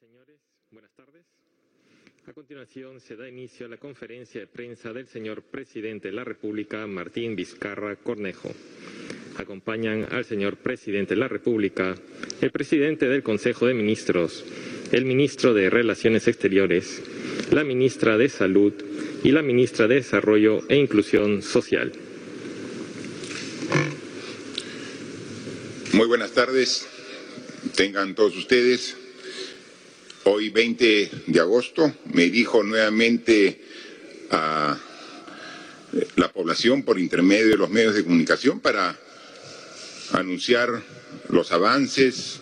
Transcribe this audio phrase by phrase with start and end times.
[0.00, 0.38] señores,
[0.70, 1.24] buenas tardes.
[2.26, 6.22] A continuación se da inicio a la conferencia de prensa del señor presidente de la
[6.22, 8.52] República, Martín Vizcarra Cornejo.
[9.38, 11.96] Acompañan al señor presidente de la República,
[12.40, 14.44] el presidente del Consejo de Ministros,
[14.92, 17.02] el ministro de Relaciones Exteriores,
[17.50, 18.74] la ministra de Salud
[19.24, 21.92] y la ministra de Desarrollo e Inclusión Social.
[25.92, 26.86] Muy buenas tardes,
[27.74, 29.07] tengan todos ustedes.
[30.30, 33.62] Hoy, 20 de agosto, me dirijo nuevamente
[34.30, 34.78] a
[36.16, 38.94] la población por intermedio de los medios de comunicación para
[40.12, 40.82] anunciar
[41.30, 42.40] los avances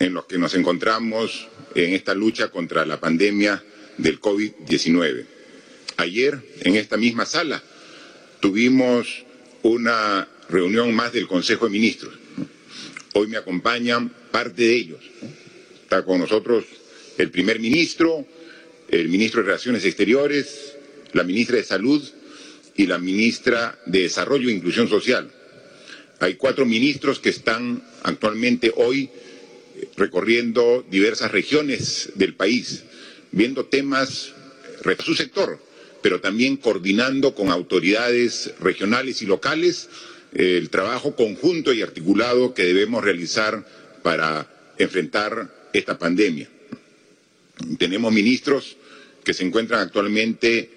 [0.00, 3.62] en los que nos encontramos en esta lucha contra la pandemia
[3.98, 5.26] del COVID-19.
[5.98, 7.62] Ayer, en esta misma sala,
[8.40, 9.24] tuvimos
[9.62, 12.18] una reunión más del Consejo de Ministros.
[13.14, 15.04] Hoy me acompañan parte de ellos.
[15.84, 16.64] Está con nosotros
[17.18, 18.26] el primer ministro,
[18.88, 20.76] el ministro de Relaciones Exteriores,
[21.12, 22.02] la ministra de Salud
[22.76, 25.30] y la ministra de Desarrollo e Inclusión Social.
[26.20, 29.10] Hay cuatro ministros que están actualmente hoy
[29.96, 32.84] recorriendo diversas regiones del país,
[33.32, 34.32] viendo temas
[34.84, 35.58] de su sector,
[36.02, 39.88] pero también coordinando con autoridades regionales y locales
[40.32, 43.66] el trabajo conjunto y articulado que debemos realizar
[44.02, 46.48] para enfrentar esta pandemia.
[47.78, 48.76] Tenemos ministros
[49.24, 50.70] que se encuentran actualmente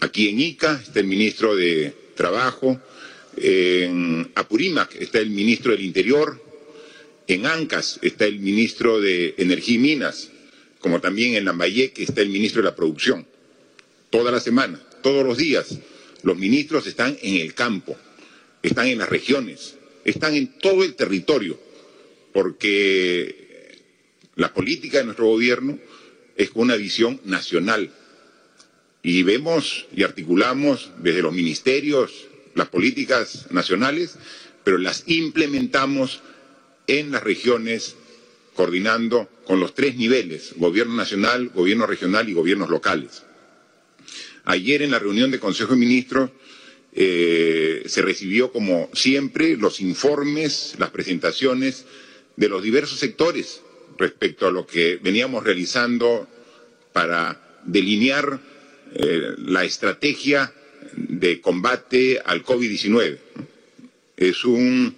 [0.00, 2.80] aquí en Ica, está el ministro de Trabajo,
[3.36, 6.42] en Apurímac está el ministro del Interior,
[7.26, 10.30] en Ancas está el ministro de Energía y Minas,
[10.80, 13.26] como también en Lambayeque está el ministro de la Producción.
[14.10, 15.78] Toda la semana, todos los días,
[16.22, 17.96] los ministros están en el campo,
[18.62, 21.58] están en las regiones, están en todo el territorio,
[22.32, 23.78] porque
[24.36, 25.78] la política de nuestro gobierno
[26.36, 27.90] es una visión nacional.
[29.02, 34.16] Y vemos y articulamos desde los ministerios las políticas nacionales,
[34.62, 36.20] pero las implementamos
[36.86, 37.96] en las regiones
[38.54, 43.24] coordinando con los tres niveles, gobierno nacional, gobierno regional y gobiernos locales.
[44.44, 46.30] Ayer en la reunión de Consejo de Ministros
[46.92, 51.84] eh, se recibió, como siempre, los informes, las presentaciones
[52.36, 53.63] de los diversos sectores
[53.98, 56.28] respecto a lo que veníamos realizando
[56.92, 58.40] para delinear
[58.94, 60.52] eh, la estrategia
[60.96, 63.18] de combate al COVID-19.
[64.16, 64.94] Es un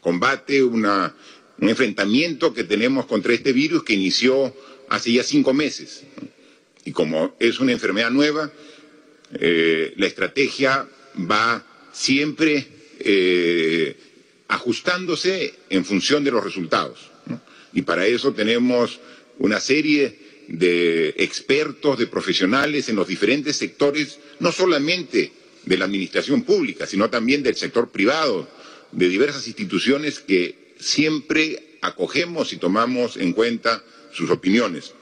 [0.00, 1.14] combate, una,
[1.58, 4.54] un enfrentamiento que tenemos contra este virus que inició
[4.88, 6.04] hace ya cinco meses.
[6.84, 8.52] Y como es una enfermedad nueva,
[9.34, 10.88] eh, la estrategia
[11.30, 12.66] va siempre
[12.98, 13.96] eh,
[14.48, 17.11] ajustándose en función de los resultados.
[17.72, 19.00] Y para eso tenemos
[19.38, 20.18] una serie
[20.48, 25.32] de expertos, de profesionales en los diferentes sectores, no solamente
[25.64, 28.48] de la administración pública, sino también del sector privado,
[28.90, 34.92] de diversas instituciones que siempre acogemos y tomamos en cuenta sus opiniones.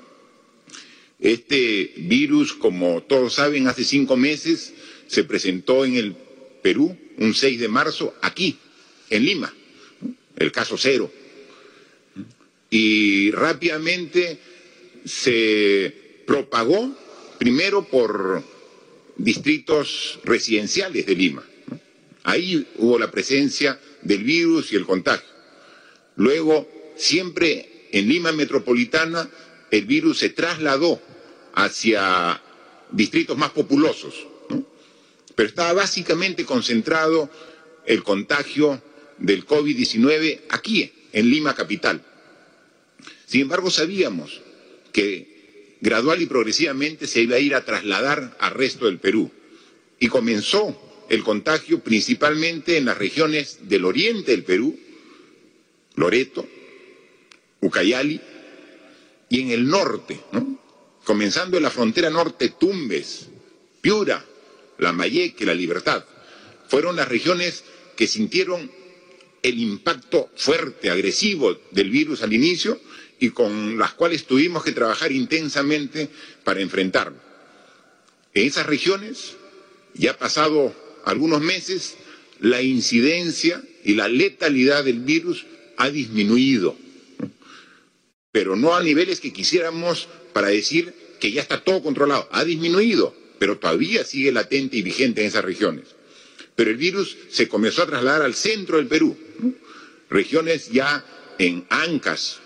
[1.19, 4.73] Este virus, como todos saben, hace cinco meses
[5.07, 6.17] se presentó en el
[6.63, 8.59] Perú, un 6 de marzo, aquí,
[9.11, 9.53] en Lima,
[10.37, 11.13] el caso cero.
[12.71, 14.39] Y rápidamente
[15.05, 16.97] se propagó
[17.39, 18.45] primero por
[19.17, 21.45] distritos residenciales de Lima.
[22.23, 25.29] Ahí hubo la presencia del virus y el contagio.
[26.17, 29.29] Luego, siempre en Lima metropolitana,
[29.71, 31.01] el virus se trasladó
[31.55, 32.41] hacia
[32.93, 34.27] distritos más populosos,
[35.35, 37.31] pero estaba básicamente concentrado
[37.87, 38.83] el contagio
[39.19, 42.05] del COVID-19 aquí, en Lima capital.
[43.31, 44.41] Sin embargo, sabíamos
[44.93, 49.31] que gradual y progresivamente se iba a ir a trasladar al resto del Perú.
[50.01, 54.77] Y comenzó el contagio principalmente en las regiones del oriente del Perú,
[55.95, 56.45] Loreto,
[57.61, 58.21] Ucayali,
[59.29, 60.59] y en el norte, ¿no?
[61.05, 63.29] comenzando en la frontera norte, Tumbes,
[63.81, 64.25] Piura,
[64.79, 66.05] Lambayeque, La Libertad.
[66.67, 67.63] Fueron las regiones
[67.95, 68.73] que sintieron
[69.41, 72.81] el impacto fuerte, agresivo del virus al inicio
[73.21, 76.09] y con las cuales tuvimos que trabajar intensamente
[76.43, 77.19] para enfrentarlo.
[78.33, 79.37] En esas regiones,
[79.95, 80.75] ya pasado
[81.05, 81.97] algunos meses,
[82.41, 85.45] la incidencia y la letalidad del virus
[85.77, 86.77] ha disminuido,
[88.33, 92.27] pero no a niveles que quisiéramos para decir que ya está todo controlado.
[92.33, 95.89] Ha disminuido, pero todavía sigue latente y vigente en esas regiones.
[96.57, 99.17] Pero el virus se comenzó a trasladar al centro del Perú,
[100.09, 101.05] regiones ya
[101.39, 102.41] en Ancas,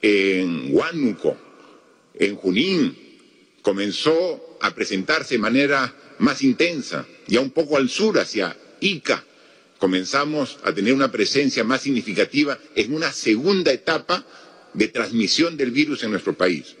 [0.00, 1.36] en Huánuco,
[2.14, 2.96] en Junín
[3.62, 9.24] comenzó a presentarse de manera más intensa, ya un poco al sur, hacia Ica,
[9.78, 14.26] comenzamos a tener una presencia más significativa en una segunda etapa
[14.74, 16.76] de transmisión del virus en nuestro país.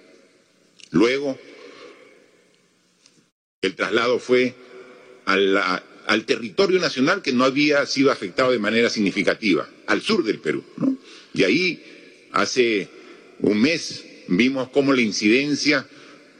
[0.90, 1.38] Luego,
[3.62, 4.54] el traslado fue
[5.26, 10.64] al territorio nacional que no había sido afectado de manera significativa, al sur del Perú.
[11.34, 12.88] Y ahí, hace
[13.40, 15.86] un mes, vimos cómo la incidencia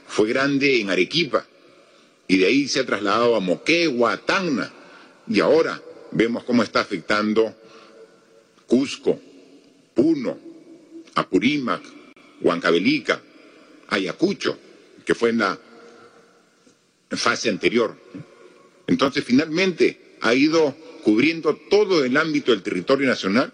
[0.07, 1.45] fue grande en Arequipa,
[2.27, 4.71] y de ahí se ha trasladado a Moquegua, a Tacna,
[5.27, 5.81] y ahora
[6.11, 7.55] vemos cómo está afectando
[8.67, 9.19] Cusco,
[9.93, 10.37] Puno,
[11.15, 11.81] Apurímac,
[12.41, 13.21] Huancavelica,
[13.89, 14.57] Ayacucho,
[15.05, 15.59] que fue en la
[17.09, 17.95] fase anterior.
[18.87, 23.53] Entonces, finalmente, ha ido cubriendo todo el ámbito del territorio nacional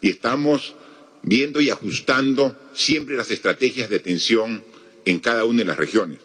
[0.00, 0.74] y estamos
[1.24, 4.62] viendo y ajustando siempre las estrategias de atención
[5.04, 6.18] en cada una de las regiones.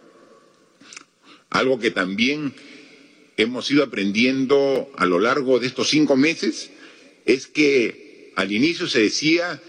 [1.49, 2.53] Algo que también
[3.37, 6.69] hemos ido aprendiendo a lo largo de estos cinco meses
[7.25, 9.61] es que al inicio se decía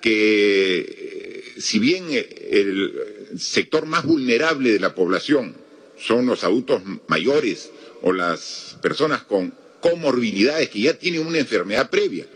[0.00, 2.92] que eh, si bien el
[3.38, 5.54] sector más vulnerable de la población
[5.96, 7.70] son los adultos mayores
[8.02, 12.26] o las personas con comorbilidades que ya tienen una enfermedad previa,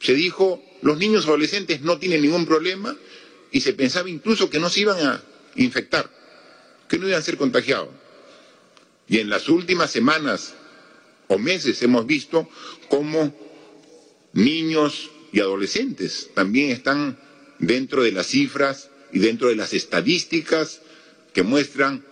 [0.00, 2.94] se dijo los niños adolescentes no tienen ningún problema
[3.50, 5.22] y se pensaba incluso que no se iban a
[5.56, 6.10] infectar,
[6.86, 7.88] que no iban a ser contagiados.
[9.08, 10.52] Y en las últimas semanas
[11.28, 12.50] o meses hemos visto
[12.90, 13.34] cómo
[14.34, 17.18] niños y adolescentes también están
[17.58, 20.82] dentro de las cifras y dentro de las estadísticas
[21.32, 22.04] que muestran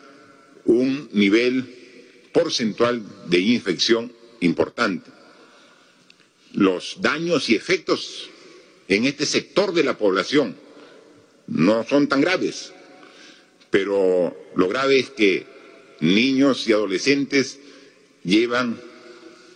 [0.64, 4.10] un nivel porcentual de infección
[4.40, 5.10] importante.
[6.54, 8.30] Los daños y efectos
[8.88, 10.56] en este sector de la población
[11.46, 12.72] no son tan graves,
[13.70, 15.46] pero lo grave es que
[16.00, 17.58] niños y adolescentes
[18.24, 18.80] llevan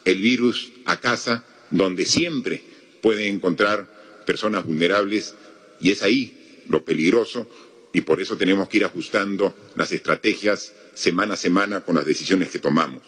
[0.05, 2.63] el virus a casa donde siempre
[3.03, 5.35] pueden encontrar personas vulnerables
[5.81, 7.49] y es ahí lo peligroso
[7.93, 12.51] y por eso tenemos que ir ajustando las estrategias semana a semana con las decisiones
[12.51, 13.03] que tomamos.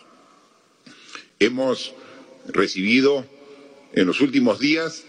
[1.38, 1.94] Hemos
[2.48, 3.26] recibido
[3.92, 5.04] en los últimos días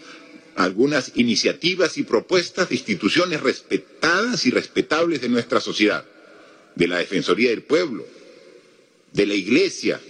[0.64, 6.04] algunas iniciativas y propuestas de instituciones respetadas y respetables de nuestra sociedad,
[6.74, 8.06] de la Defensoría del Pueblo,
[9.12, 10.00] de la Iglesia,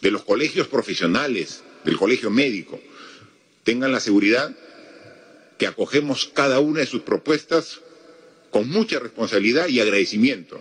[0.00, 2.80] de los colegios profesionales, del colegio médico,
[3.62, 4.54] tengan la seguridad
[5.56, 7.80] que acogemos cada una de sus propuestas
[8.50, 10.60] con mucha responsabilidad y agradecimiento,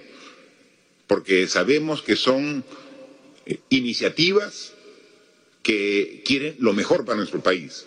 [1.08, 2.64] porque sabemos que son
[3.46, 4.74] eh, iniciativas
[5.64, 7.86] que quieren lo mejor para nuestro país.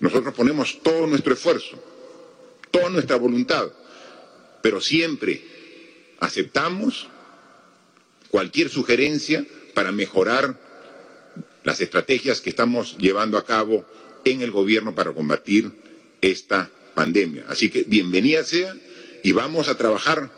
[0.00, 1.82] Nosotros ponemos todo nuestro esfuerzo,
[2.70, 3.68] toda nuestra voluntad,
[4.62, 5.42] pero siempre
[6.20, 7.08] aceptamos
[8.30, 10.58] cualquier sugerencia para mejorar
[11.64, 13.84] las estrategias que estamos llevando a cabo
[14.24, 15.70] en el gobierno para combatir
[16.20, 17.44] esta pandemia.
[17.48, 18.74] Así que bienvenida sea
[19.22, 20.30] y vamos a trabajar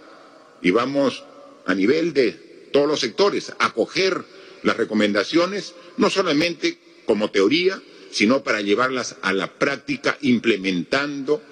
[0.62, 1.24] y vamos
[1.66, 2.32] a nivel de
[2.72, 4.24] todos los sectores a acoger
[4.62, 7.80] las recomendaciones, no solamente como teoría,
[8.10, 11.42] sino para llevarlas a la práctica implementando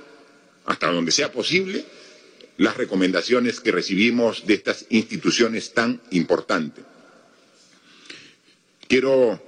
[0.67, 1.85] hasta donde sea posible
[2.59, 6.85] las recomendaciones que recibimos de estas instituciones tan importantes.
[8.89, 9.41] Quiero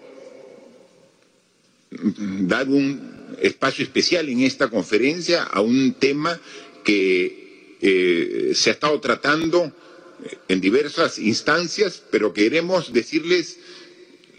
[1.90, 6.38] dar un espacio especial en esta conferencia a un tema
[6.85, 9.73] que eh, se ha estado tratando
[10.49, 13.59] en diversas instancias, pero queremos decirles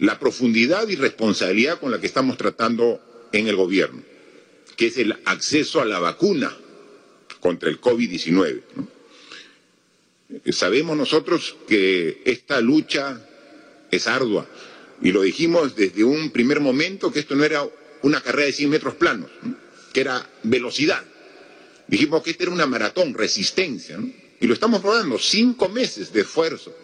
[0.02, 4.02] la profundidad y responsabilidad con la que estamos tratando en el gobierno,
[4.76, 6.52] que es el acceso a la vacuna
[7.38, 8.62] contra el COVID-19.
[10.50, 13.24] Sabemos nosotros que esta lucha
[13.92, 14.48] es ardua
[15.02, 17.64] y lo dijimos desde un primer momento que esto no era
[18.02, 19.30] una carrera de 100 metros planos,
[19.92, 21.04] que era velocidad.
[21.86, 24.00] Dijimos que esta era una maratón, resistencia,
[24.40, 26.74] y lo estamos probando, cinco meses de esfuerzo,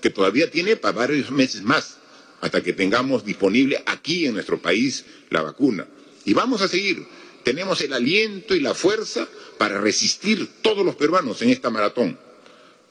[0.00, 1.97] que todavía tiene para varios meses más,
[2.40, 5.86] hasta que tengamos disponible aquí en nuestro país la vacuna.
[6.24, 7.06] Y vamos a seguir
[7.48, 9.26] tenemos el aliento y la fuerza
[9.56, 12.18] para resistir todos los peruanos en esta maratón.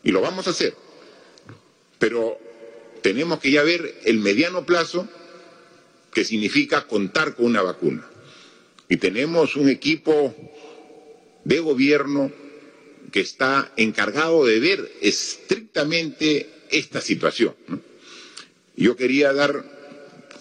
[0.04, 0.74] Y lo vamos a hacer.
[2.00, 2.40] Pero
[3.04, 5.08] tenemos que ya ver el mediano plazo
[6.12, 8.08] que significa contar con una vacuna.
[8.90, 10.34] Y tenemos un equipo
[11.44, 12.32] de gobierno
[13.12, 17.54] que está encargado de ver estrictamente esta situación.
[18.78, 19.66] Yo quería dar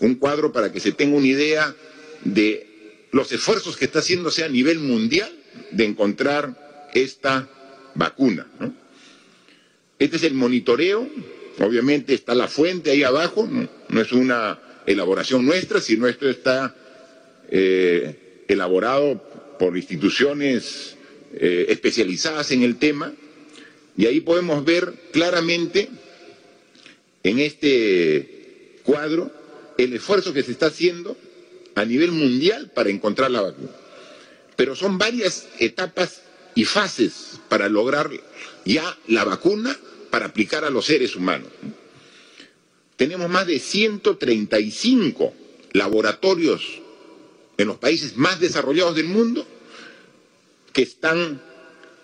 [0.00, 1.74] un cuadro para que se tenga una idea
[2.22, 5.32] de los esfuerzos que está haciéndose a nivel mundial
[5.70, 7.48] de encontrar esta
[7.94, 8.46] vacuna.
[9.98, 11.08] Este es el monitoreo,
[11.60, 13.48] obviamente está la fuente ahí abajo,
[13.88, 16.76] no, es una elaboración nuestra, sino esto está
[17.50, 19.22] eh, elaborado
[19.58, 20.96] por instituciones
[21.32, 23.14] eh, especializadas en el tema,
[23.96, 25.88] y ahí podemos ver claramente
[27.26, 29.32] en este cuadro
[29.76, 31.16] el esfuerzo que se está haciendo
[31.74, 33.70] a nivel mundial para encontrar la vacuna.
[34.54, 36.22] Pero son varias etapas
[36.54, 38.10] y fases para lograr
[38.64, 39.76] ya la vacuna
[40.10, 41.48] para aplicar a los seres humanos.
[42.96, 45.34] Tenemos más de 135
[45.72, 46.80] laboratorios
[47.58, 49.44] en los países más desarrollados del mundo
[50.72, 51.42] que están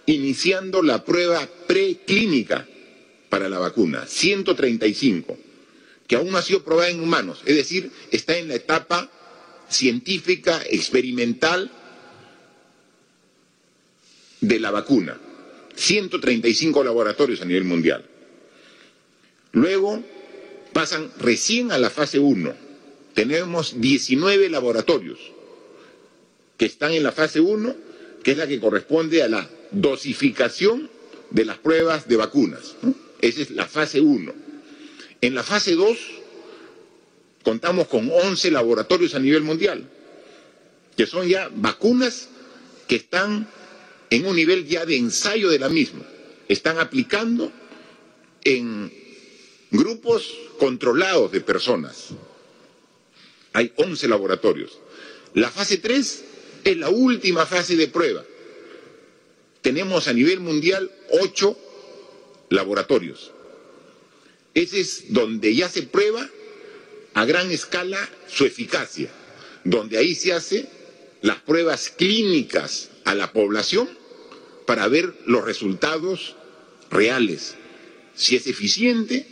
[0.06, 2.66] iniciando la prueba preclínica
[3.32, 4.04] para la vacuna.
[4.06, 5.38] 135
[6.06, 9.10] que aún no ha sido probada en humanos, es decir, está en la etapa
[9.70, 11.70] científica, experimental
[14.42, 15.18] de la vacuna.
[15.74, 18.04] 135 laboratorios a nivel mundial.
[19.52, 20.04] Luego
[20.74, 22.52] pasan recién a la fase 1.
[23.14, 25.18] Tenemos 19 laboratorios
[26.58, 27.74] que están en la fase 1,
[28.22, 30.90] que es la que corresponde a la dosificación
[31.30, 32.76] de las pruebas de vacunas.
[33.22, 34.34] Esa es la fase 1.
[35.20, 35.96] En la fase 2
[37.44, 39.88] contamos con 11 laboratorios a nivel mundial,
[40.96, 42.28] que son ya vacunas
[42.88, 43.48] que están
[44.10, 46.02] en un nivel ya de ensayo de la misma.
[46.48, 47.52] Están aplicando
[48.42, 48.92] en
[49.70, 52.08] grupos controlados de personas.
[53.52, 54.80] Hay 11 laboratorios.
[55.34, 56.24] La fase 3
[56.64, 58.24] es la última fase de prueba.
[59.60, 60.90] Tenemos a nivel mundial
[61.22, 61.56] 8
[62.52, 63.32] laboratorios.
[64.54, 66.28] Ese es donde ya se prueba
[67.14, 69.10] a gran escala su eficacia,
[69.64, 70.68] donde ahí se hacen
[71.22, 73.88] las pruebas clínicas a la población
[74.66, 76.36] para ver los resultados
[76.90, 77.54] reales,
[78.14, 79.26] si es eficiente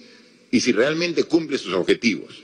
[0.51, 2.43] y si realmente cumple sus objetivos.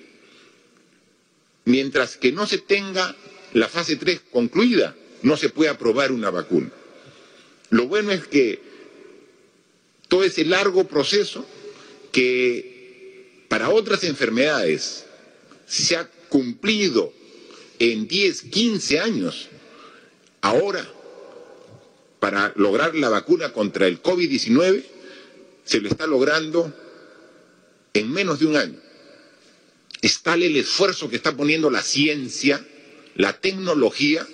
[1.65, 3.17] Mientras que no se tenga
[3.53, 6.71] la fase 3 concluida, no se puede aprobar una vacuna.
[7.71, 8.61] Lo bueno es que
[10.09, 11.45] todo ese largo proceso
[12.13, 15.07] que para otras enfermedades
[15.67, 17.13] se ha cumplido
[17.79, 19.49] en 10, 15 años,
[20.41, 20.87] ahora
[22.21, 24.85] para lograr la vacuna contra el COVID-19
[25.65, 26.73] se lo está logrando
[27.93, 28.79] en menos de un año.
[30.01, 32.65] Es tal el esfuerzo que está poniendo la ciencia,
[33.17, 34.27] la tecnología,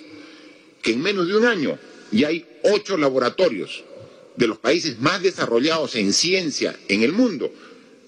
[0.81, 1.79] que en menos de un año
[2.11, 3.83] ya hay ocho laboratorios
[4.35, 7.51] de los países más desarrollados en ciencia en el mundo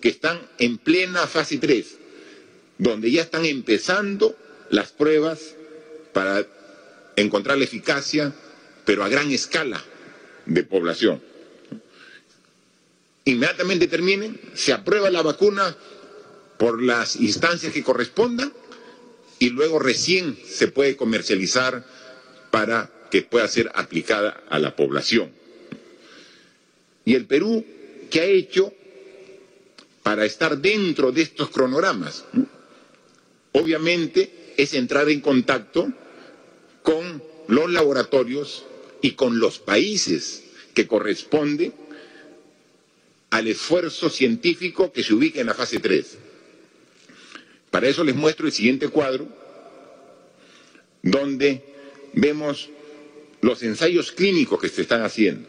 [0.02, 1.98] que están en plena fase 3,
[2.78, 4.36] donde ya están empezando
[4.70, 5.56] las pruebas
[6.14, 6.46] para
[7.16, 8.34] encontrar la eficacia,
[8.86, 9.84] pero a gran escala
[10.46, 11.22] de población.
[13.26, 15.76] Inmediatamente terminen, se aprueba la vacuna
[16.58, 18.54] por las instancias que correspondan
[19.40, 21.86] y luego recién se puede comercializar
[22.52, 25.32] para que pueda ser aplicada a la población.
[27.06, 27.64] Y el Perú,
[28.10, 28.74] ¿qué ha hecho?
[30.06, 32.26] para estar dentro de estos cronogramas.
[33.54, 35.92] Obviamente es entrar en contacto
[36.84, 38.68] con los laboratorios
[39.02, 40.44] y con los países
[40.76, 41.74] que corresponden
[43.32, 46.20] al esfuerzo científico que se ubica en la fase 3.
[47.72, 49.28] Para eso les muestro el siguiente cuadro,
[51.02, 51.64] donde
[52.14, 52.70] vemos
[53.42, 55.48] los ensayos clínicos que se están haciendo.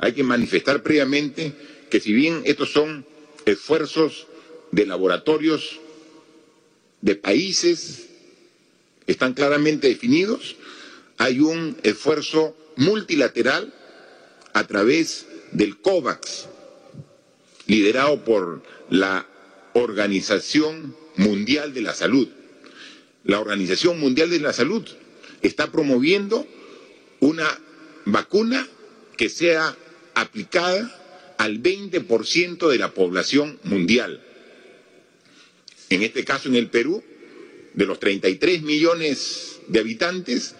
[0.00, 1.52] Hay que manifestar previamente
[1.90, 3.04] que si bien estos son
[3.44, 4.26] esfuerzos
[4.72, 5.78] de laboratorios
[7.02, 8.06] de países
[9.06, 10.56] están claramente definidos.
[11.18, 13.74] Hay un esfuerzo multilateral
[14.54, 16.46] a través del COVAX,
[17.66, 19.26] liderado por la
[19.74, 22.28] Organización Mundial de la Salud.
[23.24, 24.88] La Organización Mundial de la Salud
[25.42, 26.46] está promoviendo
[27.20, 27.46] una
[28.06, 28.66] vacuna
[29.18, 29.76] que sea
[30.20, 34.22] aplicada al 20% de la población mundial.
[35.88, 37.02] En este caso, en el Perú,
[37.74, 40.54] de los 33 millones de habitantes,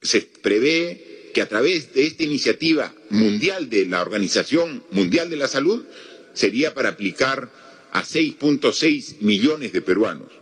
[0.00, 5.48] se prevé que a través de esta iniciativa mundial de la Organización Mundial de la
[5.48, 5.84] Salud
[6.34, 7.50] sería para aplicar
[7.92, 10.32] a 6.6 millones de peruanos.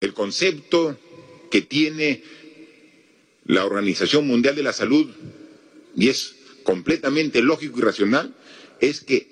[0.00, 0.98] El concepto
[1.50, 2.22] que tiene
[3.46, 5.08] la Organización Mundial de la Salud
[5.96, 8.34] y es completamente lógico y racional,
[8.80, 9.28] es que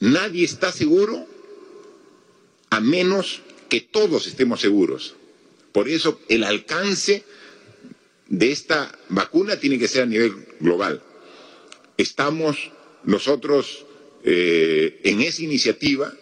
[0.00, 1.26] nadie está seguro
[2.70, 5.14] a menos que todos estemos seguros.
[5.72, 7.24] Por eso el alcance
[8.28, 11.02] de esta vacuna tiene que ser a nivel global.
[11.96, 12.70] Estamos
[13.04, 13.84] nosotros
[14.24, 16.12] eh, en esa iniciativa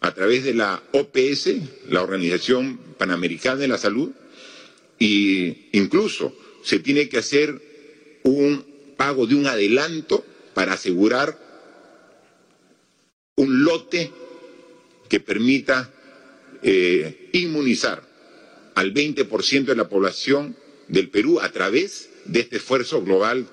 [0.00, 1.48] a través de la OPS,
[1.88, 4.10] la Organización Panamericana de la Salud,
[5.04, 6.32] e incluso
[6.62, 7.60] se tiene que hacer
[8.22, 8.64] un
[8.96, 11.36] pago de un adelanto para asegurar
[13.34, 14.12] un lote
[15.08, 15.92] que permita
[16.62, 18.06] eh, inmunizar
[18.76, 20.56] al 20% de la población
[20.86, 23.48] del Perú a través de este esfuerzo global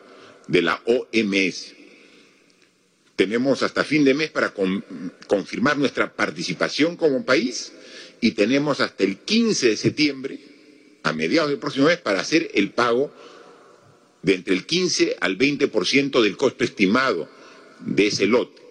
[0.48, 1.74] de la OMS.
[3.16, 4.54] Tenemos hasta fin de mes para
[5.26, 7.74] confirmar nuestra participación como país
[8.22, 10.49] y tenemos hasta el 15 de septiembre,
[11.04, 13.12] a mediados del próximo mes, para hacer el pago
[14.22, 17.30] de entre el 15 al 20% del costo estimado
[17.80, 18.62] de ese lote.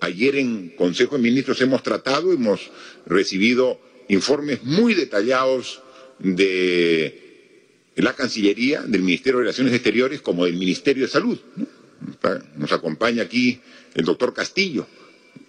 [0.00, 2.70] Ayer en Consejo de Ministros hemos tratado, hemos
[3.06, 5.82] recibido informes muy detallados
[6.18, 7.20] de
[7.96, 11.38] la Cancillería, del Ministerio de Relaciones Exteriores, como del Ministerio de Salud.
[12.56, 13.60] Nos acompaña aquí
[13.94, 14.86] el doctor Castillo,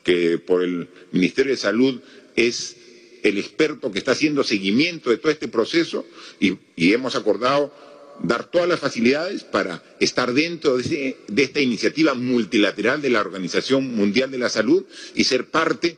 [0.03, 1.99] que por el Ministerio de Salud
[2.35, 2.77] es
[3.25, 6.05] el experto que está haciendo seguimiento de todo este proceso
[6.39, 7.73] y, hemos acordado
[8.21, 13.95] dar todas las facilidades para estar dentro de, de, esta iniciativa multilateral de la Organización
[13.95, 15.97] Mundial de la Salud y ser parte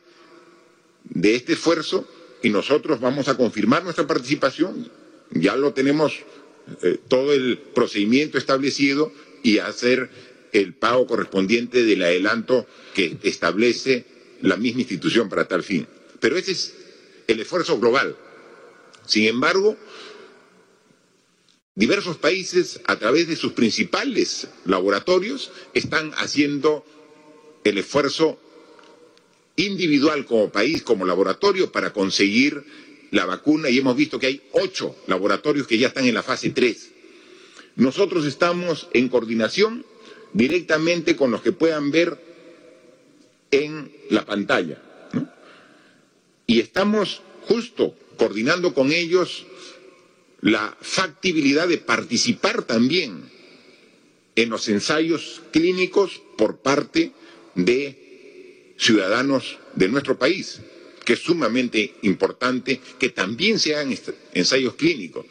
[1.04, 2.08] de este esfuerzo
[2.42, 4.90] y nosotros vamos a confirmar nuestra participación.
[5.30, 6.14] Ya lo tenemos
[6.82, 10.08] eh, todo el procedimiento establecido y hacer
[10.52, 14.06] el pago correspondiente del adelanto que establece
[14.40, 15.86] la misma institución para tal fin.
[16.20, 16.77] Pero ese es
[17.28, 18.16] el esfuerzo global.
[19.06, 19.76] Sin embargo,
[21.76, 26.84] diversos países, a través de sus principales laboratorios, están haciendo
[27.62, 28.38] el esfuerzo
[29.56, 32.64] individual como país, como laboratorio, para conseguir
[33.10, 36.50] la vacuna y hemos visto que hay ocho laboratorios que ya están en la fase
[36.50, 36.92] 3.
[37.76, 39.84] Nosotros estamos en coordinación
[40.32, 42.18] directamente con los que puedan ver
[43.50, 44.82] en la pantalla.
[46.46, 49.46] Y estamos justo coordinando con ellos
[50.40, 53.30] la factibilidad de participar también
[54.36, 57.12] en los ensayos clínicos por parte
[57.54, 60.60] de ciudadanos de nuestro país
[61.08, 63.96] que es sumamente importante que también se hagan
[64.34, 65.24] ensayos clínicos,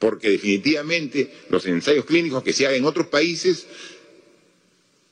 [0.00, 3.68] porque definitivamente los ensayos clínicos que se hagan en otros países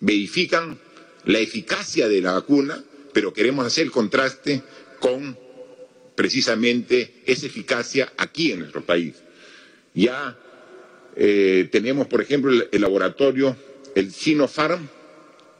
[0.00, 0.76] verifican
[1.24, 4.60] la eficacia de la vacuna, pero queremos hacer el contraste
[4.98, 5.38] con
[6.16, 9.14] precisamente esa eficacia aquí en nuestro país.
[9.94, 10.36] Ya
[11.14, 13.56] eh, tenemos, por ejemplo, el, laboratorio,
[13.94, 14.88] el Sinopharm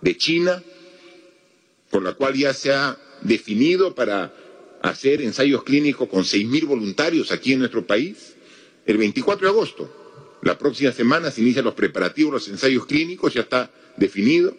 [0.00, 0.62] de China,
[1.90, 4.34] con la cual ya se ha definido para
[4.82, 8.34] hacer ensayos clínicos con 6.000 voluntarios aquí en nuestro país.
[8.86, 13.42] El 24 de agosto, la próxima semana, se inician los preparativos, los ensayos clínicos, ya
[13.42, 14.56] está definido.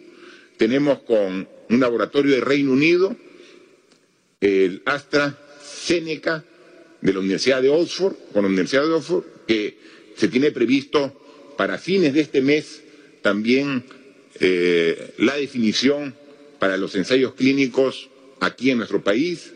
[0.56, 3.16] Tenemos con un laboratorio de Reino Unido,
[4.40, 4.82] el
[5.78, 6.44] AstraZeneca
[7.00, 9.78] de la Universidad de Oxford, con la Universidad de Oxford, que
[10.16, 12.82] se tiene previsto para fines de este mes
[13.22, 13.84] también
[14.40, 16.14] eh, la definición
[16.58, 18.10] para los ensayos clínicos
[18.40, 19.52] aquí en nuestro país.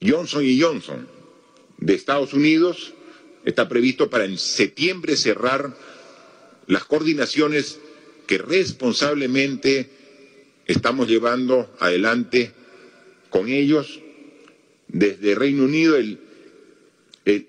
[0.00, 1.08] Johnson y Johnson
[1.78, 2.94] de Estados Unidos
[3.44, 5.76] está previsto para en septiembre cerrar
[6.66, 7.80] las coordinaciones
[8.26, 9.90] que responsablemente
[10.66, 12.52] estamos llevando adelante
[13.30, 14.00] con ellos.
[14.88, 16.18] Desde Reino Unido, el,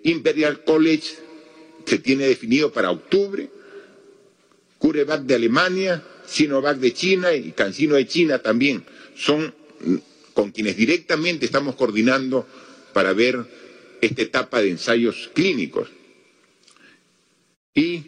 [0.04, 1.16] Imperial College
[1.86, 3.50] se tiene definido para octubre,
[4.78, 8.84] CureVac de Alemania, Sinovac de China y CanSino de China también.
[9.16, 9.54] Son
[10.34, 12.46] con quienes directamente estamos coordinando
[12.94, 13.46] para ver
[14.02, 15.90] esta etapa de ensayos clínicos.
[17.74, 18.04] Y,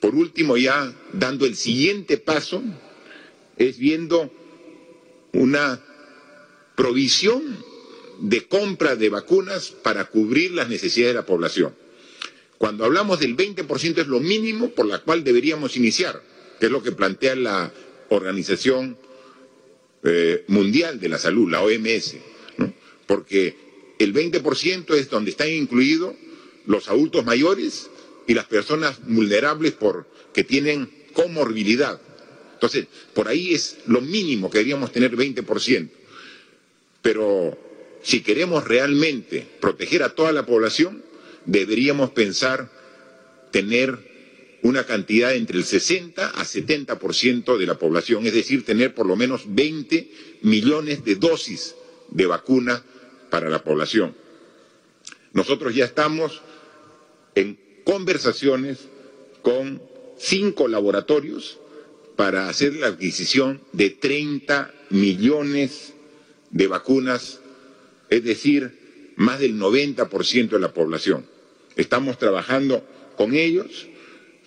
[0.00, 2.62] por último, ya dando el siguiente paso,
[3.56, 4.30] es viendo
[5.32, 5.80] una
[6.76, 7.71] provisión
[8.22, 11.74] de compra de vacunas para cubrir las necesidades de la población.
[12.56, 16.22] Cuando hablamos del 20% es lo mínimo por la cual deberíamos iniciar,
[16.60, 17.72] que es lo que plantea la
[18.10, 18.96] Organización
[20.04, 22.14] eh, mundial de la Salud, la OMS,
[23.06, 23.56] porque
[23.98, 26.14] el 20% es donde están incluidos
[26.66, 27.90] los adultos mayores
[28.28, 32.00] y las personas vulnerables por, que tienen comorbilidad.
[32.54, 35.88] Entonces, por ahí es lo mínimo que deberíamos tener 20%.
[37.02, 37.71] Pero
[38.02, 41.02] si queremos realmente proteger a toda la población,
[41.46, 42.70] deberíamos pensar
[43.50, 44.12] tener
[44.62, 49.16] una cantidad entre el 60 a 70% de la población, es decir, tener por lo
[49.16, 50.08] menos 20
[50.42, 51.74] millones de dosis
[52.10, 52.84] de vacuna
[53.30, 54.14] para la población.
[55.32, 56.42] Nosotros ya estamos
[57.34, 58.88] en conversaciones
[59.42, 59.82] con
[60.18, 61.58] cinco laboratorios
[62.16, 65.94] para hacer la adquisición de 30 millones
[66.50, 67.40] de vacunas,
[68.12, 71.24] es decir, más del 90% de la población.
[71.76, 73.88] Estamos trabajando con ellos,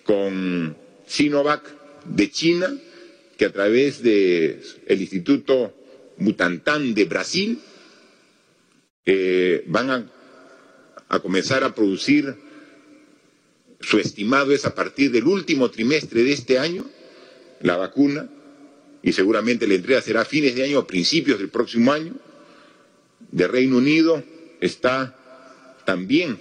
[0.04, 0.76] con
[1.06, 1.62] Sinovac
[2.04, 2.76] de China,
[3.36, 5.74] que a través del Instituto
[6.18, 7.58] Mutantán de Brasil
[9.04, 10.10] eh, van a,
[11.08, 12.36] a comenzar a producir,
[13.80, 16.88] su estimado es a partir del último trimestre de este año,
[17.60, 18.28] la vacuna,
[19.02, 22.14] y seguramente la entrega será a fines de año o principios del próximo año.
[23.36, 24.24] De Reino Unido
[24.62, 25.14] está
[25.84, 26.38] también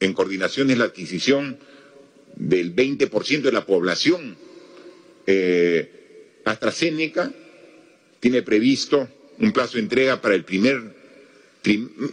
[0.00, 1.60] en coordinación la adquisición
[2.34, 4.36] del 20% de la población.
[5.28, 7.32] Eh, AstraZeneca
[8.18, 10.92] tiene previsto un plazo de entrega para el primer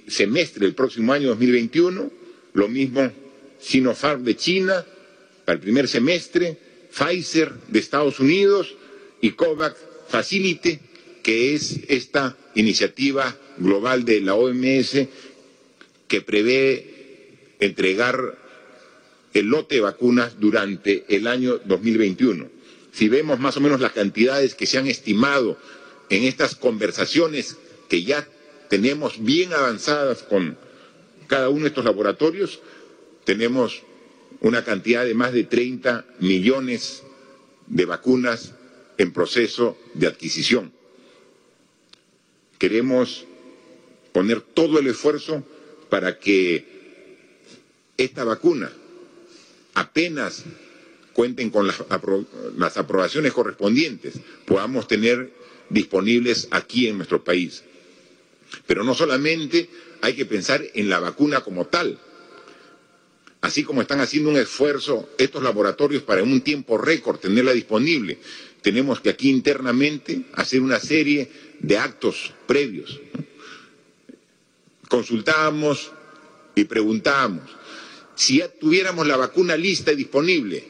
[0.05, 2.11] semestre del próximo año 2021,
[2.53, 3.11] lo mismo
[3.59, 4.85] Sinopharm de China
[5.45, 6.59] para el primer semestre,
[6.91, 8.75] Pfizer de Estados Unidos
[9.19, 9.77] y COVAX
[10.09, 10.77] Facility,
[11.23, 15.07] que es esta iniciativa global de la OMS
[16.07, 18.37] que prevé entregar
[19.33, 22.49] el lote de vacunas durante el año 2021.
[22.91, 25.57] Si vemos más o menos las cantidades que se han estimado
[26.09, 27.55] en estas conversaciones
[27.87, 28.27] que ya
[28.69, 30.57] tenemos bien avanzadas con
[31.27, 32.59] cada uno de estos laboratorios,
[33.23, 33.83] tenemos
[34.41, 37.03] una cantidad de más de 30 millones
[37.67, 38.53] de vacunas
[38.97, 40.73] en proceso de adquisición.
[42.61, 43.25] Queremos
[44.11, 45.43] poner todo el esfuerzo
[45.89, 46.63] para que
[47.97, 48.71] esta vacuna
[49.73, 50.43] apenas
[51.13, 54.13] cuenten con las, aprobaciones correspondientes,
[54.45, 55.33] podamos tener
[55.71, 57.63] disponibles aquí en nuestro país.
[58.67, 59.67] Pero no solamente
[60.01, 61.97] hay que pensar en la vacuna como tal,
[63.41, 68.19] así como están haciendo un esfuerzo estos laboratorios para en un tiempo récord tenerla disponible,
[68.61, 72.99] tenemos que aquí internamente hacer una serie de actos previos.
[74.87, 75.91] Consultábamos
[76.55, 77.49] y preguntábamos.
[78.15, 80.63] Si ya tuviéramos la vacuna lista y disponible,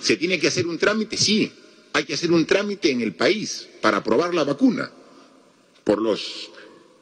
[0.00, 1.16] ¿se tiene que hacer un trámite?
[1.16, 1.50] Sí,
[1.92, 4.90] hay que hacer un trámite en el país para aprobar la vacuna
[5.84, 6.20] por las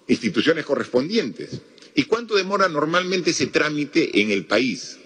[0.06, 1.61] instituciones correspondientes.
[1.94, 4.98] ¿Y cuánto demora normalmente ese trámite en el país?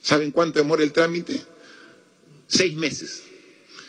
[0.00, 1.40] ¿Saben cuánto demora el trámite?
[2.46, 3.25] Seis meses.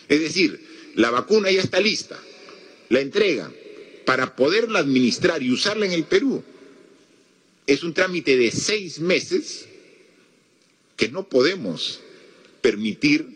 [0.10, 0.60] Es decir,
[0.96, 2.20] la vacuna ya está lista,
[2.90, 3.52] la entrega
[4.06, 6.44] para poderla administrar y usarla en el Perú.
[7.66, 9.68] Es un trámite de seis meses
[10.96, 12.00] que no podemos
[12.62, 13.28] permitir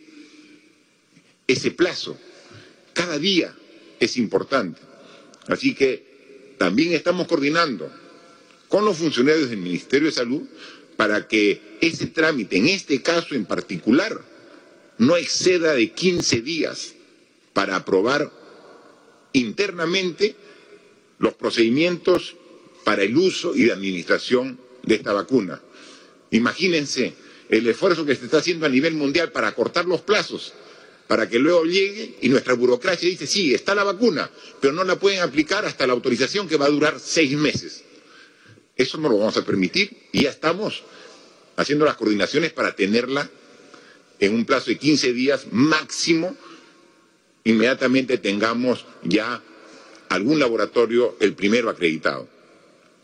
[1.47, 2.17] ese plazo.
[2.93, 3.55] Cada día
[3.99, 4.81] es importante.
[5.47, 7.91] Así que también estamos coordinando
[8.69, 10.43] con los funcionarios del Ministerio de Salud
[10.95, 14.21] para que ese trámite, en este caso en particular,
[15.01, 16.93] no exceda de 15 días
[17.53, 18.31] para aprobar
[19.33, 20.35] internamente
[21.17, 22.35] los procedimientos
[22.83, 25.59] para el uso y la administración de esta vacuna.
[26.29, 27.15] Imagínense
[27.49, 30.53] el esfuerzo que se está haciendo a nivel mundial para acortar los plazos,
[31.07, 34.99] para que luego llegue y nuestra burocracia dice, sí, está la vacuna, pero no la
[34.99, 37.83] pueden aplicar hasta la autorización que va a durar seis meses.
[38.75, 40.83] Eso no lo vamos a permitir y ya estamos
[41.57, 43.27] haciendo las coordinaciones para tenerla
[44.21, 46.37] en un plazo de 15 días máximo,
[47.43, 49.41] inmediatamente tengamos ya
[50.09, 52.29] algún laboratorio, el primero acreditado.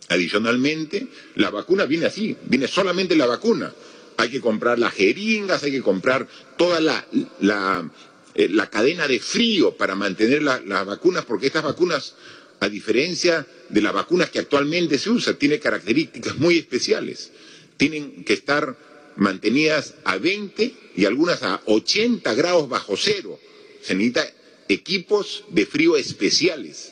[0.10, 3.74] Adicionalmente, la vacuna viene así, viene solamente la vacuna.
[4.18, 7.06] Hay que comprar las jeringas, hay que comprar toda la,
[7.40, 7.90] la,
[8.36, 12.14] eh, la cadena de frío para mantener la, las vacunas, porque estas vacunas,
[12.60, 17.32] a diferencia de las vacunas que actualmente se usan, tienen características muy especiales.
[17.76, 18.78] Tienen que estar
[19.16, 23.40] mantenidas a 20 y algunas a 80 grados bajo cero.
[23.82, 24.30] Se necesita
[24.68, 26.92] equipos de frío especiales.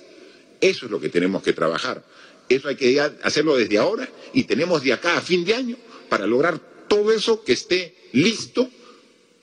[0.61, 2.05] Eso es lo que tenemos que trabajar.
[2.47, 5.75] Eso hay que hacerlo desde ahora y tenemos de acá a fin de año
[6.07, 8.69] para lograr todo eso que esté listo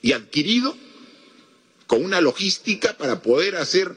[0.01, 0.75] y adquirido
[1.85, 3.93] con una logística para poder hacer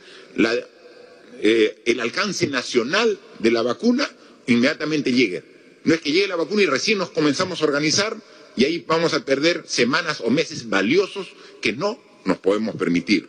[1.41, 4.11] eh, el alcance nacional de la vacuna
[4.49, 5.45] inmediatamente llegue.
[5.85, 8.17] No es que llegue la vacuna y recién nos comenzamos a organizar
[8.57, 11.29] y ahí vamos a perder semanas o meses valiosos
[11.61, 13.29] que no nos podemos permitir.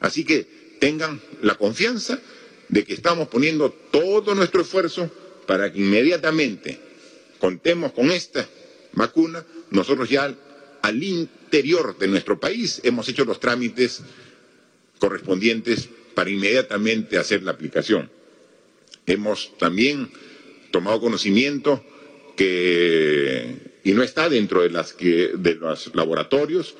[0.00, 2.20] Así que tengan la confianza
[2.68, 5.10] de que estamos poniendo todo nuestro esfuerzo
[5.46, 6.78] para que inmediatamente
[7.38, 8.48] contemos con esta
[8.92, 10.34] vacuna, nosotros ya
[10.82, 14.02] al interior de nuestro país hemos hecho los trámites
[14.98, 18.10] correspondientes para inmediatamente hacer la aplicación.
[19.06, 20.10] Hemos también
[20.70, 21.84] tomado conocimiento
[22.36, 26.74] que y no está dentro de, las que, de los laboratorios,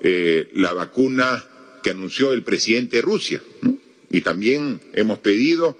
[0.00, 1.44] eh, la vacuna
[1.82, 3.42] que anunció el presidente de Rusia.
[4.10, 5.76] Y también hemos pedido,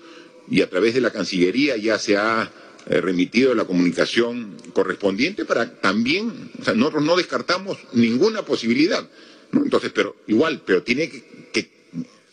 [0.50, 2.52] y a través de la Cancillería ya se ha
[2.88, 9.08] eh, remitido la comunicación correspondiente para también, nosotros no descartamos ninguna posibilidad.
[9.54, 11.70] Entonces, pero igual, pero tiene que, que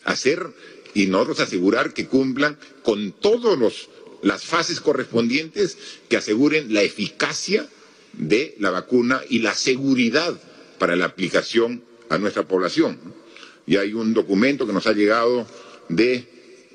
[0.04, 0.46] hacer
[0.92, 3.88] y nosotros asegurar que cumplan con todas
[4.22, 5.78] las fases correspondientes
[6.10, 7.66] que aseguren la eficacia
[8.18, 10.38] de la vacuna y la seguridad
[10.78, 12.98] para la aplicación a nuestra población.
[13.66, 15.46] Y hay un documento que nos ha llegado
[15.88, 16.24] de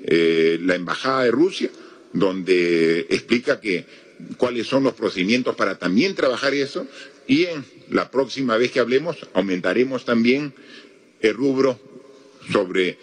[0.02, 1.70] eh, la Embajada de Rusia,
[2.12, 3.86] donde explica que
[4.36, 6.86] cuáles son los procedimientos para también trabajar eso
[7.26, 10.52] y en la próxima vez que hablemos aumentaremos también
[11.20, 11.78] el rubro
[12.52, 12.98] sobre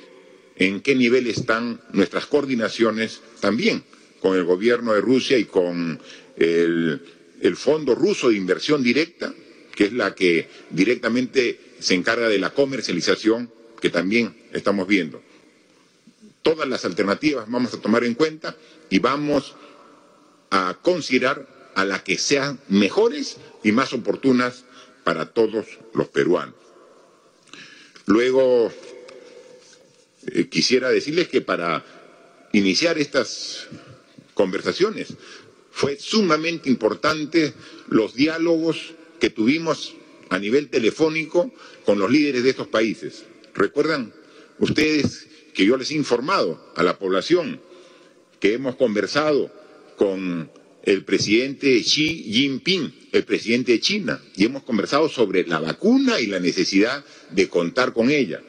[0.58, 3.84] en qué nivel están nuestras coordinaciones también
[4.21, 6.00] con el gobierno de Rusia y con
[6.36, 7.02] el,
[7.41, 9.34] el Fondo Ruso de Inversión Directa,
[9.76, 15.21] que es la que directamente se encarga de la comercialización que también estamos viendo.
[16.41, 18.56] Todas las alternativas vamos a tomar en cuenta
[18.89, 19.56] y vamos
[20.50, 24.63] a considerar a las que sean mejores y más oportunas
[25.04, 26.56] para todos los peruanos.
[28.08, 28.71] Luego,
[30.28, 31.86] eh, quisiera decirles que para
[32.54, 33.67] iniciar estas
[34.34, 35.13] conversaciones
[35.78, 37.54] fue sumamente importante
[37.88, 39.94] los diálogos que tuvimos
[40.30, 41.54] a nivel telefónico
[41.86, 43.26] con los líderes de estos países.
[43.54, 44.12] ¿Recuerdan
[44.58, 47.62] ustedes que yo les he informado a la población
[48.40, 49.52] que hemos conversado
[49.98, 50.50] con
[50.82, 56.26] el presidente Xi Jinping, el presidente de China, y hemos conversado sobre la vacuna y
[56.26, 58.42] la necesidad de contar con ella.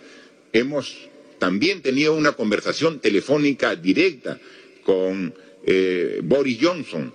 [0.55, 0.97] Hemos
[1.39, 4.41] también tenido una conversación telefónica directa
[4.83, 5.35] con
[5.71, 7.13] eh, Boris Johnson,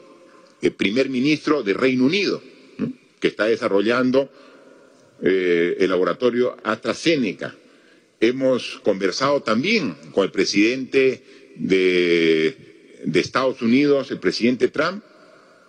[0.62, 2.40] el primer ministro de Reino Unido,
[3.20, 4.30] que está desarrollando
[5.24, 7.56] eh, el laboratorio AstraZeneca.
[8.20, 11.24] Hemos conversado también con el presidente
[11.56, 15.04] de, de Estados Unidos, el presidente Trump,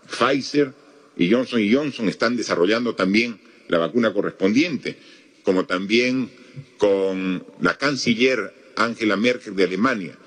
[0.06, 0.74] Pfizer
[1.16, 4.98] y Johnson Johnson están desarrollando también la vacuna correspondiente,
[5.42, 6.30] como también
[6.76, 10.18] con la canciller Angela Merkel de Alemania,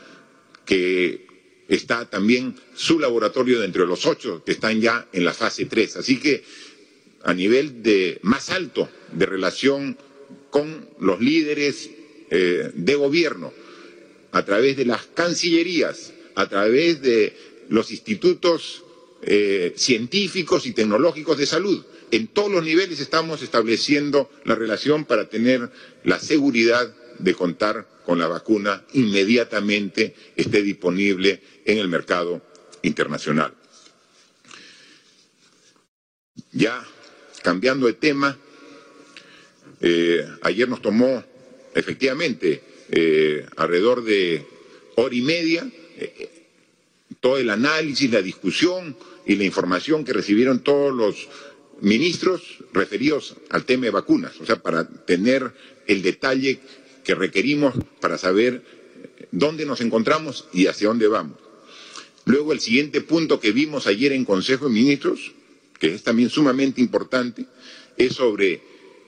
[0.66, 1.27] que
[1.68, 5.98] está también su laboratorio dentro de los ocho que están ya en la fase 3.
[5.98, 6.44] Así que
[7.24, 9.98] a nivel de más alto de relación
[10.50, 11.90] con los líderes
[12.30, 13.54] eh, de gobierno,
[14.32, 17.36] a través de las cancillerías, a través de
[17.70, 18.84] los institutos
[19.22, 21.84] eh, científicos y tecnológicos de salud.
[22.12, 25.70] En todos los niveles estamos estableciendo la relación para tener
[26.04, 32.42] la seguridad de contar con la vacuna inmediatamente esté disponible en el mercado
[32.84, 33.54] internacional.
[36.52, 36.86] Ya
[37.44, 38.38] cambiando de tema,
[39.82, 41.24] eh, ayer nos tomó
[41.76, 44.46] efectivamente eh, alrededor de
[44.96, 46.30] hora y media eh,
[47.20, 51.28] todo el análisis, la discusión y la información que recibieron todos los
[51.82, 55.52] ministros referidos al tema de vacunas, o sea, para tener
[55.86, 56.60] el detalle
[57.08, 58.62] que requerimos para saber
[59.32, 61.38] dónde nos encontramos y hacia dónde vamos.
[62.26, 65.32] Luego, el siguiente punto que vimos ayer en Consejo de Ministros,
[65.80, 67.46] que es también sumamente importante,
[67.96, 68.62] es sobre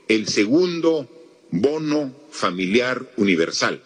[0.08, 1.10] el segundo
[1.52, 3.84] bono familiar universal.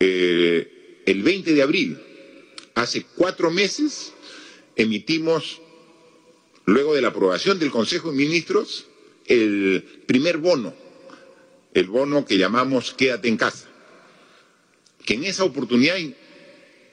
[0.00, 1.96] Eh, el 20 de abril,
[2.74, 4.12] hace cuatro meses,
[4.74, 5.60] emitimos,
[6.64, 8.88] luego de la aprobación del Consejo de Ministros,
[9.26, 10.85] el primer bono
[11.76, 13.66] el bono que llamamos Quédate en casa,
[15.04, 15.96] que en esa oportunidad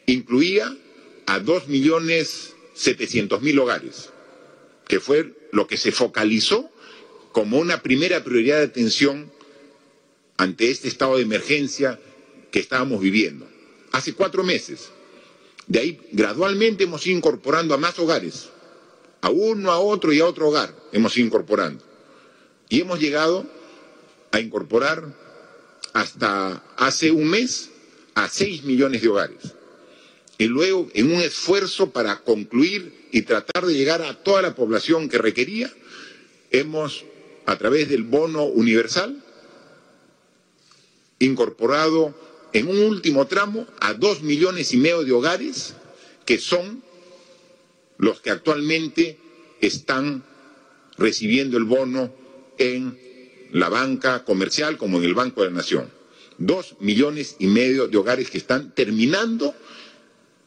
[0.07, 0.75] incluía
[1.25, 4.09] a dos millones setecientos mil hogares,
[4.85, 6.69] que fue lo que se focalizó
[7.31, 9.31] como una primera prioridad de atención
[10.35, 11.97] ante este estado de emergencia
[12.51, 13.47] que estábamos viviendo.
[13.93, 14.89] Hace cuatro meses.
[15.65, 18.49] De ahí gradualmente hemos ido incorporando a más hogares,
[19.21, 21.81] a uno, a otro y a otro hogar hemos ido incorporando.
[22.67, 23.47] Y hemos llegado
[24.33, 25.13] a incorporar
[25.93, 27.69] hasta hace un mes
[28.15, 29.53] a seis millones de hogares.
[30.39, 35.07] Y luego, en un esfuerzo para concluir y tratar de llegar a toda la población
[35.07, 35.71] que requería,
[36.49, 37.05] hemos,
[37.45, 39.23] a través del bono universal,
[41.19, 42.15] incorporado
[42.53, 45.75] en un último tramo a dos millones y medio de hogares
[46.25, 46.83] que son
[47.99, 49.19] los que actualmente
[49.61, 50.23] están
[50.97, 52.11] recibiendo el bono
[52.57, 53.02] en
[53.53, 55.89] la banca comercial como en el Banco de la Nación.
[56.37, 59.55] Dos millones y medio de hogares que están terminando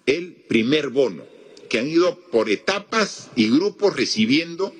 [0.04, 1.24] el primer bono
[1.68, 4.72] que han ido por etapas y grupos recibiendo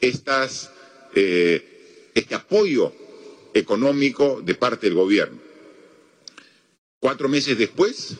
[0.00, 0.70] estas,
[1.14, 2.92] eh, este apoyo
[3.54, 5.38] económico de parte del gobierno.
[6.98, 8.16] Cuatro meses después,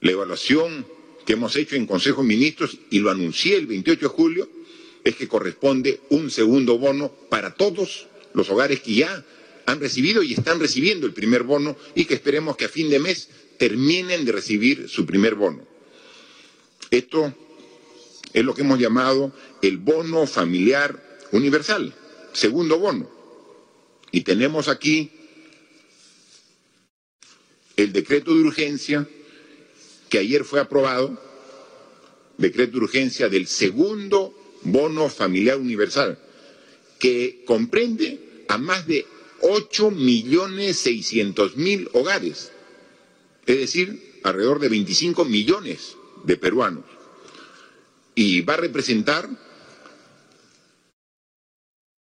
[0.00, 0.86] la evaluación
[1.24, 4.48] que hemos hecho en Consejo de Ministros, y lo anuncié el 28 de julio,
[5.04, 9.24] es que corresponde un segundo bono para todos los hogares que ya
[9.66, 12.98] han recibido y están recibiendo el primer bono y que esperemos que a fin de
[12.98, 15.66] mes terminen de recibir su primer bono.
[16.90, 17.34] Esto
[18.32, 21.94] es lo que hemos llamado el bono familiar universal,
[22.32, 23.10] segundo bono.
[24.10, 25.10] Y tenemos aquí
[27.76, 29.06] el decreto de urgencia
[30.08, 31.20] que ayer fue aprobado,
[32.38, 36.18] decreto de urgencia del segundo bono familiar universal,
[36.98, 39.06] que comprende a más de
[39.40, 42.52] 8 millones 600 mil hogares,
[43.46, 46.84] es decir, alrededor de 25 millones de peruanos.
[48.14, 49.28] Y va a representar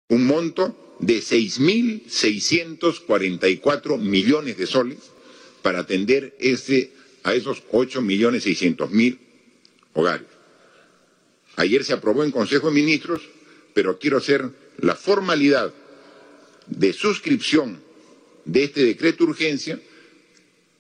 [0.09, 4.99] un monto de 6.644 millones de soles
[5.63, 6.93] para atender ese,
[7.25, 9.19] a esos 8 millones 600 mil
[9.93, 10.29] hogares.
[11.57, 13.23] Ayer se aprobó en Consejo de Ministros,
[13.75, 15.73] pero quiero hacer la formalidad
[16.67, 17.81] de suscripción
[18.45, 19.81] de este decreto de urgencia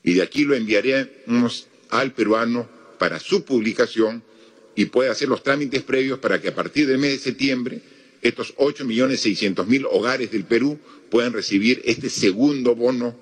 [0.02, 4.22] y de aquí lo enviaremos al peruano para su publicación
[4.74, 7.80] y puede hacer los trámites previos para que a partir del mes de septiembre
[8.22, 10.78] estos 8 millones 600 mil hogares del Perú
[11.10, 13.14] puedan recibir este segundo bono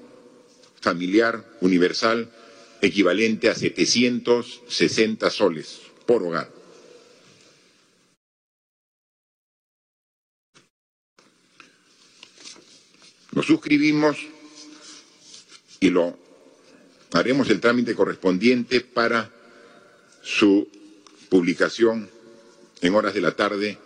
[0.81, 2.31] familiar universal
[2.81, 6.62] equivalente a 760 soles por hogar.
[13.33, 14.17] Lo suscribimos
[15.81, 16.17] y lo
[17.13, 19.31] haremos el trámite correspondiente para
[20.23, 20.67] su
[21.29, 22.09] publicación
[22.81, 23.79] en horas de la tarde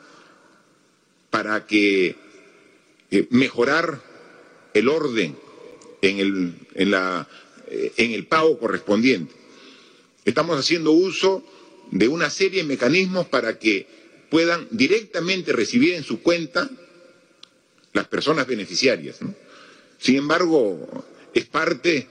[1.30, 2.14] para que
[3.10, 4.02] eh, mejorar
[4.74, 5.47] el orden
[6.02, 7.28] en el, en, la,
[7.68, 9.34] eh, en el pago correspondiente.
[10.24, 11.44] Estamos haciendo uso
[11.90, 13.86] de una serie de mecanismos para que
[14.30, 16.68] puedan directamente recibir en su cuenta
[17.92, 19.18] las personas beneficiarias.
[19.98, 22.06] Sin embargo, es parte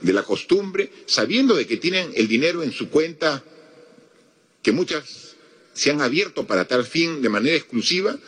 [0.00, 3.44] de la costumbre, sabiendo de que tienen el dinero en su cuenta,
[4.62, 5.36] que muchas
[5.74, 8.18] se han abierto para tal fin de manera exclusiva,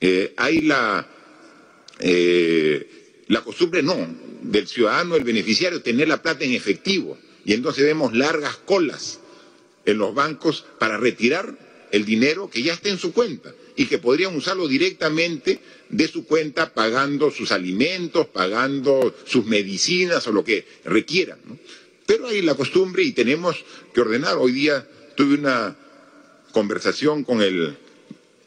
[0.00, 1.06] eh, hay la
[1.98, 3.96] eh, la costumbre no,
[4.42, 7.18] del ciudadano, el beneficiario, tener la plata en efectivo.
[7.44, 9.20] Y entonces vemos largas colas
[9.84, 11.56] en los bancos para retirar
[11.90, 16.26] el dinero que ya está en su cuenta y que podrían usarlo directamente de su
[16.26, 21.38] cuenta pagando sus alimentos, pagando sus medicinas o lo que requieran.
[22.04, 23.56] Pero hay la costumbre y tenemos
[23.94, 24.36] que ordenar.
[24.36, 24.86] Hoy día
[25.16, 25.76] tuve una
[26.52, 27.76] conversación con el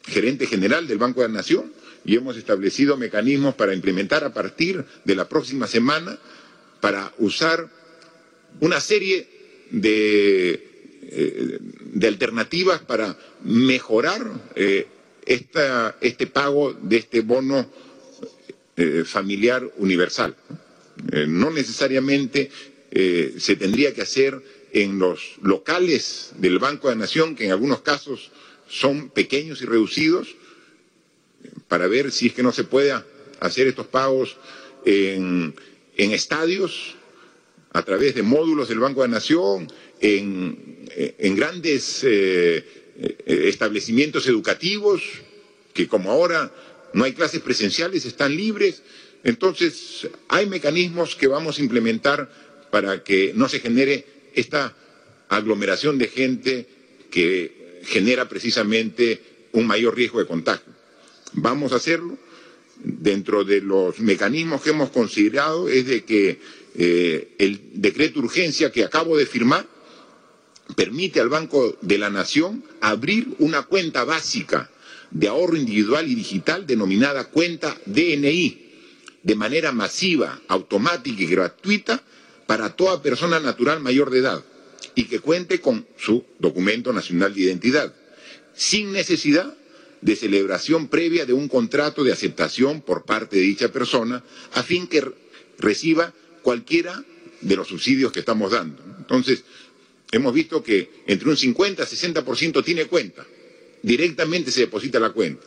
[0.06, 1.72] gerente general del Banco de la Nación
[2.04, 6.18] y hemos establecido mecanismos para implementar a partir de la próxima semana
[6.80, 7.68] para usar
[8.60, 9.28] una serie
[9.70, 10.50] de,
[11.02, 14.20] eh, de alternativas para mejorar
[14.54, 14.86] eh,
[15.24, 17.70] este pago de este bono
[18.76, 20.34] eh, familiar universal.
[21.28, 22.50] no necesariamente
[22.92, 24.42] se tendría que hacer
[24.72, 28.30] en los locales del Banco de la Nación, que en algunos casos
[28.68, 30.34] son pequeños y reducidos,
[31.68, 32.92] para ver si es que no se puede
[33.40, 34.36] hacer estos pagos
[34.84, 35.54] en,
[35.96, 36.96] estadios,
[37.72, 39.70] a través de módulos del Banco de la Nación,
[40.00, 40.86] en,
[41.36, 42.64] grandes eh,
[43.26, 45.02] establecimientos educativos,
[45.72, 46.52] que como ahora
[46.92, 48.82] no hay clases presenciales, están libres.
[49.24, 52.30] Entonces, hay mecanismos que vamos a implementar
[52.70, 54.74] para que no se genere esta
[55.28, 56.66] aglomeración de gente
[57.10, 59.20] que genera precisamente
[59.52, 60.71] un mayor riesgo de contagio.
[61.34, 62.18] Vamos a hacerlo.
[62.84, 66.40] Dentro de los mecanismos que hemos considerado es de que
[66.74, 69.66] eh, el decreto de urgencia que acabo de firmar
[70.74, 74.70] permite al Banco de la Nación abrir una cuenta básica
[75.10, 78.58] de ahorro individual y digital denominada cuenta DNI
[79.22, 82.02] de manera masiva, automática y gratuita
[82.46, 84.44] para toda persona natural mayor de edad
[84.94, 87.94] y que cuente con su documento nacional de identidad,
[88.54, 89.54] sin necesidad
[90.02, 94.22] de celebración previa de un contrato de aceptación por parte de dicha persona,
[94.52, 95.02] a fin que
[95.58, 97.02] reciba cualquiera
[97.40, 98.82] de los subsidios que estamos dando.
[98.98, 99.44] Entonces,
[100.10, 103.24] hemos visto que entre un 50 y 60% tiene cuenta,
[103.82, 105.46] directamente se deposita la cuenta.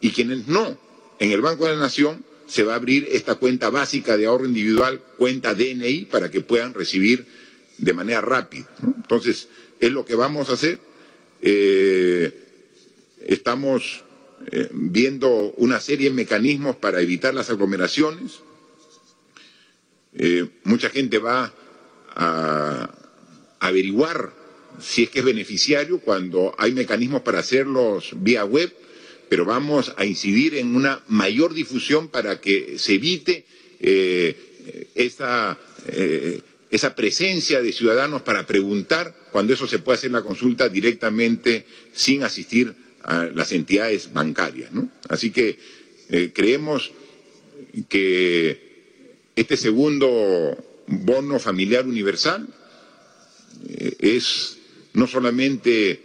[0.00, 0.78] Y quienes no,
[1.18, 4.46] en el Banco de la Nación se va a abrir esta cuenta básica de ahorro
[4.46, 7.26] individual, cuenta DNI, para que puedan recibir
[7.78, 8.68] de manera rápida.
[8.82, 9.48] Entonces,
[9.80, 10.78] es lo que vamos a hacer.
[11.42, 12.45] Eh,
[13.26, 14.04] estamos
[14.52, 18.40] eh, viendo una serie de mecanismos para evitar las aglomeraciones.
[20.14, 21.52] Eh, mucha gente va
[22.14, 22.90] a
[23.60, 24.32] averiguar
[24.80, 28.72] si es que es beneficiario cuando hay mecanismos para hacerlos vía web,
[29.28, 33.44] pero vamos a incidir en una mayor difusión para que se evite
[33.80, 35.58] eh, esa,
[36.70, 42.22] esa presencia de ciudadanos para preguntar cuando eso se puede hacer la consulta directamente sin
[42.22, 44.70] asistir a las entidades bancarias.
[45.08, 45.58] Así que
[46.10, 46.92] eh, creemos
[47.88, 52.46] que este segundo bono familiar universal
[53.98, 54.58] es
[54.92, 56.00] no solamente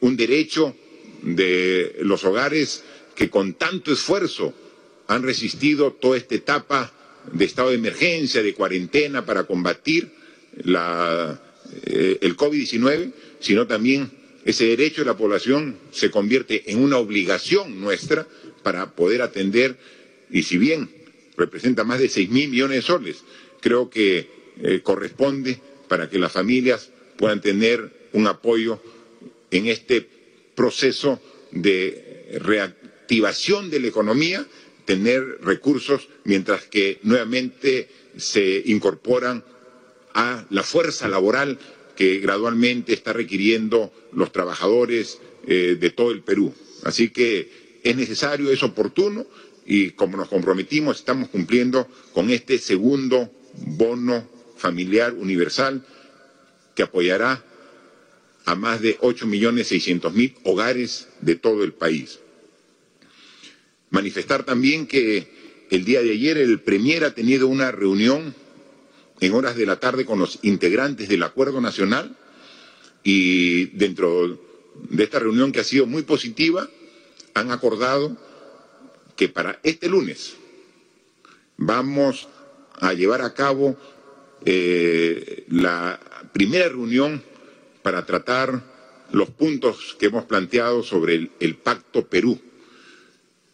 [0.00, 0.74] un derecho
[1.22, 2.82] de los hogares
[3.14, 4.54] que con tanto esfuerzo
[5.06, 6.92] han resistido toda esta etapa
[7.32, 10.10] de estado de emergencia, de cuarentena para combatir
[10.56, 14.10] eh, el COVID-19, sino también
[14.44, 18.26] ese derecho de la población se convierte en una obligación nuestra
[18.62, 19.76] para poder atender,
[20.30, 20.90] y si bien
[21.36, 23.24] representa más de seis mil millones de soles,
[23.60, 24.28] creo que
[24.62, 28.82] eh, corresponde para que las familias puedan tener un apoyo
[29.50, 30.06] en este
[30.54, 31.20] proceso
[31.50, 34.46] de reactivación de la economía,
[34.84, 39.44] tener recursos mientras que nuevamente se incorporan
[40.14, 41.58] a la fuerza laboral
[42.00, 46.54] que gradualmente está requiriendo los trabajadores eh, de todo el Perú.
[46.82, 49.26] Así que es necesario, es oportuno
[49.66, 54.26] y como nos comprometimos estamos cumpliendo con este segundo bono
[54.56, 55.84] familiar universal
[56.74, 57.44] que apoyará
[58.46, 62.20] a más de 8.600.000 hogares de todo el país.
[63.90, 68.34] Manifestar también que el día de ayer el Premier ha tenido una reunión
[69.20, 72.16] en horas de la tarde con los integrantes del Acuerdo Nacional
[73.02, 74.38] y dentro
[74.88, 76.68] de esta reunión que ha sido muy positiva
[77.34, 78.16] han acordado
[79.16, 80.34] que para este lunes
[81.56, 82.28] vamos
[82.80, 83.76] a llevar a cabo
[84.44, 86.00] eh, la
[86.32, 87.22] primera reunión
[87.82, 88.62] para tratar
[89.12, 92.40] los puntos que hemos planteado sobre el, Pacto Perú.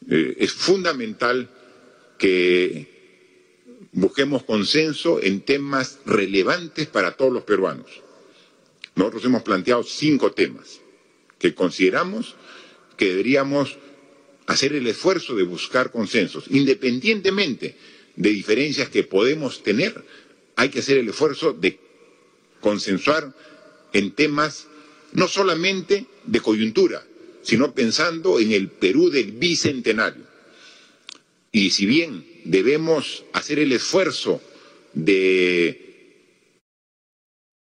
[0.09, 1.49] Eh, es fundamental
[2.19, 2.96] que
[3.97, 7.87] busquemos consenso en temas relevantes para todos los peruanos.
[8.95, 10.81] Nosotros hemos planteado cinco temas
[11.39, 12.37] que consideramos
[12.99, 13.79] que deberíamos
[14.47, 17.77] hacer el esfuerzo de buscar consensos, independientemente
[18.17, 20.05] de diferencias que podemos tener,
[20.57, 21.81] hay que hacer el esfuerzo de
[22.61, 23.35] consensuar
[23.95, 24.67] en temas
[25.13, 27.03] no solamente de coyuntura,
[27.43, 30.25] sino pensando en el Perú del bicentenario.
[31.51, 34.41] Y si bien debemos hacer el esfuerzo
[34.95, 36.61] de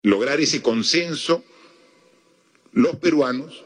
[0.03, 1.43] lograr ese consenso,
[2.73, 3.65] los peruanos,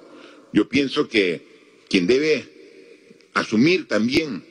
[0.52, 1.42] yo pienso que
[1.88, 4.44] quien debe asumir también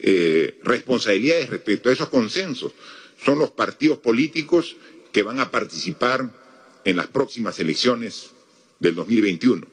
[0.00, 2.72] eh, responsabilidades respecto a esos consensos
[3.24, 4.76] son los partidos políticos
[5.12, 6.30] que van a participar
[6.84, 8.30] en las próximas elecciones
[8.78, 9.66] del 2021,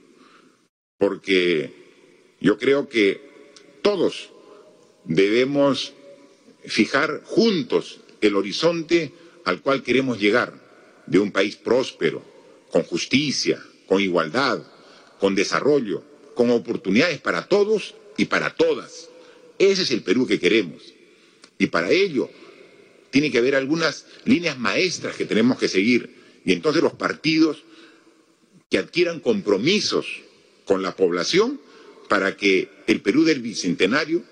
[0.98, 1.74] porque
[2.40, 3.22] yo creo que
[3.82, 4.30] todos
[5.04, 5.94] debemos
[6.66, 9.12] fijar juntos el horizonte
[9.46, 10.54] al cual queremos llegar,
[11.08, 12.24] de un país próspero,
[12.72, 14.62] con justicia, con igualdad,
[15.20, 16.04] con desarrollo,
[16.36, 19.10] con oportunidades para todos y para todas.
[19.58, 20.82] Ese es el Perú que queremos.
[21.58, 22.30] Y para ello
[23.10, 27.64] tiene que haber algunas líneas maestras que tenemos que seguir y entonces los partidos
[28.70, 30.08] que adquieran compromisos
[30.66, 31.60] con la población
[32.08, 34.24] para que el Perú del Bicentenario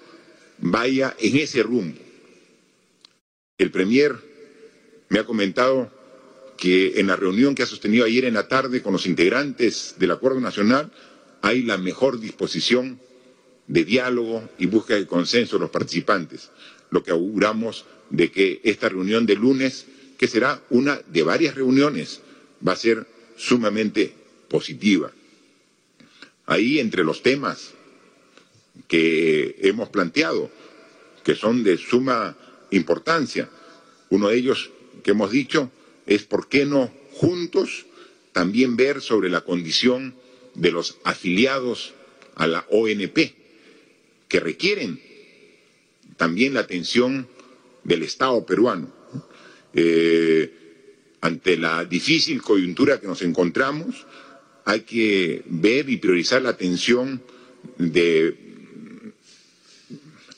[0.59, 2.08] vaya en ese rumbo.
[3.59, 4.15] El Premier
[5.09, 5.91] me ha comentado
[6.57, 10.11] que en la reunión que ha sostenido ayer en la tarde con los integrantes del
[10.11, 10.91] Acuerdo Nacional
[11.41, 12.99] hay la mejor disposición
[13.67, 16.51] de diálogo y búsqueda de consenso de los participantes,
[16.89, 19.85] lo que auguramos de que esta reunión de lunes
[20.17, 22.21] que será una de varias reuniones,
[22.65, 23.07] va a ser
[23.37, 24.13] sumamente
[24.47, 25.11] positiva.
[26.45, 27.73] Ahí entre los temas
[28.87, 30.49] que hemos planteado,
[31.23, 32.37] que son de suma
[32.71, 33.49] importancia,
[34.09, 34.71] uno de ellos
[35.03, 35.71] que hemos dicho
[36.05, 37.85] es por qué no juntos
[38.31, 40.15] también ver sobre la condición
[40.55, 41.93] de los afiliados
[42.35, 43.33] a la ONP,
[44.27, 45.01] que requieren
[46.17, 47.27] también la atención
[47.83, 48.91] del Estado peruano.
[49.73, 50.53] Eh,
[51.21, 54.05] ante la difícil coyuntura que nos encontramos,
[54.65, 57.21] hay que ver y priorizar la atención
[57.77, 59.13] de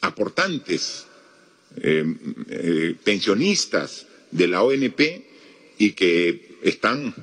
[0.02, 1.06] aportantes,
[1.78, 2.04] eh,
[2.50, 5.02] eh, pensionistas de la ONP
[5.78, 7.14] y que están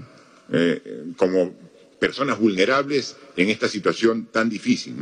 [1.17, 1.55] como
[1.99, 4.95] personas vulnerables en esta situación tan difícil.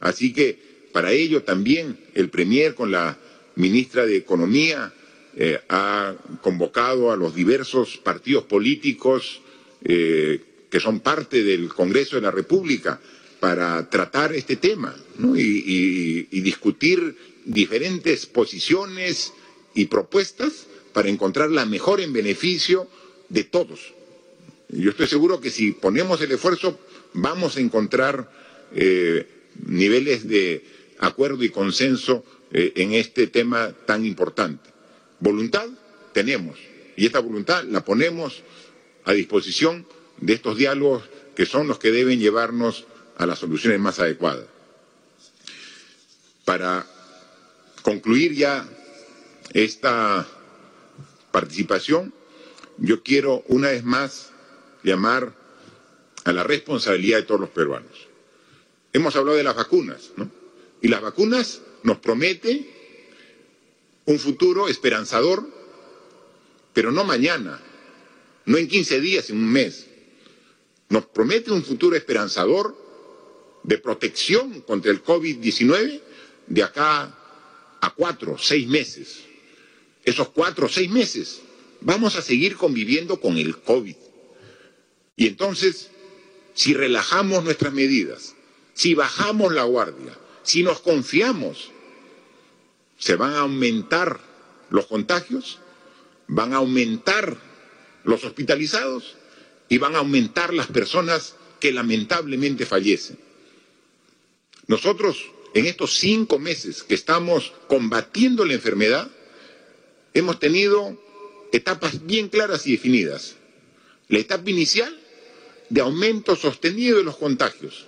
[0.00, 0.58] Así que
[0.92, 3.18] para ello también el Premier con la
[3.56, 4.92] ministra de Economía
[5.36, 9.40] eh, ha convocado a los diversos partidos políticos
[9.82, 10.40] eh,
[10.70, 13.00] que son parte del Congreso de la República
[13.40, 14.94] para tratar este tema
[15.34, 19.32] y, y discutir diferentes posiciones
[19.74, 22.88] y propuestas para encontrar la mejor en beneficio
[23.28, 23.94] de todos.
[24.68, 26.78] Yo estoy seguro que si ponemos el esfuerzo
[27.12, 28.30] vamos a encontrar
[28.74, 29.26] eh,
[29.66, 30.64] niveles de
[30.98, 34.70] acuerdo y consenso eh, en este tema tan importante.
[35.20, 35.68] Voluntad
[36.12, 36.58] tenemos
[36.96, 38.42] y esta voluntad la ponemos
[39.04, 39.86] a disposición
[40.20, 42.86] de estos diálogos que son los que deben llevarnos
[43.16, 44.46] a las soluciones más adecuadas.
[46.44, 46.86] Para
[47.84, 48.66] concluir ya
[49.52, 50.26] esta
[51.30, 52.14] participación,
[52.78, 54.30] yo quiero una vez más
[54.82, 55.34] llamar
[56.24, 58.08] a la responsabilidad de todos los peruanos.
[58.92, 60.30] Hemos hablado de las vacunas, ¿no?
[60.80, 62.66] Y las vacunas nos prometen
[64.06, 65.46] un futuro esperanzador,
[66.72, 67.60] pero no mañana,
[68.46, 69.86] no en 15 días, en un mes.
[70.88, 72.76] Nos promete un futuro esperanzador
[73.62, 76.00] de protección contra el COVID-19
[76.46, 77.18] de acá
[77.84, 79.24] a cuatro, seis meses.
[80.04, 81.42] Esos cuatro seis meses
[81.82, 83.96] vamos a seguir conviviendo con el COVID.
[85.16, 85.90] Y entonces,
[86.54, 88.34] si relajamos nuestras medidas,
[88.72, 91.70] si bajamos la guardia, si nos confiamos,
[92.98, 94.18] se van a aumentar
[94.70, 95.58] los contagios,
[96.26, 97.36] van a aumentar
[98.04, 99.16] los hospitalizados
[99.68, 103.18] y van a aumentar las personas que lamentablemente fallecen.
[104.66, 109.08] Nosotros, en estos cinco meses que estamos combatiendo la enfermedad,
[110.12, 111.00] hemos tenido
[111.52, 113.36] etapas bien claras y definidas.
[114.08, 114.98] La etapa inicial
[115.70, 117.86] de aumento sostenido de los contagios.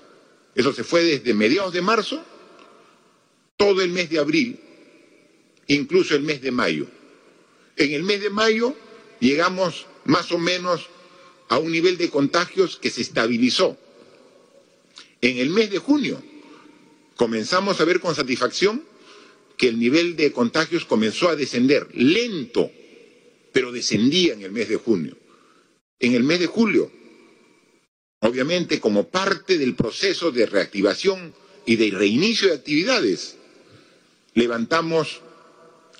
[0.54, 2.24] Eso se fue desde mediados de marzo,
[3.56, 4.60] todo el mes de abril,
[5.66, 6.86] incluso el mes de mayo.
[7.76, 8.76] En el mes de mayo
[9.18, 10.86] llegamos más o menos
[11.48, 13.76] a un nivel de contagios que se estabilizó.
[15.20, 16.22] En el mes de junio
[17.16, 18.84] comenzamos a ver con satisfacción
[19.56, 22.70] que el nivel de contagios comenzó a descender, lento,
[23.52, 25.16] pero descendía en el mes de junio.
[25.98, 26.90] En el mes de julio
[28.20, 33.36] obviamente como parte del proceso de reactivación y de reinicio de actividades,
[34.34, 35.20] levantamos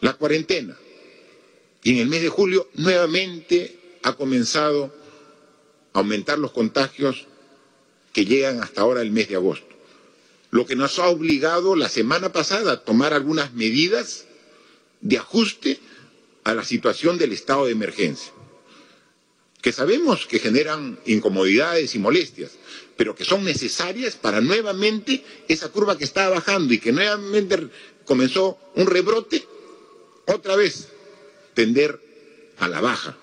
[0.00, 0.76] la cuarentena.
[1.82, 4.94] Y en el mes de julio nuevamente ha comenzado
[5.92, 7.26] a aumentar los contagios
[8.12, 9.75] que llegan hasta ahora el mes de agosto.
[10.56, 14.24] Lo que nos ha obligado la semana pasada a tomar algunas medidas
[15.02, 15.78] de ajuste
[16.44, 18.32] a la situación del estado de emergencia
[19.60, 22.52] que sabemos que generan incomodidades y molestias,
[22.96, 27.68] pero que son necesarias para nuevamente esa curva que estaba bajando y que nuevamente
[28.06, 29.46] comenzó un rebrote,
[30.26, 30.88] otra vez
[31.52, 32.00] tender
[32.58, 33.14] a la baja.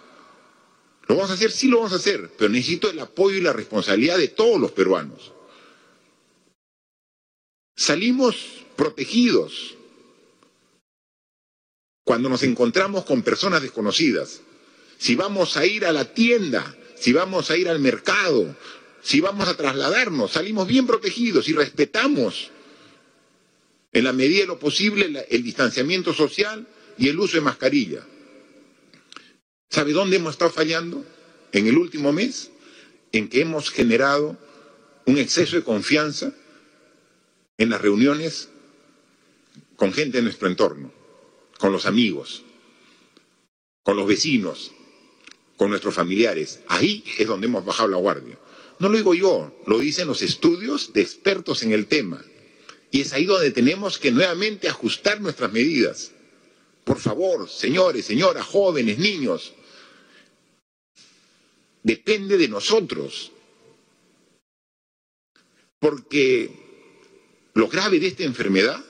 [1.08, 1.52] ¿Lo vamos a hacer?
[1.52, 4.72] Sí lo vamos a hacer, pero necesito el apoyo y la responsabilidad de todos los
[4.72, 5.33] peruanos.
[7.76, 8.36] Salimos
[8.76, 9.76] protegidos
[12.04, 14.42] cuando nos encontramos con personas desconocidas
[15.04, 18.56] si vamos a ir a la tienda, si vamos a ir al mercado,
[19.02, 22.52] si vamos a trasladarnos, salimos bien protegidos y respetamos
[23.92, 26.66] en la medida de lo posible el distanciamiento social
[26.98, 28.08] y el uso de mascarilla.
[29.70, 31.06] ¿Sabe dónde hemos estado fallando?
[31.52, 32.52] En el último mes,
[33.12, 34.38] en que hemos generado
[35.06, 36.34] un exceso de confianza
[37.58, 38.50] en las reuniones
[39.76, 40.92] con gente de nuestro entorno,
[41.58, 42.44] con los amigos,
[43.84, 44.72] con los vecinos,
[45.58, 46.62] con nuestros familiares.
[46.68, 48.38] Ahí es donde hemos bajado la guardia.
[48.80, 52.24] No lo digo yo, lo dicen los estudios de expertos en el tema.
[52.92, 56.12] Y es ahí donde tenemos que nuevamente ajustar nuestras medidas.
[56.84, 59.54] Por favor, señores, señoras, jóvenes, niños,
[61.82, 63.32] depende de nosotros.
[65.80, 66.63] Porque
[67.54, 68.84] lo grave de esta enfermedad,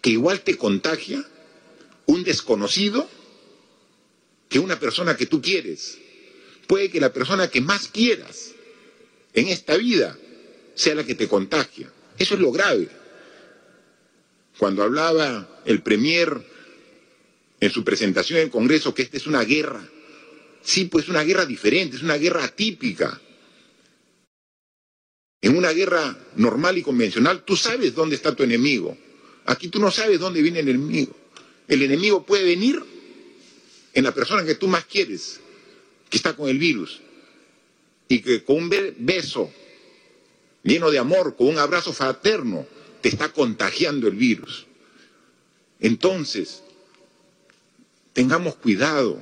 [0.00, 1.24] que igual te contagia
[2.06, 3.08] un desconocido
[4.48, 5.98] que una persona que tú quieres.
[6.66, 8.52] Puede que la persona que más quieras
[9.34, 10.18] en esta vida
[10.74, 11.90] sea la que te contagia.
[12.18, 12.88] Eso es lo grave.
[14.58, 16.40] Cuando hablaba el Premier
[17.60, 19.88] en su presentación en el Congreso que esta es una guerra,
[20.62, 23.20] sí, pues es una guerra diferente, es una guerra atípica.
[25.42, 28.96] En una guerra normal y convencional, tú sabes dónde está tu enemigo.
[29.44, 31.14] Aquí tú no sabes dónde viene el enemigo.
[31.66, 32.80] El enemigo puede venir
[33.92, 35.40] en la persona que tú más quieres,
[36.08, 37.00] que está con el virus,
[38.08, 39.50] y que con un beso
[40.62, 42.64] lleno de amor, con un abrazo fraterno,
[43.00, 44.66] te está contagiando el virus.
[45.80, 46.62] Entonces,
[48.12, 49.18] tengamos cuidado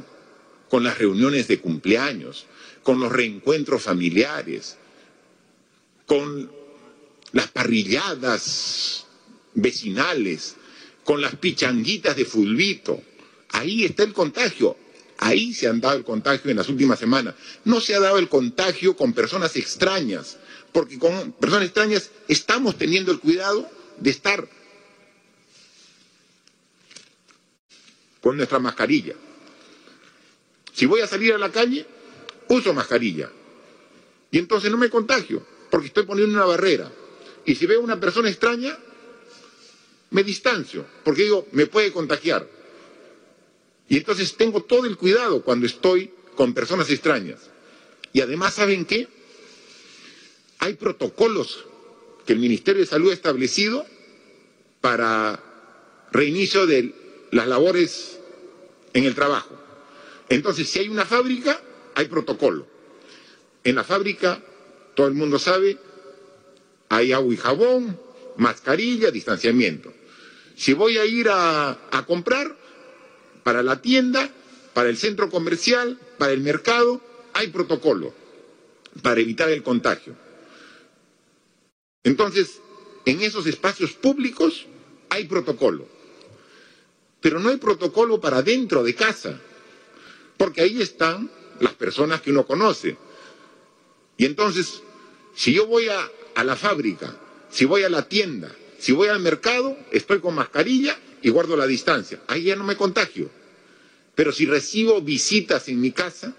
[0.68, 2.44] con las reuniones de cumpleaños,
[2.82, 4.76] con los reencuentros familiares,
[6.10, 6.50] con
[7.30, 9.06] las parrilladas
[9.54, 10.56] vecinales,
[11.04, 13.00] con las pichanguitas de fulbito.
[13.50, 14.76] Ahí está el contagio.
[15.18, 17.36] Ahí se han dado el contagio en las últimas semanas.
[17.64, 20.38] No se ha dado el contagio con personas extrañas,
[20.72, 24.48] porque con personas extrañas estamos teniendo el cuidado de estar
[28.20, 29.14] con nuestra mascarilla.
[30.72, 31.86] Si voy a salir a la calle,
[32.48, 33.30] uso mascarilla.
[34.32, 36.90] Y entonces no me contagio, porque estoy poniendo una barrera.
[37.44, 38.78] Y si veo una persona extraña,
[40.10, 42.46] me distancio, porque digo, me puede contagiar.
[43.88, 47.50] Y entonces tengo todo el cuidado cuando estoy con personas extrañas.
[48.12, 49.08] Y además, ¿saben qué?
[50.58, 51.64] Hay protocolos
[52.26, 53.86] que el Ministerio de Salud ha establecido
[54.80, 55.42] para
[56.12, 56.94] reinicio de
[57.30, 58.18] las labores
[58.92, 59.56] en el trabajo.
[60.28, 61.60] Entonces, si hay una fábrica,
[61.94, 62.66] hay protocolo.
[63.64, 64.42] En la fábrica,
[65.00, 65.78] todo el mundo sabe,
[66.90, 67.98] hay agua y jabón,
[68.36, 69.94] mascarilla, distanciamiento.
[70.54, 72.54] Si voy a ir a, comprar
[73.42, 74.28] para la tienda,
[74.74, 77.00] para el centro comercial, para el mercado,
[77.32, 78.12] hay protocolo
[79.00, 80.14] para evitar el contagio.
[82.04, 82.60] Entonces,
[83.06, 84.66] en esos espacios públicos
[85.08, 85.88] hay protocolo.
[87.22, 89.40] Pero no hay protocolo para dentro de casa,
[90.36, 92.98] porque ahí están las personas que uno conoce.
[94.18, 94.82] Y entonces,
[95.34, 96.10] si yo voy a,
[96.42, 97.14] la fábrica,
[97.50, 101.66] si voy a la tienda, si voy al mercado, estoy con mascarilla y guardo la
[101.66, 102.20] distancia.
[102.28, 103.30] Ahí ya no me contagio.
[104.14, 106.34] Pero si recibo visitas en mi casa,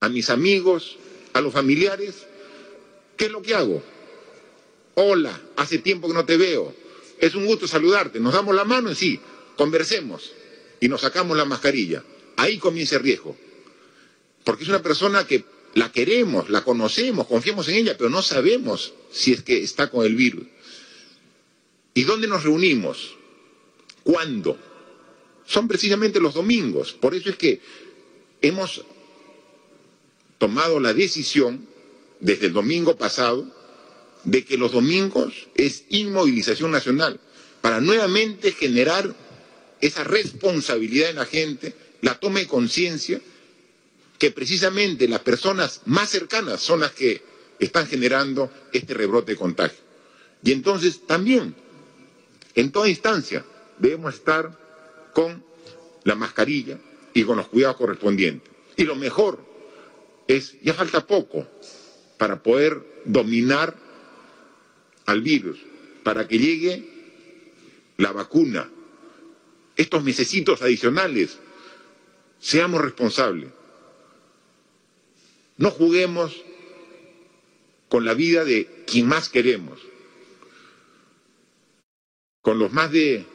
[0.00, 0.96] a mis amigos,
[1.34, 2.26] a los familiares,
[3.16, 3.82] ¿qué es lo que hago?
[4.94, 6.74] Hola, hace tiempo que no te veo.
[7.18, 8.20] Es un gusto saludarte.
[8.20, 9.20] Nos damos la mano y sí,
[9.56, 10.32] conversemos
[10.80, 12.02] y nos sacamos la mascarilla.
[12.36, 13.36] Ahí comienza el riesgo.
[14.44, 15.44] Porque es una persona que
[15.78, 20.04] la queremos, la conocemos, confiamos en ella, pero no sabemos si es que está con
[20.04, 20.44] el virus.
[21.94, 23.14] ¿Y dónde nos reunimos?
[24.02, 24.58] ¿Cuándo?
[25.46, 26.92] Son precisamente los domingos.
[26.94, 27.60] Por eso es que
[28.42, 28.84] hemos
[30.38, 31.68] tomado la decisión
[32.18, 33.46] desde el domingo pasado
[34.24, 37.20] de que los domingos es inmovilización nacional
[37.60, 39.14] para nuevamente generar
[39.80, 43.20] esa responsabilidad en la gente, la toma de conciencia
[44.18, 47.22] que precisamente las personas más cercanas son las que
[47.58, 49.78] están generando este rebrote de contagio.
[50.42, 51.54] Y entonces también,
[52.54, 53.44] en toda instancia,
[53.78, 54.58] debemos estar
[55.12, 55.44] con
[56.04, 56.78] la mascarilla
[57.14, 58.50] y con los cuidados correspondientes.
[58.76, 59.44] Y lo mejor
[60.26, 61.46] es, ya falta poco
[62.16, 63.74] para poder dominar
[65.06, 65.58] al virus,
[66.02, 66.84] para que llegue
[67.96, 68.68] la vacuna.
[69.76, 71.38] Estos mesecitos adicionales,
[72.40, 73.50] seamos responsables
[75.58, 76.34] no juguemos
[77.88, 79.80] con la vida de quien más queremos,
[82.40, 83.26] con los más de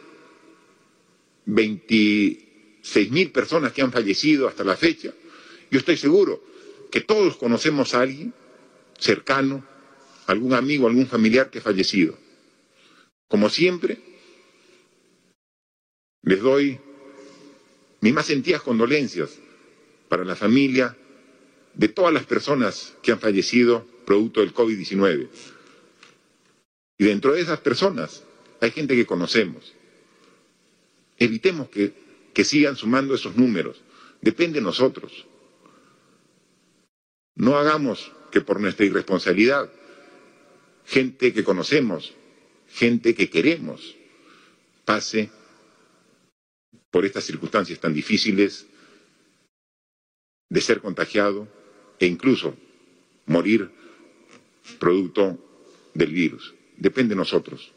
[1.45, 5.13] 26 mil personas que han fallecido hasta la fecha.
[5.69, 6.43] Yo estoy seguro
[6.89, 8.34] que todos conocemos a alguien
[8.97, 9.65] cercano,
[10.28, 12.17] algún amigo, algún familiar que ha fallecido.
[13.28, 13.97] Como siempre,
[16.21, 16.80] les doy
[17.99, 19.32] mis más sentidas condolencias
[20.07, 20.95] para la familia
[21.76, 25.30] de todas las personas que han fallecido producto del COVID-19.
[26.97, 28.24] Y dentro de esas personas
[28.61, 29.74] hay gente que conocemos.
[31.17, 31.93] Evitemos que,
[32.34, 33.82] que sigan sumando esos números.
[34.21, 35.26] Depende de nosotros.
[37.36, 39.71] No hagamos que por nuestra irresponsabilidad
[40.86, 42.13] gente que conocemos,
[42.69, 43.95] gente que queremos,
[44.86, 45.30] pase
[46.91, 48.67] por estas circunstancias tan difíciles
[50.49, 51.47] de ser contagiado
[51.99, 52.55] e incluso
[53.25, 53.69] morir
[54.79, 55.37] producto
[55.93, 56.53] del virus.
[56.77, 57.71] Depende de nosotros.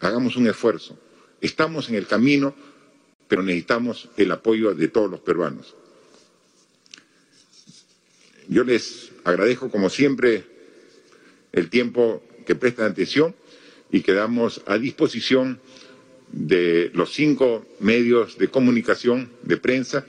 [0.00, 0.98] Hagamos un esfuerzo.
[1.40, 2.54] Estamos en el camino,
[3.26, 5.74] pero necesitamos el apoyo de todos los peruanos.
[8.48, 10.44] Yo les agradezco, como siempre,
[11.52, 13.34] el tiempo que prestan atención
[13.90, 15.60] y quedamos a disposición
[16.32, 20.04] de los cinco medios de comunicación de prensa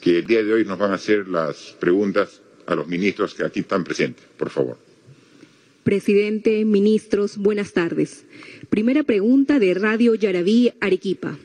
[0.00, 2.40] que el día de hoy nos van a hacer las preguntas
[2.70, 4.24] a los ministros que aquí están presentes.
[4.36, 4.78] Por favor.
[5.82, 8.24] Presidente, ministros, buenas tardes.
[8.68, 11.38] Primera pregunta de Radio Yarabí, Arequipa.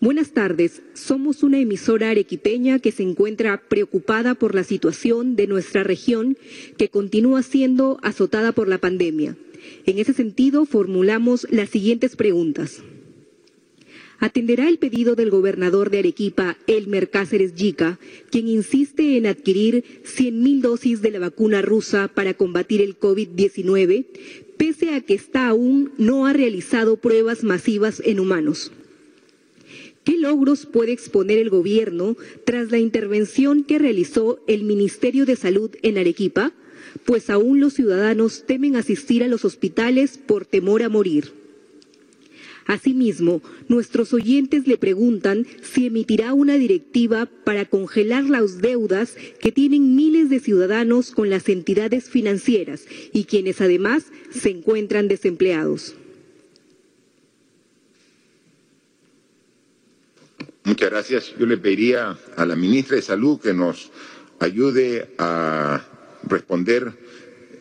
[0.00, 0.82] Buenas tardes.
[0.92, 6.36] Somos una emisora arequipeña que se encuentra preocupada por la situación de nuestra región
[6.76, 9.36] que continúa siendo azotada por la pandemia.
[9.86, 12.82] En ese sentido, formulamos las siguientes preguntas.
[14.24, 17.98] ¿Atenderá el pedido del gobernador de Arequipa, Elmer Cáceres Yica,
[18.30, 24.06] quien insiste en adquirir 100.000 dosis de la vacuna rusa para combatir el COVID-19,
[24.56, 28.72] pese a que está aún no ha realizado pruebas masivas en humanos?
[30.04, 32.16] ¿Qué logros puede exponer el gobierno
[32.46, 36.54] tras la intervención que realizó el Ministerio de Salud en Arequipa?
[37.04, 41.43] Pues aún los ciudadanos temen asistir a los hospitales por temor a morir.
[42.66, 49.94] Asimismo, nuestros oyentes le preguntan si emitirá una directiva para congelar las deudas que tienen
[49.94, 55.94] miles de ciudadanos con las entidades financieras y quienes además se encuentran desempleados.
[60.64, 61.34] Muchas gracias.
[61.38, 63.90] Yo le pediría a la ministra de Salud que nos
[64.40, 65.84] ayude a
[66.26, 66.92] responder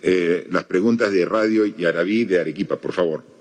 [0.02, 3.33] eh, las preguntas de Radio Yarabí de Arequipa, por favor.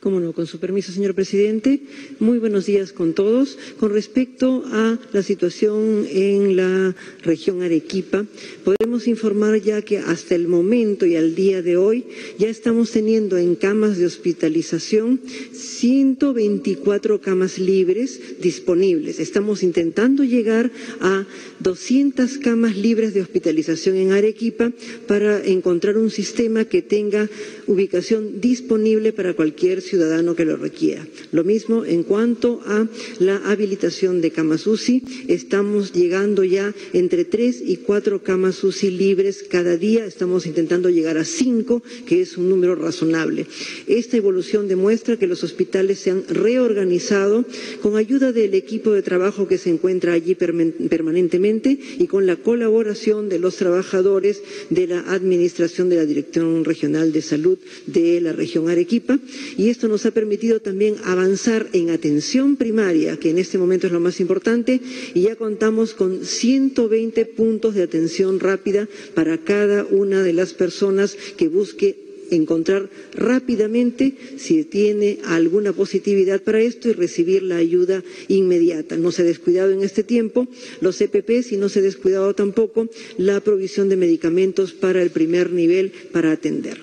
[0.00, 1.80] Cómo no, con su permiso, señor presidente.
[2.20, 3.58] Muy buenos días con todos.
[3.78, 8.24] Con respecto a la situación en la región Arequipa,
[8.64, 12.06] podemos informar ya que hasta el momento y al día de hoy
[12.38, 15.20] ya estamos teniendo en camas de hospitalización
[15.52, 19.20] 124 camas libres disponibles.
[19.20, 20.70] Estamos intentando llegar
[21.02, 21.26] a
[21.58, 24.72] 200 camas libres de hospitalización en Arequipa
[25.06, 27.28] para encontrar un sistema que tenga
[27.66, 31.04] ubicación disponible para cualquier ciudadano que lo requiera.
[31.32, 32.86] Lo mismo en cuanto a
[33.18, 39.44] la habilitación de camas UCI, estamos llegando ya entre tres y cuatro camas UCI libres
[39.48, 43.46] cada día, estamos intentando llegar a cinco, que es un número razonable.
[43.86, 47.44] Esta evolución demuestra que los hospitales se han reorganizado
[47.82, 53.28] con ayuda del equipo de trabajo que se encuentra allí permanentemente y con la colaboración
[53.28, 58.68] de los trabajadores de la Administración de la Dirección Regional de Salud de la región
[58.68, 59.18] Arequipa
[59.56, 63.94] y esto nos ha permitido también avanzar en atención primaria, que en este momento es
[63.94, 64.78] lo más importante,
[65.14, 71.16] y ya contamos con 120 puntos de atención rápida para cada una de las personas
[71.38, 71.96] que busque
[72.30, 78.98] encontrar rápidamente si tiene alguna positividad para esto y recibir la ayuda inmediata.
[78.98, 80.46] No se ha descuidado en este tiempo
[80.82, 85.50] los EPPs y no se ha descuidado tampoco la provisión de medicamentos para el primer
[85.52, 86.82] nivel para atender.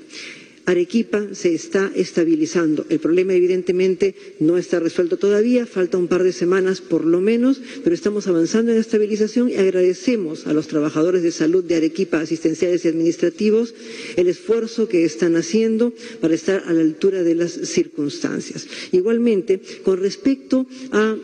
[0.67, 2.85] Arequipa se está estabilizando.
[2.89, 7.61] El problema evidentemente no está resuelto todavía, falta un par de semanas por lo menos,
[7.85, 12.19] pero estamos avanzando en la estabilización y agradecemos a los trabajadores de salud de Arequipa,
[12.19, 13.75] asistenciales y administrativos,
[14.17, 18.67] el esfuerzo que están haciendo para estar a la altura de las circunstancias.
[18.91, 21.15] Igualmente, con respecto a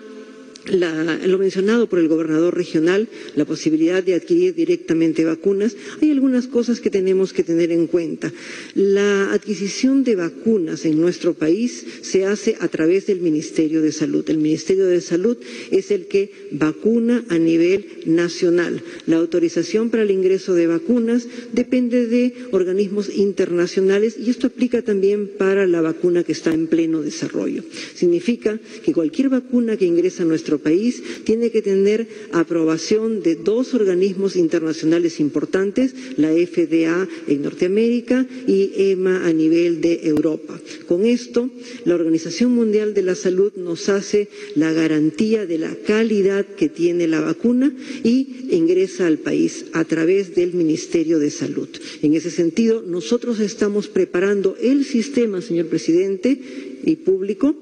[0.65, 6.79] lo mencionado por el gobernador regional, la posibilidad de adquirir directamente vacunas, hay algunas cosas
[6.79, 8.31] que tenemos que tener en cuenta.
[8.75, 14.23] La adquisición de vacunas en nuestro país se hace a través del Ministerio de Salud.
[14.29, 15.37] El Ministerio de Salud
[15.71, 18.81] es el que vacuna a nivel nacional.
[19.05, 25.27] La autorización para el ingreso de vacunas depende de organismos internacionales y esto aplica también
[25.37, 27.63] para la vacuna que está en pleno desarrollo.
[27.95, 33.73] Significa que cualquier vacuna que ingresa a nuestro país tiene que tener aprobación de dos
[33.73, 40.59] organismos internacionales importantes, la FDA en Norteamérica y EMA a nivel de Europa.
[40.87, 41.49] Con esto,
[41.85, 47.07] la Organización Mundial de la Salud nos hace la garantía de la calidad que tiene
[47.07, 47.73] la vacuna
[48.03, 51.69] y ingresa al país a través del Ministerio de Salud.
[52.01, 56.39] En ese sentido, nosotros estamos preparando el sistema, señor presidente,
[56.85, 57.55] y público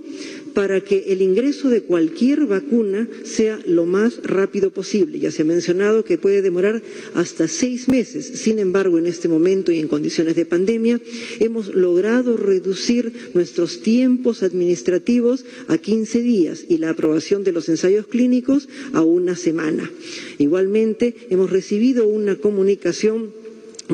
[0.54, 5.20] para que el ingreso de cualquier vacuna sea lo más rápido posible.
[5.20, 6.82] Ya se ha mencionado que puede demorar
[7.14, 8.26] hasta seis meses.
[8.40, 11.00] Sin embargo, en este momento y en condiciones de pandemia,
[11.40, 18.08] hemos logrado reducir nuestros tiempos administrativos a 15 días y la aprobación de los ensayos
[18.08, 19.90] clínicos a una semana.
[20.38, 23.41] Igualmente, hemos recibido una comunicación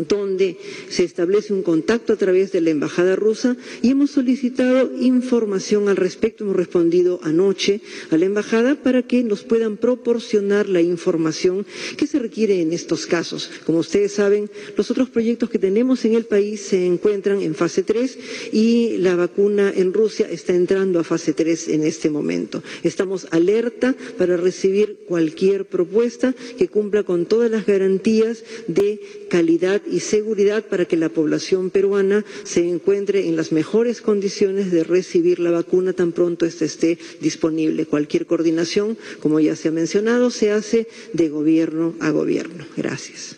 [0.07, 0.57] donde
[0.89, 5.95] se establece un contacto a través de la Embajada rusa y hemos solicitado información al
[5.95, 6.43] respecto.
[6.43, 7.81] Hemos respondido anoche
[8.11, 11.65] a la Embajada para que nos puedan proporcionar la información
[11.97, 13.49] que se requiere en estos casos.
[13.65, 17.83] Como ustedes saben, los otros proyectos que tenemos en el país se encuentran en fase
[17.83, 18.17] 3
[18.51, 22.61] y la vacuna en Rusia está entrando a fase 3 en este momento.
[22.83, 29.99] Estamos alerta para recibir cualquier propuesta que cumpla con todas las garantías de calidad y
[29.99, 35.51] seguridad para que la población peruana se encuentre en las mejores condiciones de recibir la
[35.51, 37.85] vacuna tan pronto ésta esté disponible.
[37.85, 42.65] Cualquier coordinación, como ya se ha mencionado, se hace de gobierno a gobierno.
[42.75, 43.38] Gracias.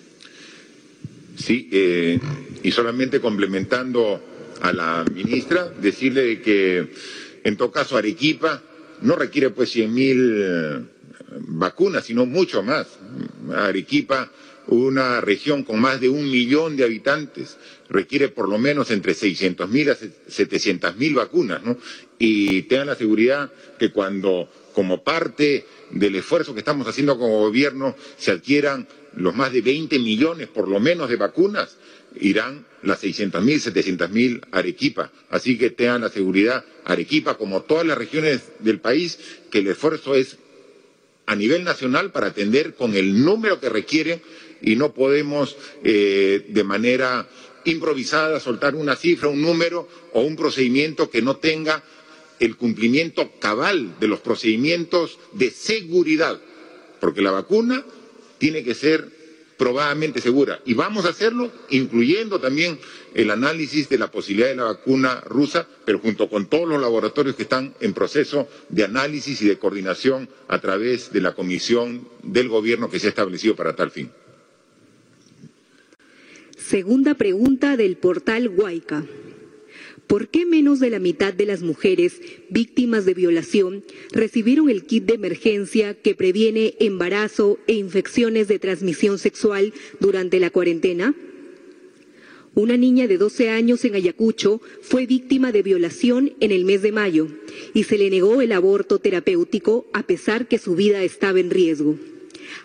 [1.38, 2.20] Sí, eh,
[2.64, 4.22] y solamente complementando
[4.62, 6.90] a la ministra, decirle que
[7.44, 8.62] en todo caso Arequipa
[9.02, 10.80] no requiere pues 100.000 mil eh,
[11.48, 12.88] vacunas, sino mucho más.
[13.56, 14.30] Arequipa
[14.70, 17.58] una región con más de un millón de habitantes
[17.90, 21.78] requiere por lo menos entre 600.000 a 700.000 vacunas, ¿no?
[22.20, 27.96] Y tengan la seguridad que cuando, como parte del esfuerzo que estamos haciendo como gobierno,
[28.18, 31.78] se adquieran los más de 20 millones, por lo menos, de vacunas,
[32.20, 35.12] irán las 600.000, 700.000 Arequipa.
[35.32, 40.14] Así que tengan la seguridad, Arequipa, como todas las regiones del país, que el esfuerzo
[40.14, 40.38] es
[41.26, 44.22] a nivel nacional para atender con el número que requieren
[44.62, 47.28] y no podemos eh, de manera
[47.66, 51.84] improvisada soltar una cifra, un número o un procedimiento que no tenga
[52.40, 56.40] el cumplimiento cabal de los procedimientos de seguridad,
[57.00, 57.84] porque la vacuna
[58.38, 59.20] tiene que ser
[59.58, 60.62] probadamente segura.
[60.66, 62.80] Y vamos a hacerlo incluyendo también
[63.14, 67.36] el análisis de la posibilidad de la vacuna rusa, pero junto con todos los laboratorios
[67.36, 72.48] que están en proceso de análisis y de coordinación a través de la comisión del
[72.48, 74.10] gobierno que se ha establecido para tal fin.
[76.70, 79.04] Segunda pregunta del portal Huayca.
[80.06, 85.06] ¿Por qué menos de la mitad de las mujeres víctimas de violación recibieron el kit
[85.06, 91.16] de emergencia que previene embarazo e infecciones de transmisión sexual durante la cuarentena?
[92.54, 96.92] Una niña de 12 años en Ayacucho fue víctima de violación en el mes de
[96.92, 97.30] mayo
[97.74, 101.98] y se le negó el aborto terapéutico a pesar que su vida estaba en riesgo.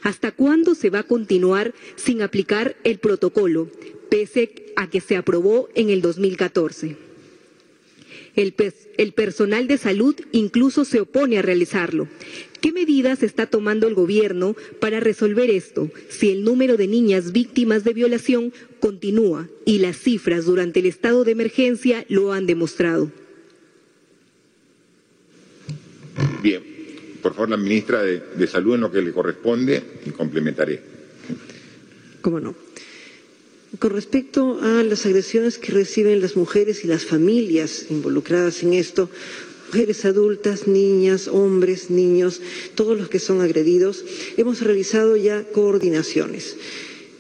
[0.03, 3.71] ¿Hasta cuándo se va a continuar sin aplicar el protocolo,
[4.11, 6.97] pese a que se aprobó en el 2014?
[8.37, 8.55] El,
[8.99, 12.09] el, personal de salud incluso se opone a realizarlo.
[12.61, 17.85] ¿Qué medidas está tomando el gobierno para resolver esto si el número de niñas víctimas
[17.85, 23.13] de violación continúa y las cifras durante el estado de emergencia lo han demostrado?
[26.43, 26.74] Bien,
[27.25, 30.79] por favor, la ministra de, Salud en lo que le corresponde y complementaré.
[32.21, 32.55] ¿Cómo no?
[33.79, 39.09] Con respecto a las agresiones que reciben las mujeres y las familias involucradas en esto,
[39.69, 42.43] mujeres adultas, niñas, hombres, niños,
[42.75, 44.05] todos los que son agredidos,
[44.37, 46.57] hemos realizado ya coordinaciones.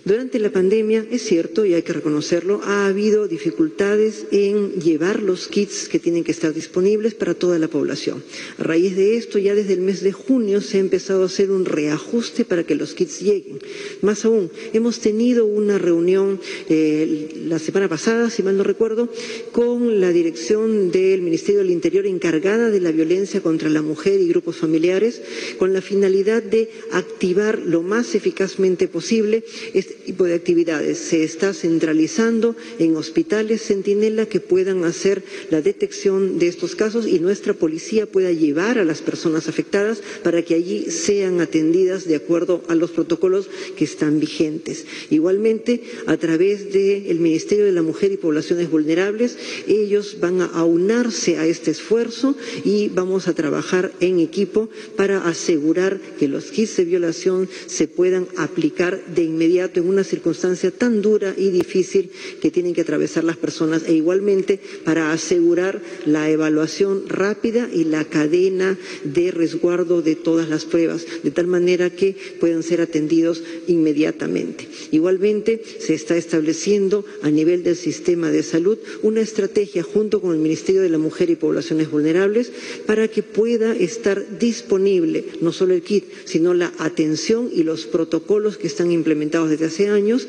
[0.05, 5.49] Durante la pandemia, es cierto, y hay que reconocerlo, ha habido dificultades en llevar los
[5.49, 8.23] kits que tienen que estar disponibles para toda la población.
[8.59, 11.51] A raíz de esto, ya desde el mes de junio se ha empezado a hacer
[11.51, 13.61] un reajuste para que los kits lleguen.
[14.03, 16.39] Más aún, hemos tenido una reunión
[16.69, 19.09] eh, la semana pasada, si mal no recuerdo,
[19.53, 24.29] con la dirección del Ministerio del Interior encargada de la violencia contra la mujer y
[24.29, 25.23] grupos familiares,
[25.59, 30.99] con la finalidad de activar lo más eficazmente posible este tipo de actividades.
[30.99, 37.19] Se está centralizando en hospitales centinela que puedan hacer la detección de estos casos y
[37.21, 42.63] nuestra policía pueda llevar a las personas afectadas para que allí sean atendidas de acuerdo
[42.69, 44.85] a los protocolos que están vigentes.
[45.11, 49.37] Igualmente, a través del Ministerio de la Mujer y Poblaciones Vulnerables,
[49.67, 56.01] ellos van a aunarse a este esfuerzo y vamos a trabajar en equipo para asegurar
[56.19, 61.51] que los kits de violación se puedan aplicar de inmediato una circunstancia tan dura y
[61.51, 62.11] difícil
[62.41, 68.05] que tienen que atravesar las personas e igualmente para asegurar la evaluación rápida y la
[68.05, 74.69] cadena de resguardo de todas las pruebas, de tal manera que puedan ser atendidos inmediatamente.
[74.91, 80.41] Igualmente, se está estableciendo a nivel del sistema de salud una estrategia junto con el
[80.41, 82.53] Ministerio de la Mujer y Poblaciones Vulnerables
[82.87, 88.57] para que pueda estar disponible no solo el kit, sino la atención y los protocolos
[88.57, 90.27] que están implementados desde hace años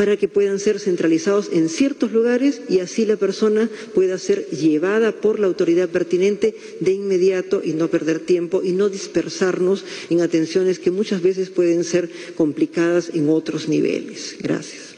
[0.00, 5.12] para que puedan ser centralizados en ciertos lugares y así la persona pueda ser llevada
[5.12, 10.78] por la autoridad pertinente de inmediato y no perder tiempo y no dispersarnos en atenciones
[10.78, 14.36] que muchas veces pueden ser complicadas en otros niveles.
[14.40, 14.94] Gracias.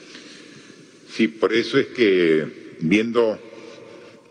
[1.12, 2.46] Sí, por eso es que
[2.78, 3.40] viendo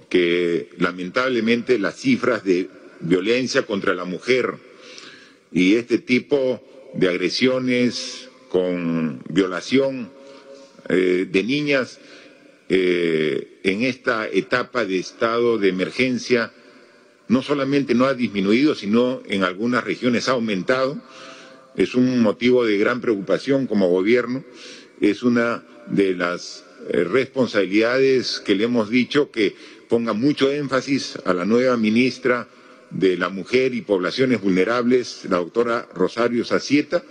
[0.08, 2.70] que lamentablemente las cifras de
[3.02, 4.54] violencia contra la mujer
[5.52, 6.62] y este tipo
[6.94, 10.10] de agresiones con violación
[10.90, 12.00] eh, de niñas
[12.68, 16.52] eh, en esta etapa de estado de emergencia
[17.30, 21.02] no solamente no ha disminuido, sino en algunas regiones ha aumentado.
[21.78, 24.44] Es un motivo de gran preocupación como gobierno.
[25.00, 29.56] Es una de las eh, responsabilidades que le hemos dicho que
[29.88, 32.50] ponga mucho énfasis a la nueva ministra
[32.90, 37.04] de la Mujer y Poblaciones Vulnerables, la doctora Rosario Sacieta,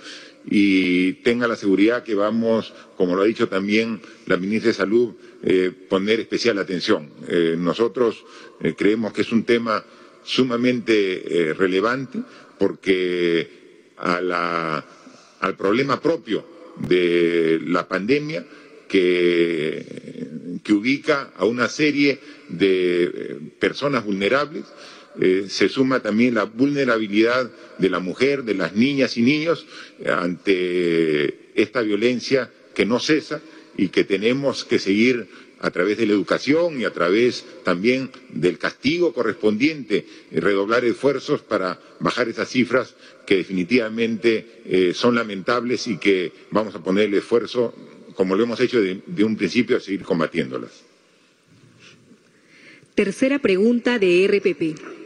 [0.47, 5.15] y tenga la seguridad que vamos, como lo ha dicho también la ministra de Salud,
[5.43, 7.11] eh, poner especial atención.
[7.29, 8.25] Eh, nosotros
[8.61, 9.85] eh, creemos que es un tema
[10.23, 12.21] sumamente relevante
[12.59, 13.49] porque
[13.97, 14.85] al
[15.57, 16.45] problema propio
[16.77, 18.47] de la pandemia
[18.87, 20.29] que
[20.69, 22.21] ubica a una serie
[22.51, 24.65] de personas vulnerables,
[25.19, 29.67] eh, se suma también la vulnerabilidad de la mujer, de las niñas y niños
[29.99, 33.41] eh, ante esta violencia que no cesa
[33.77, 35.27] y que tenemos que seguir
[35.59, 41.43] a través de la educación y a través también del castigo correspondiente, eh, redoblar esfuerzos
[41.43, 42.95] para bajar esas cifras
[43.27, 47.73] que definitivamente son lamentables y que vamos a poner el esfuerzo,
[48.15, 50.83] como lo hemos hecho de un principio, a seguir combatiéndolas.
[52.97, 55.00] Tercera pregunta de RPP.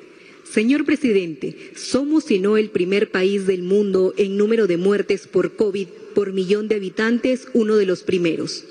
[0.55, 5.57] Señor presidente, somos si no el primer país del mundo en número de muertes por
[5.57, 8.65] COVID por millón de habitantes, uno de los primeros.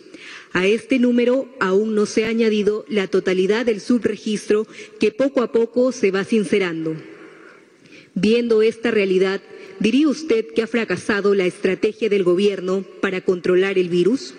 [0.53, 4.65] A este número aún no se ha añadido la totalidad del subregistro
[4.97, 6.95] que poco a poco se va sincerando.
[8.13, 9.41] Viendo esta realidad,
[9.81, 14.35] ¿diría usted que ha fracasado la estrategia del gobierno para controlar el virus?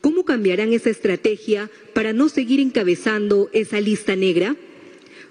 [0.00, 4.56] ¿Cómo cambiarán esa estrategia para no seguir encabezando esa lista negra?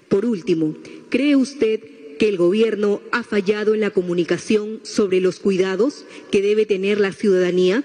[0.08, 0.76] Por último,
[1.14, 1.78] ¿cree usted
[2.18, 7.12] que el Gobierno ha fallado en la comunicación sobre los cuidados que debe tener la
[7.12, 7.84] ciudadanía?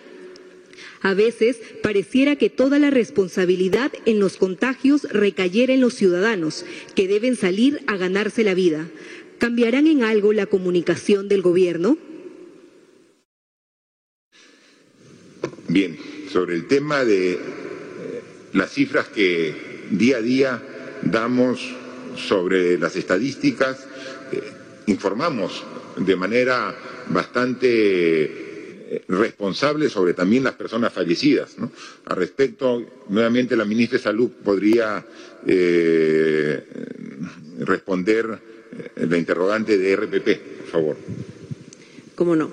[1.02, 6.66] A veces pareciera que toda la responsabilidad en los contagios recayera en los ciudadanos,
[6.96, 8.90] que deben salir a ganarse la vida.
[9.38, 12.00] ¿Cambiarán en algo la comunicación del Gobierno?
[15.68, 16.00] Bien,
[16.32, 17.38] sobre el tema de eh,
[18.54, 19.54] las cifras que
[19.92, 20.64] día a día
[21.04, 21.76] damos
[22.28, 23.78] sobre las estadísticas,
[24.32, 24.42] eh,
[24.88, 25.64] informamos
[25.98, 26.76] de manera
[27.10, 31.56] bastante eh, responsable sobre también las personas fallecidas.
[32.06, 35.06] Al respecto, nuevamente la ministra de Salud podría
[35.48, 36.64] eh,
[37.60, 38.40] responder
[38.96, 40.98] la interrogante de RPP, por favor.
[42.16, 42.52] ¿Cómo no?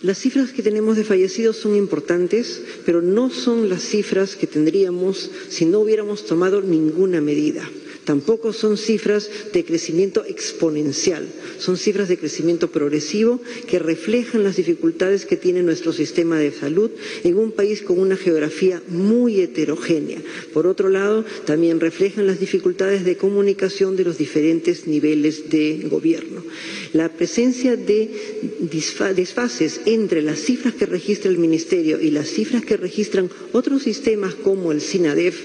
[0.00, 5.28] Las cifras que tenemos de fallecidos son importantes, pero no son las cifras que tendríamos
[5.48, 7.68] si no hubiéramos tomado ninguna medida.
[8.08, 11.28] Tampoco son cifras de crecimiento exponencial,
[11.58, 16.90] son cifras de crecimiento progresivo que reflejan las dificultades que tiene nuestro sistema de salud
[17.22, 20.22] en un país con una geografía muy heterogénea.
[20.54, 26.42] Por otro lado, también reflejan las dificultades de comunicación de los diferentes niveles de gobierno.
[26.94, 28.08] La presencia de
[29.14, 34.34] desfases entre las cifras que registra el Ministerio y las cifras que registran otros sistemas
[34.34, 35.36] como el SINADEF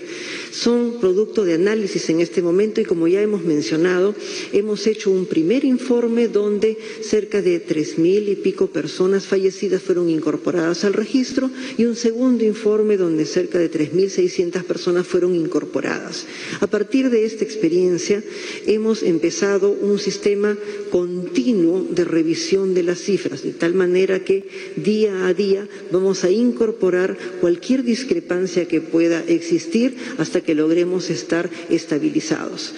[0.53, 4.13] son producto de análisis en este momento y como ya hemos mencionado,
[4.51, 10.09] hemos hecho un primer informe donde cerca de tres mil y pico personas fallecidas fueron
[10.09, 15.33] incorporadas al registro y un segundo informe donde cerca de tres mil seiscientas personas fueron
[15.35, 16.27] incorporadas.
[16.61, 18.23] A partir de esta experiencia
[18.67, 20.55] hemos empezado un sistema
[20.91, 24.45] continuo de revisión de las cifras, de tal manera que
[24.75, 31.49] día a día vamos a incorporar cualquier discrepancia que pueda existir hasta que logremos estar
[31.69, 32.73] estabilizados.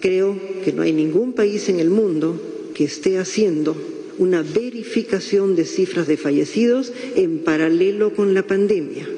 [0.00, 2.40] Creo que no hay ningún país en el mundo
[2.74, 3.76] que esté haciendo
[4.18, 9.08] una verificación de cifras de fallecidos en paralelo con la pandemia.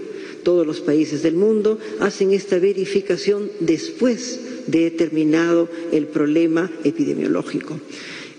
[0.45, 7.81] Todos los países del mundo hacen esta verificación después de terminado el problema epidemiológico.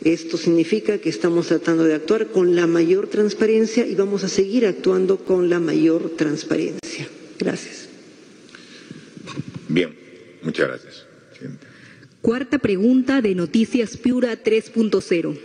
[0.03, 4.65] Esto significa que estamos tratando de actuar con la mayor transparencia y vamos a seguir
[4.65, 7.07] actuando con la mayor transparencia.
[7.39, 7.82] Gracias.
[9.73, 9.89] Bien,
[10.43, 11.07] muchas gracias.
[12.21, 15.35] Cuarta pregunta de Noticias Piura 3.0.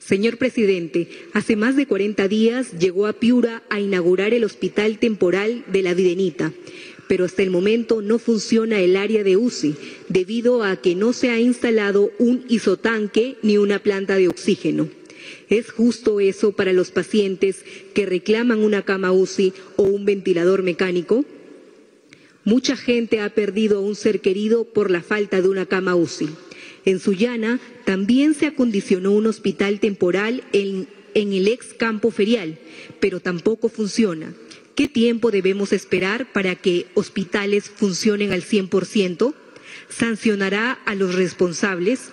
[0.00, 5.64] Señor presidente, hace más de 40 días llegó a Piura a inaugurar el hospital temporal
[5.68, 6.52] de la Videnita,
[7.06, 9.76] pero hasta el momento no funciona el área de UCI
[10.08, 14.88] debido a que no se ha instalado un isotanque ni una planta de oxígeno.
[15.48, 21.24] ¿Es justo eso para los pacientes que reclaman una cama UCI o un ventilador mecánico?
[22.46, 26.28] Mucha gente ha perdido a un ser querido por la falta de una cama UCI.
[26.84, 32.60] En Sullana también se acondicionó un hospital temporal en, en el ex campo ferial,
[33.00, 34.32] pero tampoco funciona.
[34.76, 39.34] ¿Qué tiempo debemos esperar para que hospitales funcionen al 100%?
[39.88, 42.10] ¿Sancionará a los responsables?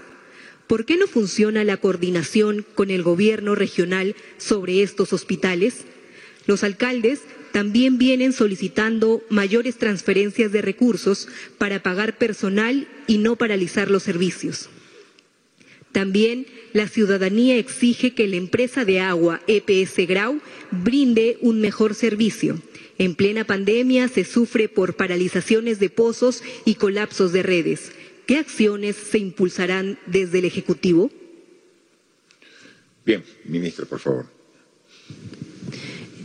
[0.65, 5.85] ¿Por qué no funciona la coordinación con el gobierno regional sobre estos hospitales?
[6.47, 7.21] Los alcaldes
[7.53, 11.29] también vienen solicitando mayores transferencias de recursos
[11.59, 14.69] para pagar personal y no paralizar los servicios.
[15.91, 20.41] También la ciudadanía exige que la empresa de agua EPS Grau
[20.71, 22.59] brinde un mejor servicio.
[22.97, 27.91] En plena pandemia se sufre por paralizaciones de pozos y colapsos de redes.
[28.25, 31.11] ¿Qué acciones se impulsarán desde el Ejecutivo?
[33.05, 34.25] Bien, ministro, por favor.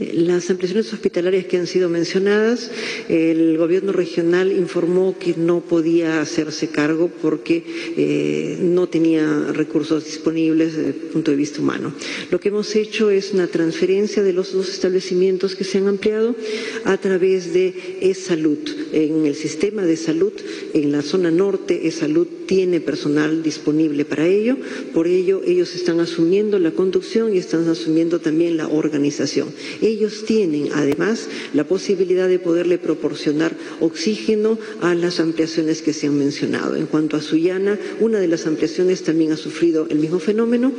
[0.01, 2.71] Las ampliaciones hospitalarias que han sido mencionadas,
[3.09, 7.65] el gobierno regional informó que no podía hacerse cargo porque
[7.97, 11.93] eh, no tenía recursos disponibles desde el punto de vista humano.
[12.31, 16.37] Lo que hemos hecho es una transferencia de los dos establecimientos que se han ampliado
[16.85, 18.59] a través de e-salud.
[18.93, 20.33] En el sistema de salud,
[20.75, 24.57] en la zona norte, e-salud tiene personal disponible para ello,
[24.95, 29.49] por ello ellos están asumiendo la conducción y están asumiendo también la organización
[29.89, 36.19] ellos tienen además la posibilidad de poderle proporcionar oxígeno a las ampliaciones que se han
[36.19, 36.77] mencionado.
[36.77, 40.73] En cuanto a Sullana, una de las ampliaciones también ha sufrido el mismo fenómeno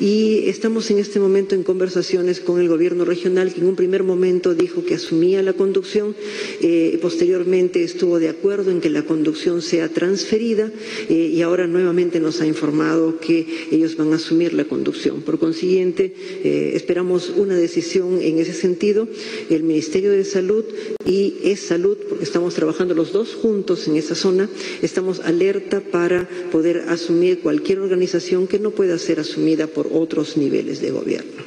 [0.00, 4.02] y estamos en este momento en conversaciones con el gobierno regional que en un primer
[4.02, 6.14] momento dijo que asumía la conducción,
[6.60, 10.70] eh, posteriormente estuvo de acuerdo en que la conducción sea transferida
[11.08, 15.22] eh, y ahora nuevamente nos ha informado que ellos van a asumir la conducción.
[15.22, 19.08] Por consiguiente, eh, esperamos una decisión en ese sentido,
[19.48, 20.64] el Ministerio de Salud
[21.04, 24.48] y Es Salud, porque estamos trabajando los dos juntos en esa zona,
[24.82, 30.80] estamos alerta para poder asumir cualquier organización que no pueda ser asumida por otros niveles
[30.80, 31.42] de gobierno.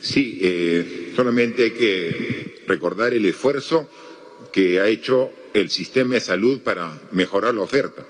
[0.00, 3.88] Sí, eh, solamente hay que recordar el esfuerzo
[4.52, 8.06] que ha hecho el sistema de salud para mejorar la oferta.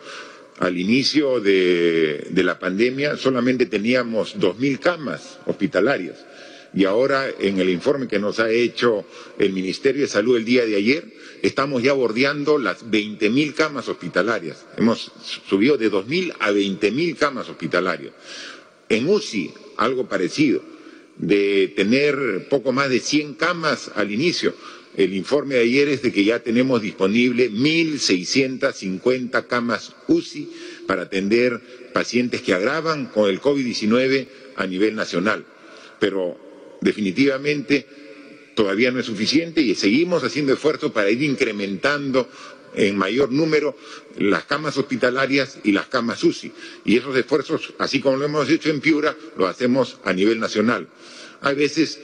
[0.59, 6.25] Al inicio de, de la pandemia solamente teníamos 2.000 camas hospitalarias
[6.75, 9.05] y ahora en el informe que nos ha hecho
[9.39, 11.05] el Ministerio de Salud el día de ayer,
[11.41, 14.67] estamos ya bordeando las 20.000 camas hospitalarias.
[14.77, 15.13] Hemos
[15.49, 18.13] subido de 2.000 a 20.000 camas hospitalarias.
[18.89, 20.63] En UCI, algo parecido,
[21.17, 24.53] de tener poco más de 100 camas al inicio.
[24.97, 30.51] El informe de ayer es de que ya tenemos disponible 1.650 camas UCI
[30.89, 31.61] para atender
[31.93, 35.45] pacientes que agravan con el COVID-19 a nivel nacional.
[36.01, 36.44] Pero
[36.85, 37.87] definitivamente
[38.55, 42.29] todavía no es suficiente y seguimos haciendo esfuerzos para ir incrementando
[42.77, 43.77] en mayor número
[44.19, 46.53] las camas hospitalarias y las camas UCI.
[46.85, 50.89] Y esos esfuerzos, así como lo hemos hecho en Piura, lo hacemos a nivel nacional.
[51.41, 51.99] Hay veces,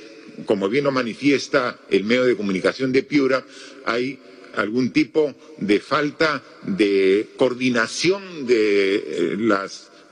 [0.46, 3.44] como bien lo manifiesta el medio de comunicación de Piura,
[3.84, 4.18] hay
[4.56, 9.36] algún tipo de falta de coordinación de eh,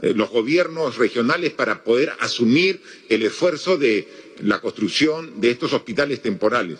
[0.02, 4.06] eh, los gobiernos regionales para poder asumir el esfuerzo de
[4.42, 6.78] la construcción de estos hospitales temporales.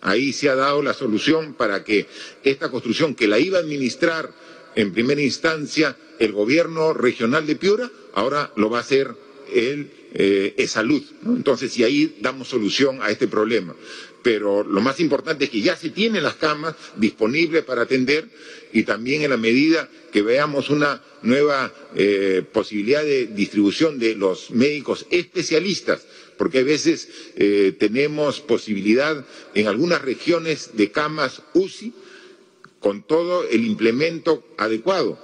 [0.00, 2.06] Ahí se ha dado la solución para que
[2.42, 4.32] esta construcción, que la iba a administrar
[4.74, 9.14] en primera instancia el gobierno regional de Piura, ahora lo va a hacer
[9.52, 11.02] el eh, salud.
[11.26, 13.74] Entonces, y ahí damos solución a este problema.
[14.22, 18.28] Pero lo más importante es que ya se tienen las camas disponibles para atender
[18.72, 24.50] y también en la medida que veamos una nueva eh, posibilidad de distribución de los
[24.50, 26.06] médicos especialistas
[26.36, 31.92] porque a veces eh, tenemos posibilidad en algunas regiones de camas UCI
[32.80, 35.18] con todo el implemento adecuado.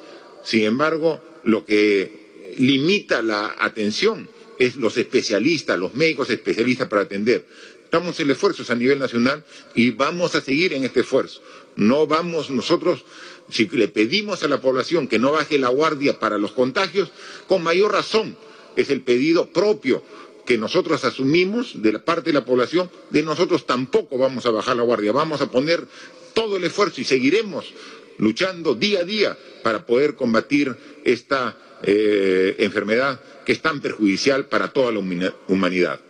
[0.45, 4.29] Sin embargo, lo que limita la atención
[4.59, 7.47] es los especialistas, los médicos especialistas para atender.
[7.85, 9.45] Estamos en esfuerzos a nivel nacional
[9.75, 11.43] y vamos a seguir en este esfuerzo.
[11.77, 13.05] No vamos nosotros,
[13.51, 17.11] si le pedimos a la población que no baje la guardia para los contagios,
[17.49, 18.37] con mayor razón
[18.77, 20.03] es el pedido propio
[20.45, 24.77] que nosotros asumimos de la parte de la población, de nosotros tampoco vamos a bajar
[24.77, 25.87] la guardia, vamos a poner
[26.35, 27.73] todo el esfuerzo y seguiremos
[28.19, 30.75] luchando día a día para poder combatir
[31.05, 35.01] esta eh, enfermedad que es tan perjudicial para toda la
[35.49, 36.01] humanidad.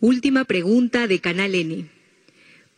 [0.00, 1.90] Última pregunta de Canal N.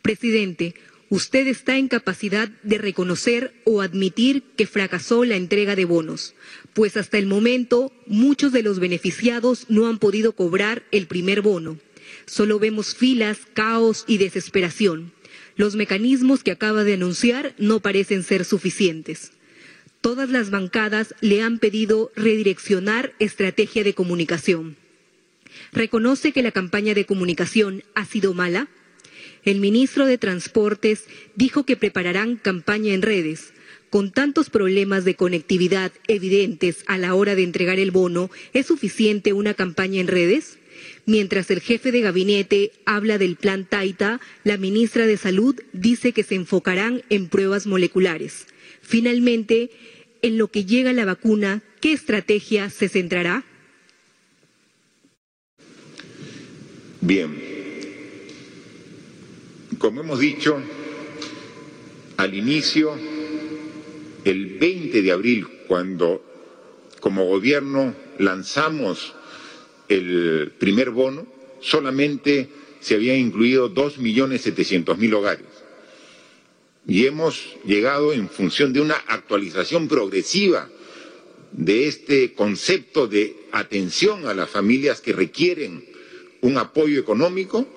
[0.01, 0.73] Presidente,
[1.09, 6.33] usted está en capacidad de reconocer o admitir que fracasó la entrega de bonos,
[6.73, 11.77] pues hasta el momento muchos de los beneficiados no han podido cobrar el primer bono.
[12.25, 15.11] Solo vemos filas, caos y desesperación.
[15.55, 19.31] Los mecanismos que acaba de anunciar no parecen ser suficientes.
[19.99, 24.77] Todas las bancadas le han pedido redireccionar estrategia de comunicación.
[25.71, 28.67] ¿Reconoce que la campaña de comunicación ha sido mala?
[29.43, 33.53] El ministro de Transportes dijo que prepararán campaña en redes.
[33.91, 39.33] Con tantos problemas de conectividad evidentes a la hora de entregar el bono, ¿es suficiente
[39.33, 40.59] una campaña en redes?
[41.05, 46.23] Mientras el jefe de gabinete habla del plan Taita, la ministra de Salud dice que
[46.23, 48.47] se enfocarán en pruebas moleculares.
[48.81, 49.71] Finalmente,
[50.21, 53.43] en lo que llega la vacuna, ¿qué estrategia se centrará?
[57.01, 57.35] Bien,
[59.79, 60.61] como hemos dicho
[62.15, 63.10] al inicio,
[64.25, 66.23] el 20 de abril, cuando
[66.99, 69.13] como gobierno lanzamos
[69.89, 71.25] el primer bono,
[71.59, 72.49] solamente
[72.79, 75.45] se habían incluido 2.700.000 hogares.
[76.87, 80.69] Y hemos llegado en función de una actualización progresiva
[81.51, 85.85] de este concepto de atención a las familias que requieren
[86.41, 87.67] un apoyo económico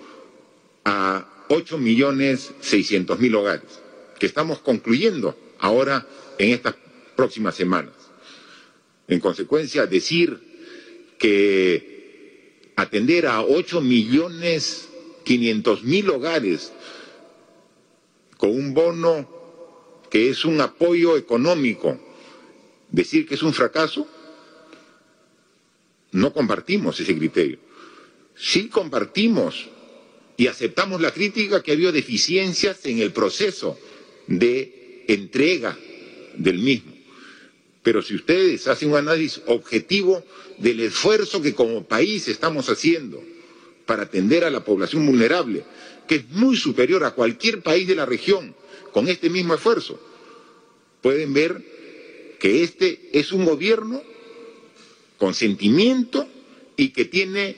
[0.84, 3.80] a 8 millones 600 mil hogares,
[4.18, 6.06] que estamos concluyendo ahora
[6.38, 6.74] en estas
[7.16, 7.94] próximas semanas.
[9.08, 10.38] En consecuencia, decir
[11.18, 14.88] que atender a 8 millones
[15.24, 16.72] 500 mil hogares
[18.36, 19.28] con un bono
[20.10, 21.98] que es un apoyo económico,
[22.90, 24.06] decir que es un fracaso,
[26.12, 27.58] no compartimos ese criterio.
[28.36, 29.68] Sí compartimos
[30.36, 33.78] y aceptamos la crítica que ha habido deficiencias en el proceso
[34.26, 35.76] de entrega
[36.36, 36.92] del mismo.
[37.82, 40.24] Pero si ustedes hacen un análisis objetivo
[40.58, 43.22] del esfuerzo que como país estamos haciendo
[43.86, 45.64] para atender a la población vulnerable,
[46.08, 48.54] que es muy superior a cualquier país de la región,
[48.92, 50.00] con este mismo esfuerzo,
[51.02, 51.62] pueden ver
[52.38, 54.02] que este es un gobierno
[55.18, 56.26] con sentimiento
[56.76, 57.56] y que tiene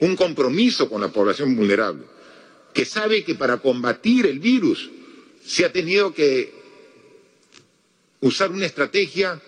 [0.00, 2.12] un compromiso con la población vulnerable
[2.72, 4.90] que sabe que para combatir el virus
[5.44, 6.52] se ha tenido que
[8.22, 9.40] usar una estrategia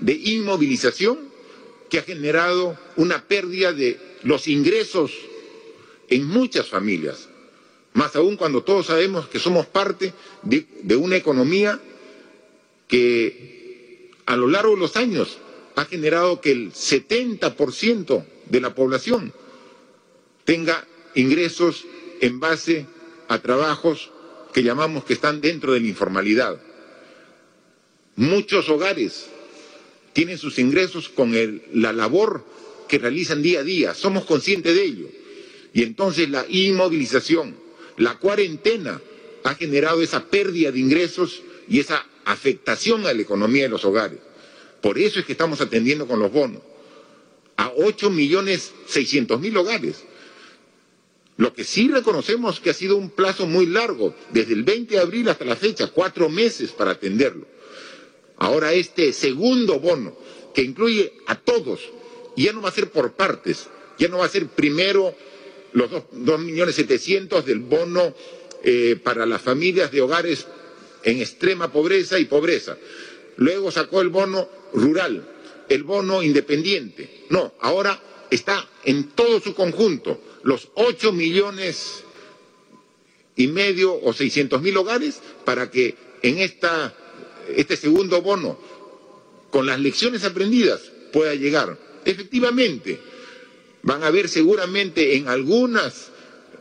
[0.00, 1.18] de inmovilización
[1.88, 5.12] que ha generado una pérdida de los ingresos
[6.08, 7.28] en muchas familias,
[7.92, 11.78] más aún cuando todos sabemos que somos parte de, de una economía
[12.88, 15.38] que a lo largo de los años
[15.76, 19.32] ha generado que el 70% de la población
[20.44, 21.84] tenga ingresos
[22.20, 22.86] en base
[23.28, 24.10] a trabajos
[24.52, 26.60] que llamamos que están dentro de la informalidad.
[28.16, 29.26] Muchos hogares
[30.12, 31.32] tienen sus ingresos con
[31.72, 32.44] la labor
[32.88, 35.08] que realizan día a día, somos conscientes de ello.
[35.72, 37.56] Y entonces la inmovilización,
[37.96, 39.00] la cuarentena
[39.44, 44.18] ha generado esa pérdida de ingresos y esa afectación a la economía de los hogares.
[44.82, 46.60] Por eso es que estamos atendiendo con los bonos
[47.56, 50.04] a 8 millones 600 mil hogares
[51.36, 55.00] lo que sí reconocemos que ha sido un plazo muy largo, desde el 20 de
[55.00, 57.46] abril hasta la fecha, cuatro meses para atenderlo.
[58.42, 60.16] Ahora este segundo bono,
[60.52, 61.78] que incluye a todos,
[62.36, 63.68] ya no va a ser por partes,
[64.00, 65.14] ya no va a ser primero
[65.74, 68.12] los dos, millones setecientos del bono
[68.64, 70.48] eh, para las familias de hogares
[71.04, 72.76] en extrema pobreza y pobreza.
[73.36, 75.24] Luego sacó el bono rural,
[75.68, 77.26] el bono independiente.
[77.30, 82.02] No, ahora está en todo su conjunto los ocho millones
[83.36, 86.92] y medio o seiscientos mil hogares para que en esta,
[87.48, 88.58] este segundo bono,
[89.50, 90.80] con las lecciones aprendidas,
[91.12, 91.78] pueda llegar.
[92.04, 93.00] Efectivamente,
[93.82, 96.10] van a haber seguramente en algunos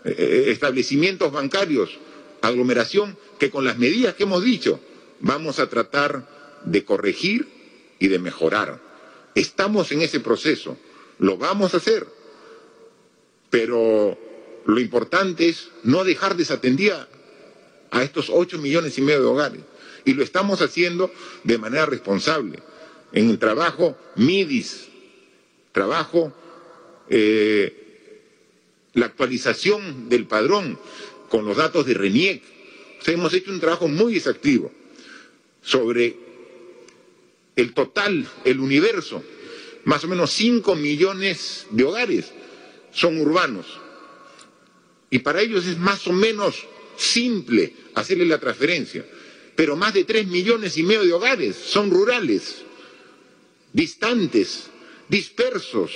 [0.03, 1.97] eh, establecimientos bancarios
[2.41, 4.79] aglomeración que con las medidas que hemos dicho
[5.19, 6.27] vamos a tratar
[6.65, 7.47] de corregir
[7.99, 8.79] y de mejorar.
[9.35, 10.77] Estamos en ese proceso.
[11.19, 12.07] Lo vamos a hacer.
[13.49, 14.17] Pero
[14.65, 17.07] lo importante es no dejar desatendida
[17.91, 19.61] a estos ocho millones y medio de hogares.
[20.05, 21.11] Y lo estamos haciendo
[21.43, 22.59] de manera responsable.
[23.11, 24.87] En el trabajo MIDIS,
[25.71, 26.33] trabajo,
[27.09, 27.81] eh,
[28.93, 30.77] la actualización del padrón
[31.29, 32.43] con los datos de RENIEC.
[33.07, 34.71] hemos hecho un trabajo muy exactivo
[35.61, 36.15] sobre
[37.55, 39.23] el total, el universo.
[39.85, 42.31] Más o menos cinco millones de hogares
[42.91, 43.65] son urbanos.
[45.09, 46.65] Y para ellos es más o menos
[46.97, 49.05] simple hacerle la transferencia.
[49.61, 52.63] Pero más de tres millones y medio de hogares son rurales,
[53.71, 54.71] distantes,
[55.07, 55.91] dispersos,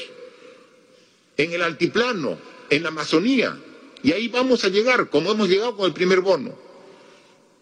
[1.35, 2.37] en el altiplano,
[2.69, 3.59] en la Amazonía.
[4.03, 6.55] Y ahí vamos a llegar, como hemos llegado con el primer bono.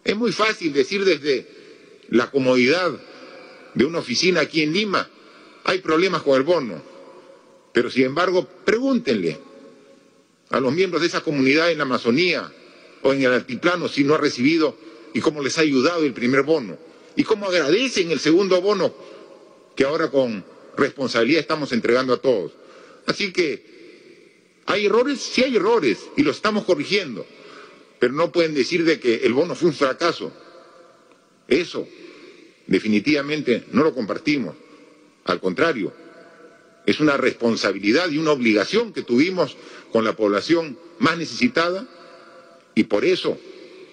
[0.04, 1.48] Es muy fácil decir desde
[2.10, 2.92] la comodidad
[3.72, 5.08] de una oficina aquí en Lima,
[5.64, 6.82] hay problemas con el bono.
[7.72, 9.38] Pero sin embargo, pregúntenle
[10.50, 12.52] a los miembros de esa comunidad en la Amazonía
[13.00, 14.84] o en el altiplano si no ha recibido
[15.14, 16.76] y cómo les ha ayudado el primer bono
[17.16, 18.92] y cómo agradecen el segundo bono
[19.74, 20.44] que ahora con
[20.76, 22.52] responsabilidad estamos entregando a todos.
[23.06, 27.24] Así que hay errores, sí hay errores y los estamos corrigiendo,
[27.98, 30.32] pero no pueden decir de que el bono fue un fracaso.
[31.46, 31.86] Eso
[32.66, 34.56] definitivamente no lo compartimos.
[35.24, 35.92] Al contrario,
[36.86, 39.56] es una responsabilidad y una obligación que tuvimos
[39.92, 41.86] con la población más necesitada
[42.74, 43.38] y por eso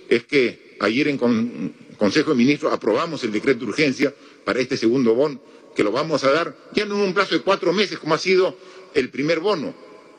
[0.09, 4.13] es que ayer en Consejo de Ministros aprobamos el decreto de urgencia
[4.43, 5.39] para este segundo bono,
[5.75, 8.17] que lo vamos a dar ya no en un plazo de cuatro meses como ha
[8.17, 8.57] sido
[8.93, 9.73] el primer bono,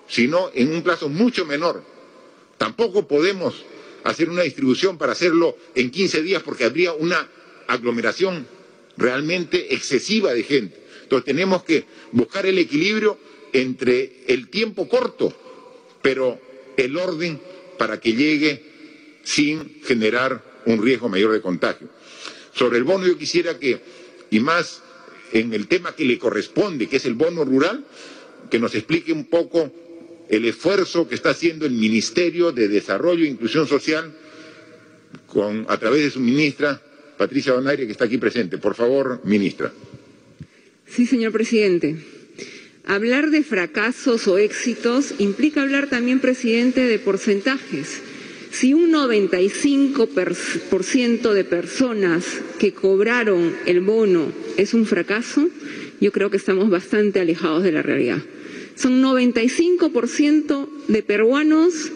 [0.09, 1.83] sino en un plazo mucho menor.
[2.59, 3.65] Tampoco podemos
[4.05, 7.29] hacer una distribución para hacerlo en 15 días porque habría una
[7.67, 8.47] aglomeración
[8.97, 10.81] realmente excesiva de gente.
[11.03, 13.19] Entonces tenemos que buscar el equilibrio
[13.53, 15.33] entre el tiempo corto,
[16.01, 16.39] pero
[16.77, 17.41] el orden
[17.79, 21.89] para que llegue sin generar un riesgo mayor de contagio.
[22.55, 23.81] Sobre el bono yo quisiera que,
[24.31, 24.83] y más
[25.33, 27.85] en el tema que le corresponde, que es el bono rural,
[28.51, 29.73] que nos explique un poco
[30.29, 34.13] el esfuerzo que está haciendo el Ministerio de Desarrollo e Inclusión Social
[35.27, 36.81] con, a través de su ministra
[37.17, 38.59] Patricia Donaire, que está aquí presente.
[38.59, 39.73] Por favor, ministra.
[40.87, 41.97] Sí, señor presidente.
[42.85, 48.03] Hablar de fracasos o éxitos implica hablar también, presidente, de porcentajes.
[48.53, 52.27] Si un 95% de personas
[52.59, 55.49] que cobraron el bono es un fracaso,
[56.03, 58.19] yo creo que estamos bastante alejados de la realidad.
[58.75, 61.93] Son 95% de peruanos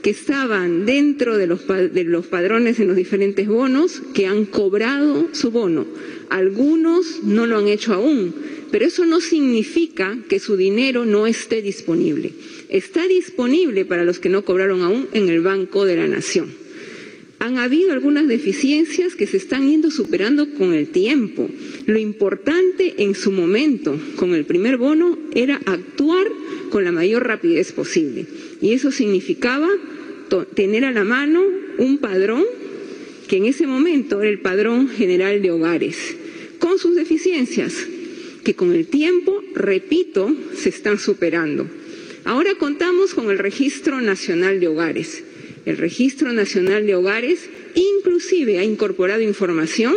[0.00, 5.30] que estaban dentro de los, de los padrones en los diferentes bonos que han cobrado
[5.32, 5.84] su bono.
[6.30, 8.32] Algunos no lo han hecho aún,
[8.70, 12.34] pero eso no significa que su dinero no esté disponible.
[12.68, 16.52] Está disponible para los que no cobraron aún en el Banco de la Nación.
[17.38, 21.48] Han habido algunas deficiencias que se están yendo superando con el tiempo.
[21.86, 26.26] Lo importante en su momento con el primer bono era actuar
[26.70, 28.26] con la mayor rapidez posible.
[28.60, 29.68] Y eso significaba
[30.54, 31.42] tener a la mano
[31.78, 32.44] un padrón
[33.28, 36.16] que en ese momento era el padrón general de hogares,
[36.58, 37.86] con sus deficiencias,
[38.42, 41.66] que con el tiempo, repito, se están superando.
[42.28, 45.24] Ahora contamos con el Registro Nacional de Hogares.
[45.64, 49.96] El Registro Nacional de Hogares inclusive ha incorporado información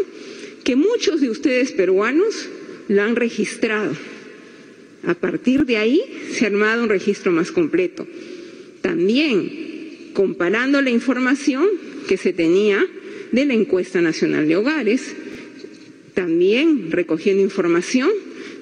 [0.64, 2.48] que muchos de ustedes peruanos
[2.88, 3.91] la han registrado.
[5.06, 6.02] A partir de ahí
[6.32, 8.08] se ha armado un registro más completo.
[8.80, 11.68] También comparando la información
[12.08, 12.82] que se tenía
[13.34, 15.18] de la encuesta nacional de hogares,
[16.14, 18.10] también recogiendo información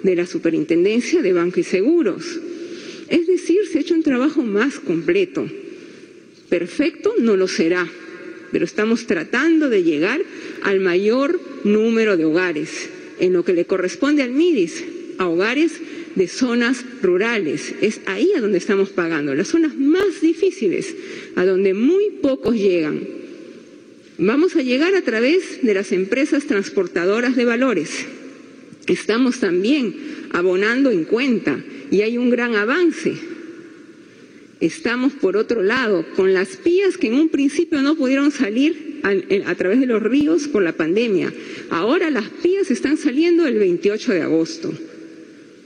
[0.02, 2.40] de la Superintendencia de Banco y Seguros.
[3.10, 5.48] Es decir, se ha hecho un trabajo más completo.
[6.49, 7.88] Perfecto no lo será,
[8.52, 10.22] pero estamos tratando de llegar
[10.64, 12.90] al mayor número de hogares.
[13.19, 14.84] En lo que le corresponde al MIDIS,
[15.18, 15.73] a hogares
[16.15, 17.73] de zonas rurales.
[17.81, 20.95] Es ahí a donde estamos pagando, las zonas más difíciles,
[21.36, 23.07] a donde muy pocos llegan.
[24.18, 28.06] Vamos a llegar a través de las empresas transportadoras de valores.
[28.88, 29.95] Estamos también
[30.31, 33.14] abonando en cuenta y hay un gran avance.
[34.60, 39.56] Estamos, por otro lado, con las pías que en un principio no pudieron salir a,
[39.56, 41.34] través de los ríos por la pandemia.
[41.70, 44.74] Ahora las pías están saliendo el 28 de agosto.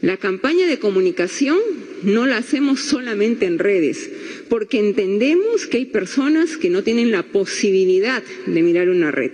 [0.02, 1.58] La campaña de comunicación
[2.04, 4.12] no la hacemos solamente en redes,
[4.50, 9.32] porque entendemos que hay personas que no tienen la posibilidad de mirar una red.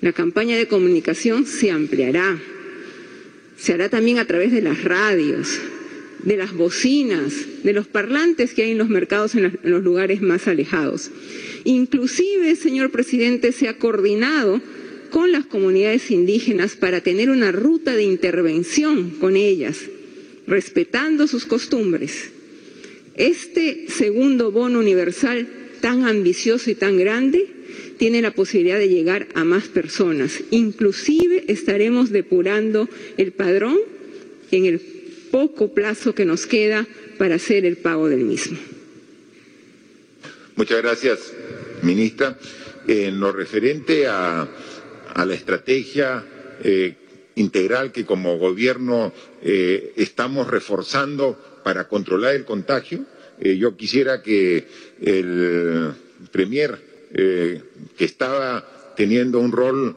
[0.00, 2.40] La campaña de comunicación se ampliará,
[3.56, 5.60] se hará también a través de las radios,
[6.24, 7.32] de las bocinas,
[7.62, 11.10] de los parlantes que hay en los mercados en los lugares más alejados.
[11.64, 14.60] Inclusive, señor presidente, se ha coordinado
[15.10, 19.78] con las comunidades indígenas para tener una ruta de intervención con ellas,
[20.46, 22.30] respetando sus costumbres.
[23.14, 25.48] Este segundo bono universal
[25.80, 27.46] tan ambicioso y tan grande
[27.98, 30.40] tiene la posibilidad de llegar a más personas.
[30.50, 33.78] Inclusive estaremos depurando el padrón
[34.50, 34.80] en el
[35.30, 36.86] poco plazo que nos queda
[37.18, 38.58] para hacer el pago del mismo.
[40.56, 41.32] Muchas gracias,
[41.82, 42.36] ministra.
[42.86, 44.48] En lo referente a,
[45.24, 46.24] la estrategia
[46.64, 46.94] eh,
[47.36, 53.04] integral que como gobierno eh, estamos reforzando para controlar el contagio,
[53.40, 54.66] eh, yo quisiera que
[55.00, 55.92] el
[56.32, 56.78] Premier,
[57.12, 59.96] que estaba teniendo un rol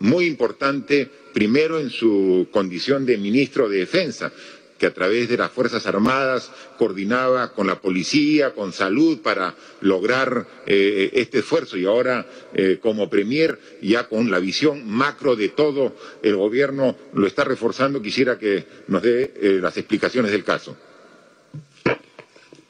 [0.00, 4.32] muy importante, primero en su condición de ministro de Defensa,
[4.78, 10.46] que a través de las Fuerzas Armadas coordinaba con la policía, con salud, para lograr
[10.66, 11.76] eh, este esfuerzo.
[11.76, 17.26] Y ahora, eh, como Premier, ya con la visión macro de todo el Gobierno, lo
[17.26, 18.02] está reforzando.
[18.02, 20.76] Quisiera que nos dé eh, las explicaciones del caso.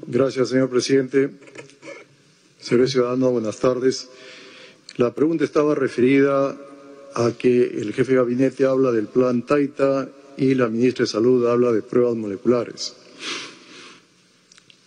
[0.06, 1.30] Gracias, señor presidente.
[2.58, 4.10] Señor ciudadano, buenas tardes.
[4.96, 6.56] La pregunta estaba referida
[7.14, 11.46] a que el jefe de gabinete habla del plan Taita y la ministra de Salud
[11.46, 12.94] habla de pruebas moleculares.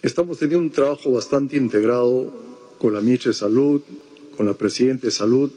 [0.02, 2.32] Estamos teniendo un trabajo bastante integrado
[2.78, 3.82] con la ministra de Salud,
[4.36, 5.52] con la presidenta de Salud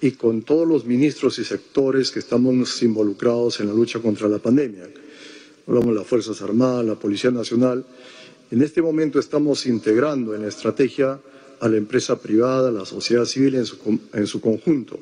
[0.00, 4.38] y con todos los ministros y sectores que estamos involucrados en la lucha contra la
[4.38, 4.88] pandemia.
[5.66, 7.84] Hablamos de las Fuerzas Armadas, la Policía Nacional.
[8.50, 11.20] En este momento estamos integrando en la estrategia
[11.60, 14.98] a la empresa privada, a la sociedad civil en su, en su conjunto.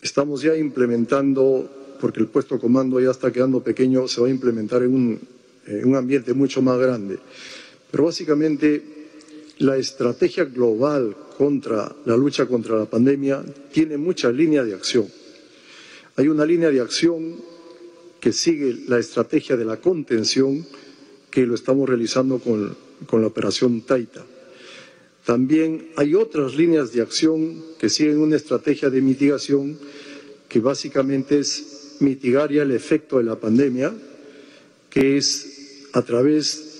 [0.00, 4.82] Estamos ya implementando porque el puesto comando ya está quedando pequeño, se va a implementar
[4.82, 7.20] en un, ambiente mucho más grande.
[7.92, 8.82] Pero básicamente
[9.58, 15.06] la estrategia global contra la lucha contra la pandemia tiene muchas líneas de acción.
[16.16, 17.36] Hay una línea de acción
[18.18, 20.66] que sigue la estrategia de la contención
[21.30, 22.76] que lo estamos realizando con,
[23.06, 24.26] con la operación Taita.
[25.24, 29.78] También hay otras líneas de acción que siguen una estrategia de mitigación
[30.48, 33.92] que básicamente es mitigar ya el efecto de la pandemia,
[34.90, 36.72] que es a través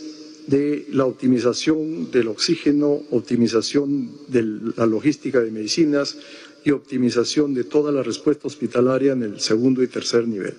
[0.47, 4.43] de la optimización del oxígeno, optimización de
[4.77, 6.17] la logística de medicinas
[6.65, 10.55] y optimización de toda la respuesta hospitalaria en el segundo y tercer nivel.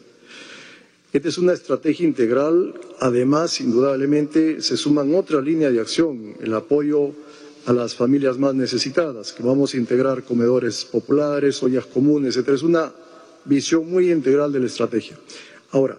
[1.11, 2.73] Esta es una estrategia integral.
[2.99, 7.11] Además, indudablemente, se suman otra línea de acción, el apoyo
[7.65, 12.49] a las familias más necesitadas, que vamos a integrar comedores populares, ollas comunes, etc.
[12.49, 12.91] Es una
[13.45, 15.17] visión muy integral de la estrategia.
[15.71, 15.97] Ahora,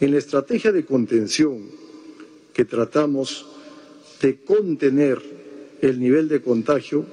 [0.00, 1.62] en la estrategia de contención
[2.52, 3.46] que tratamos
[4.20, 5.20] de contener
[5.80, 7.04] el nivel de contagio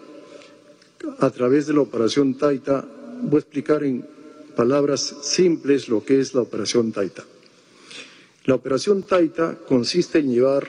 [1.20, 2.88] a través de la operación Taita,
[3.24, 4.06] voy a explicar en
[4.56, 7.24] palabras simples lo que es la operación Taita.
[8.46, 10.68] La operación Taita consiste en llevar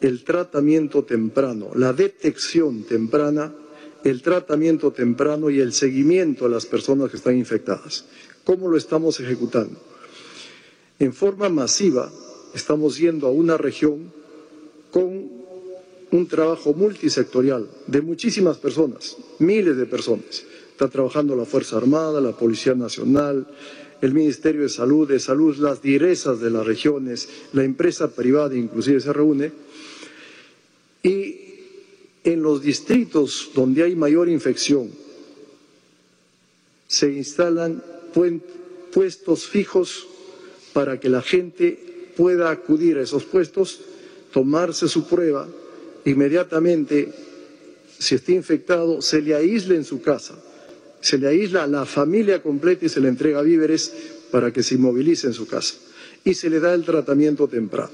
[0.00, 3.52] el tratamiento temprano, la detección temprana
[4.04, 8.06] el tratamiento temprano y el seguimiento a las personas que están infectadas.
[8.44, 9.78] ¿Cómo lo estamos ejecutando?
[10.98, 12.10] En forma masiva
[12.54, 14.12] estamos yendo a una región
[14.90, 15.28] con
[16.10, 20.44] un trabajo multisectorial de muchísimas personas, miles de personas.
[20.72, 23.46] Está trabajando la Fuerza Armada, la Policía Nacional,
[24.00, 29.00] el Ministerio de Salud, de Salud, las direzas de las regiones, la empresa privada inclusive
[29.00, 29.52] se reúne.
[31.02, 31.39] Y
[32.24, 34.90] en los distritos donde hay mayor infección
[36.90, 37.80] se instalan
[38.92, 40.08] puestos fijos
[40.72, 43.80] para que la gente pueda acudir a esos puestos,
[44.32, 45.48] tomarse su prueba,
[46.04, 47.12] inmediatamente,
[47.96, 50.34] si está infectado, se le aísle en su casa,
[51.00, 53.92] se le aísla a la familia completa y se le entrega víveres
[54.32, 55.76] para que se inmovilice en su casa
[56.24, 57.92] y se le da el tratamiento temprano.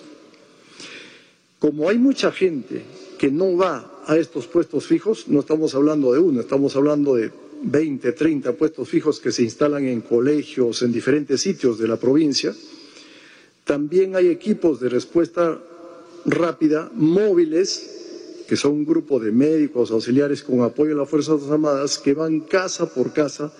[1.59, 2.83] Como hay mucha gente
[3.19, 7.31] que no va a estos puestos fijos, no estamos hablando de uno, estamos hablando de
[7.63, 12.55] 20, 30 puestos fijos que se instalan en colegios, en diferentes sitios de la provincia.
[13.65, 15.61] También hay equipos de respuesta
[16.25, 21.99] rápida, móviles, que son un grupo de médicos auxiliares con apoyo de las Fuerzas Armadas,
[21.99, 23.53] que van casa por casa,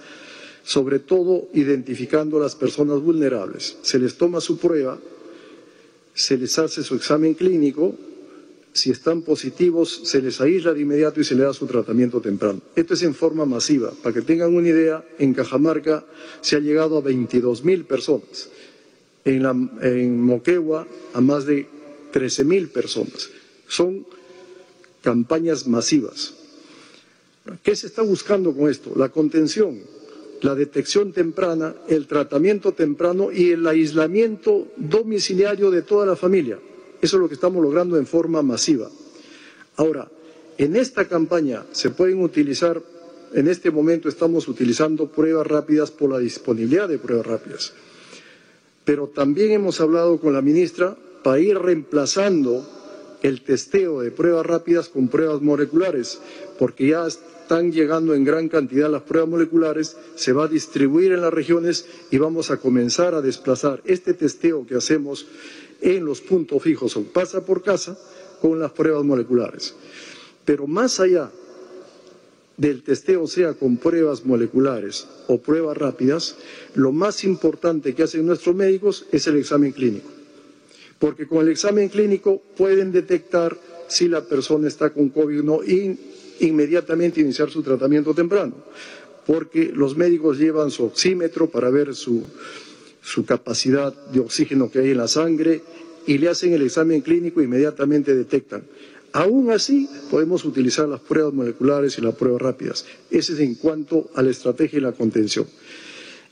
[0.63, 3.79] sobre todo identificando a las personas vulnerables.
[3.83, 4.99] Se les toma su prueba,
[6.15, 7.97] se les hace su examen clínico,
[8.77, 12.61] si están positivos, se les aísla de inmediato y se les da su tratamiento temprano.
[12.75, 13.91] Esto es en forma masiva.
[14.03, 16.05] Para que tengan una idea, en Cajamarca
[16.41, 18.51] se ha llegado a 22.000 personas
[19.27, 21.67] en, Moquegua a más de
[22.13, 23.31] 13 mil personas.
[23.69, 24.07] Son
[25.03, 26.35] campañas masivas.
[27.63, 28.93] ¿Qué se está buscando con esto?
[28.97, 29.81] La contención,
[30.43, 36.59] la detección temprana, el tratamiento temprano y el aislamiento domiciliario de toda la familia.
[37.01, 38.89] Eso es lo que estamos logrando en forma masiva.
[39.77, 40.09] Ahora,
[40.59, 42.81] en esta campaña se pueden utilizar,
[43.35, 47.73] en este momento estamos utilizando pruebas rápidas por la disponibilidad de pruebas rápidas.
[48.85, 52.67] Pero también hemos hablado con la ministra para ir reemplazando
[53.23, 56.21] el testeo de pruebas rápidas con pruebas moleculares,
[56.59, 61.21] porque ya están llegando en gran cantidad las pruebas moleculares, se va a distribuir en
[61.21, 65.27] las regiones y vamos a comenzar a desplazar este testeo que hacemos
[65.81, 67.99] en los puntos fijos o pasa por casa
[68.41, 69.75] con las pruebas moleculares.
[70.45, 71.31] Pero más allá
[72.57, 76.37] del testeo sea con pruebas moleculares o pruebas rápidas,
[76.75, 80.17] lo más importante que hacen nuestros médicos es el examen clínico
[80.99, 83.57] porque con el examen clínico pueden detectar
[83.89, 85.97] si la persona está con COVID o no e
[86.41, 88.55] inmediatamente iniciar su tratamiento temprano,
[89.27, 92.23] porque los médicos llevan su oxímetro para ver su,
[93.07, 95.63] su capacidad de oxígeno que hay en la sangre
[96.09, 98.65] y le hacen el examen clínico e inmediatamente detectan.
[99.13, 102.85] Aún así, podemos utilizar las pruebas moleculares y las pruebas rápidas.
[103.09, 105.47] Ese es en cuanto a la estrategia y la contención.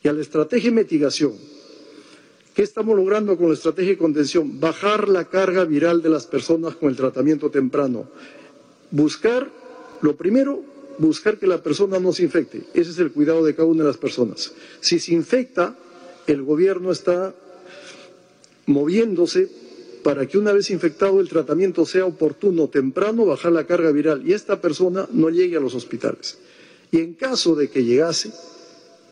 [0.02, 1.32] Y a la estrategia de mitigación,
[2.54, 4.60] ¿Qué estamos logrando con la estrategia de contención?
[4.60, 8.06] Bajar la carga viral de las personas con el tratamiento temprano.
[8.92, 9.50] Buscar,
[10.02, 10.62] lo primero,
[10.98, 12.62] buscar que la persona no se infecte.
[12.72, 14.52] Ese es el cuidado de cada una de las personas.
[14.80, 15.76] Si se infecta,
[16.26, 17.34] el gobierno está
[18.66, 19.48] moviéndose
[20.02, 24.34] para que una vez infectado el tratamiento sea oportuno, temprano, bajar la carga viral y
[24.34, 26.38] esta persona no llegue a los hospitales.
[26.92, 28.30] Y en caso de que llegase,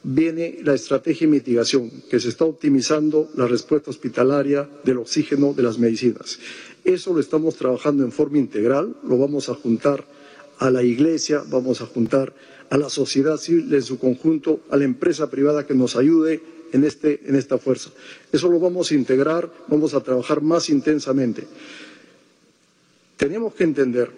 [0.05, 5.63] viene la estrategia de mitigación, que se está optimizando la respuesta hospitalaria del oxígeno de
[5.63, 6.39] las medicinas.
[6.85, 10.05] Eso lo estamos trabajando en forma integral, lo vamos a juntar
[10.59, 12.35] a la Iglesia, vamos a juntar
[12.71, 16.41] a la sociedad civil en su conjunto, a la empresa privada que nos ayude
[16.73, 17.91] en, este, en esta fuerza.
[18.33, 21.47] Eso lo vamos a integrar, vamos a trabajar más intensamente.
[23.17, 24.11] Tenemos que entender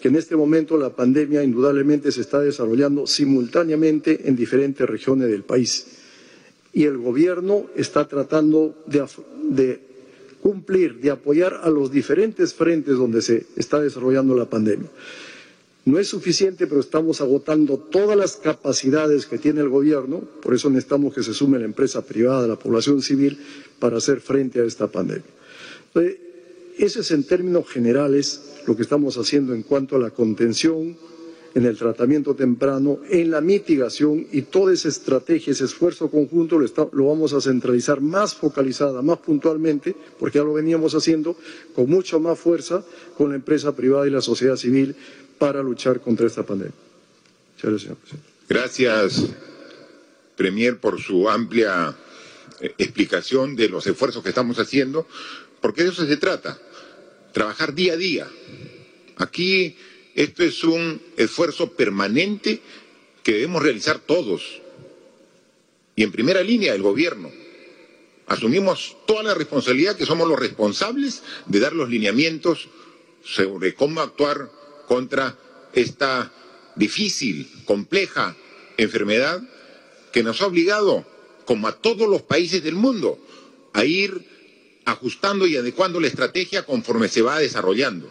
[0.00, 5.44] que en este momento la pandemia indudablemente se está desarrollando simultáneamente en diferentes regiones del
[5.44, 5.86] país
[6.72, 9.80] y el gobierno está tratando de,
[10.40, 14.88] cumplir, de apoyar a los diferentes frentes donde se está desarrollando la pandemia.
[15.84, 20.70] No es suficiente, pero estamos agotando todas las capacidades que tiene el gobierno, por eso
[20.70, 23.38] necesitamos que se sume la empresa privada, la población civil,
[23.80, 25.24] para hacer frente a esta pandemia.
[25.88, 26.18] Entonces,
[26.78, 30.96] ese es en términos generales lo que estamos haciendo en cuanto a la contención,
[31.54, 37.06] en el tratamiento temprano, en la mitigación y toda esa estrategia, ese esfuerzo conjunto lo,
[37.06, 41.36] vamos a centralizar más focalizada, más puntualmente, porque ya lo veníamos haciendo
[41.74, 42.84] con mucha más fuerza
[43.18, 44.94] con la empresa privada y la sociedad civil
[45.42, 46.72] para luchar contra esta pandemia.
[47.60, 48.28] Gracias, señor presidente.
[48.48, 49.24] Gracias,
[50.36, 51.96] Premier, por su amplia
[52.60, 55.08] eh, explicación de los esfuerzos que estamos haciendo,
[55.60, 56.60] porque de eso se trata
[57.32, 58.28] trabajar día a día.
[59.16, 59.76] Aquí
[60.14, 62.60] esto es un esfuerzo permanente
[63.24, 64.62] que debemos realizar todos.
[65.96, 67.32] Y en primera línea el gobierno.
[68.28, 72.68] Asumimos toda la responsabilidad que somos los responsables de dar los lineamientos
[73.24, 75.36] sobre cómo actuar contra
[75.72, 76.32] esta
[76.74, 78.36] difícil, compleja
[78.76, 79.42] enfermedad
[80.12, 81.06] que nos ha obligado,
[81.44, 83.18] como a todos los países del mundo,
[83.72, 88.10] a ir ajustando y adecuando la estrategia conforme se va desarrollando.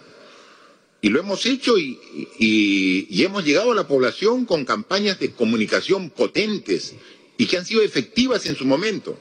[1.01, 6.95] Y lo hemos hecho y, hemos llegado a la población con campañas de comunicación potentes
[7.37, 9.17] y que han sido efectivas en su momento.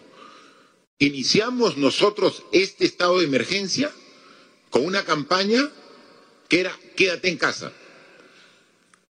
[0.98, 3.90] Iniciamos nosotros este estado de emergencia
[4.68, 5.70] con una campaña
[6.50, 7.72] que era quédate en casa.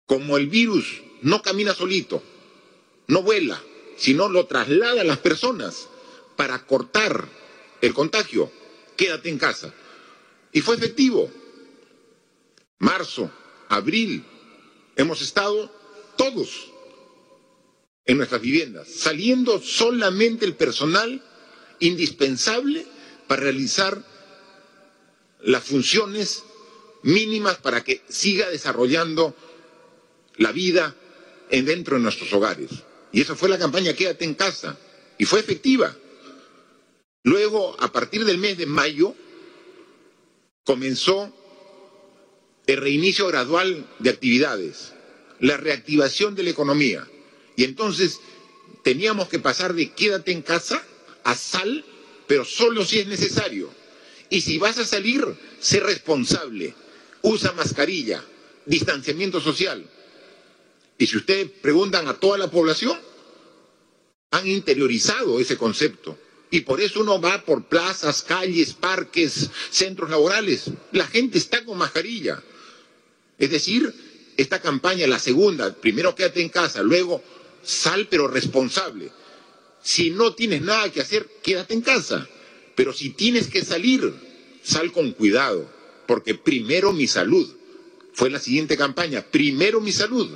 [0.07, 2.21] Como el virus no camina solito,
[3.07, 3.61] no vuela,
[3.95, 5.87] sino lo traslada a las personas
[6.35, 7.29] para cortar
[7.81, 8.51] el contagio,
[8.97, 9.73] quédate en casa.
[10.51, 11.31] Y fue efectivo.
[12.79, 13.31] Marzo,
[13.69, 14.23] abril,
[14.95, 15.71] hemos estado
[16.15, 16.71] todos
[18.05, 21.23] en nuestras viviendas, saliendo solamente el personal
[21.79, 22.87] indispensable
[23.27, 24.03] para realizar
[25.41, 26.43] las funciones
[27.07, 29.35] mínimas para que siga desarrollando
[30.37, 30.95] la vida
[31.49, 32.69] en dentro de nuestros hogares.
[33.11, 34.77] Y esa fue la campaña Quédate en casa.
[35.17, 35.95] Y fue efectiva.
[37.23, 39.15] Luego, a partir del mes de mayo,
[40.63, 41.33] comenzó
[42.67, 44.93] el reinicio gradual de actividades,
[45.39, 47.07] la reactivación de la economía.
[47.55, 48.19] Y entonces
[48.83, 50.83] teníamos que pasar de quédate en casa
[51.23, 51.83] a sal
[52.27, 53.69] pero solo si es necesario.
[54.29, 55.25] Y si vas a salir,
[55.59, 56.75] sé responsable.
[57.21, 58.23] Usa mascarilla,
[58.65, 59.87] distanciamiento social.
[60.97, 62.97] Y si ustedes preguntan a toda la población,
[64.31, 66.17] han interiorizado ese concepto.
[66.49, 70.71] Y por eso uno va por plazas, calles, parques, centros laborales.
[70.91, 72.41] La gente está con mascarilla.
[73.37, 73.93] Es decir,
[74.37, 77.21] esta campaña, la segunda, primero quédate en casa, luego
[77.63, 79.11] sal pero responsable.
[79.81, 82.27] Si no tienes nada que hacer, quédate en casa.
[82.75, 84.13] Pero si tienes que salir,
[84.63, 85.69] sal con cuidado,
[86.07, 87.53] porque primero mi salud.
[88.13, 90.29] Fue la siguiente campaña, primero mi salud.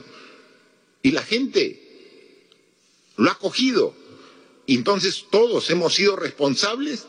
[1.02, 1.82] Y la gente
[3.18, 3.96] lo ha cogido.
[4.68, 7.08] Entonces todos hemos sido responsables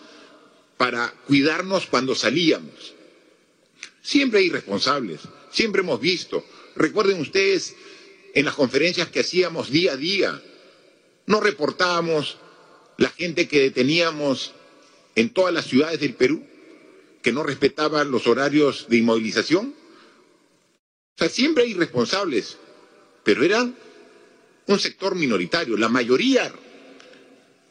[0.79, 2.95] para cuidarnos cuando salíamos.
[4.03, 5.21] Siempre hay responsables,
[5.51, 6.45] siempre hemos visto.
[6.75, 7.77] Recuerden ustedes
[8.35, 10.43] en las conferencias que hacíamos día a día,
[11.27, 12.39] no reportábamos
[12.97, 14.53] la gente que deteníamos
[15.15, 16.45] en todas las ciudades del Perú,
[17.23, 19.75] que no respetaban los horarios de inmovilización.
[21.15, 22.59] O sea, siempre hay responsables,
[23.25, 23.77] pero eran
[24.67, 25.77] un sector minoritario.
[25.77, 26.53] La mayoría,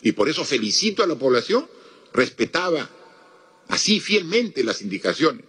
[0.01, 1.67] y por eso felicito a la población,
[2.13, 2.89] respetaba
[3.67, 5.45] así fielmente las indicaciones.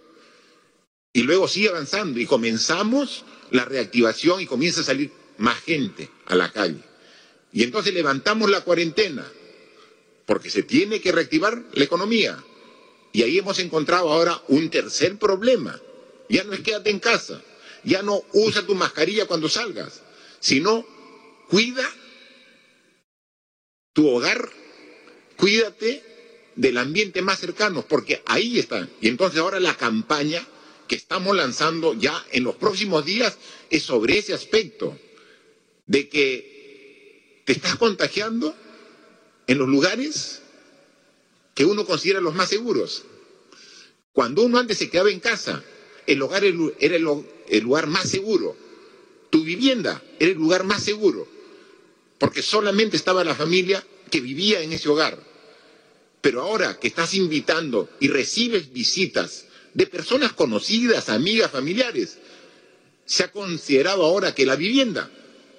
[1.13, 6.35] Y luego sigue avanzando y comenzamos la reactivación y comienza a salir más gente a
[6.35, 6.81] la calle.
[7.51, 9.25] Y entonces levantamos la cuarentena,
[10.25, 12.43] porque se tiene que reactivar la economía.
[13.13, 15.79] Y ahí hemos encontrado ahora un tercer problema.
[16.29, 17.41] Ya no es quédate en casa,
[17.83, 20.01] ya no usa tu mascarilla cuando salgas,
[20.39, 20.85] sino
[21.47, 21.87] cuida
[23.93, 24.49] tu hogar,
[25.37, 26.03] cuídate
[26.55, 28.89] del ambiente más cercano, porque ahí está.
[28.99, 30.45] Y entonces ahora la campaña
[30.87, 33.37] que estamos lanzando ya en los próximos días
[33.69, 34.97] es sobre ese aspecto,
[35.85, 38.55] de que te estás contagiando
[39.45, 40.42] en los lugares
[41.53, 43.03] que uno considera los más seguros.
[44.11, 45.63] Cuando uno antes se quedaba en casa,
[46.05, 48.55] el hogar era el lugar más seguro,
[49.29, 51.27] tu vivienda era el lugar más seguro,
[52.19, 55.17] porque solamente estaba la familia que vivía en ese hogar.
[56.21, 62.17] Pero ahora que estás invitando y recibes visitas de personas conocidas, amigas, familiares.
[63.05, 65.09] Se ha considerado ahora que la vivienda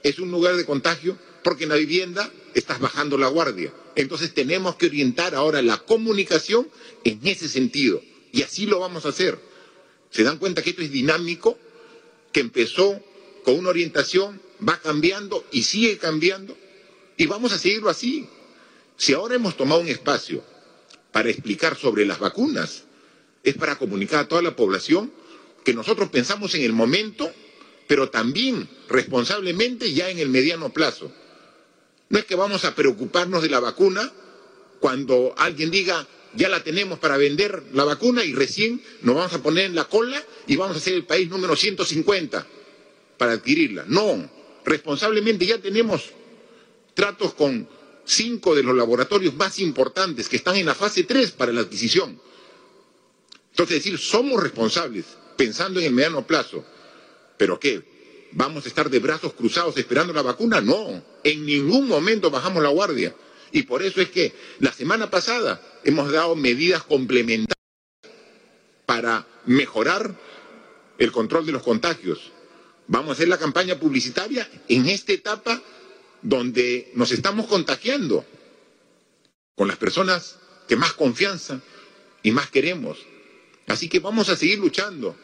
[0.03, 3.73] es un lugar de contagio porque en la vivienda estás bajando la guardia.
[3.97, 6.69] Entonces tenemos que orientar ahora la comunicación
[7.05, 8.03] en ese sentido.
[8.33, 9.39] Y así lo vamos a hacer.
[10.11, 11.59] Se dan cuenta que esto es dinámico,
[12.33, 13.01] que empezó
[13.45, 16.57] con una orientación, va cambiando y sigue cambiando.
[17.17, 18.27] Y vamos a seguirlo así.
[18.97, 20.43] Si ahora hemos tomado un espacio
[21.13, 22.85] para explicar sobre las vacunas,
[23.43, 25.13] es para comunicar a toda la población
[25.65, 27.31] que nosotros pensamos en el momento,
[27.87, 31.13] pero también responsablemente ya en el mediano plazo.
[32.09, 34.13] No es que vamos a preocuparnos de la vacuna
[34.81, 39.43] cuando alguien diga, ya la tenemos para vender la vacuna y recién nos vamos a
[39.43, 42.47] poner en la cola y vamos a ser el país número 150
[43.17, 43.85] para adquirirla.
[43.89, 44.29] No,
[44.65, 46.11] responsablemente ya tenemos
[46.95, 47.69] tratos con
[48.05, 52.21] cinco de los laboratorios más importantes que están en la fase 3 para la adquisición.
[53.51, 55.05] Entonces, decir, somos responsables,
[55.37, 56.65] pensando en el mediano plazo.
[57.37, 57.94] ¿Pero qué?
[58.37, 60.61] ¿Vamos a estar de brazos cruzados esperando la vacuna?
[60.61, 63.15] No, en ningún momento bajamos la guardia.
[63.53, 67.55] Y por eso es que la semana pasada hemos dado medidas complementarias
[68.87, 70.17] para mejorar
[70.99, 72.33] el control de los contagios.
[72.89, 75.63] Vamos a hacer la campaña publicitaria en esta etapa
[76.21, 78.25] donde nos estamos contagiando
[79.55, 81.61] con las personas que más confianza
[82.25, 82.99] y más queremos.
[83.69, 85.15] Así que vamos a seguir luchando,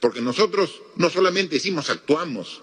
[0.00, 2.62] porque nosotros no solamente decimos actuamos,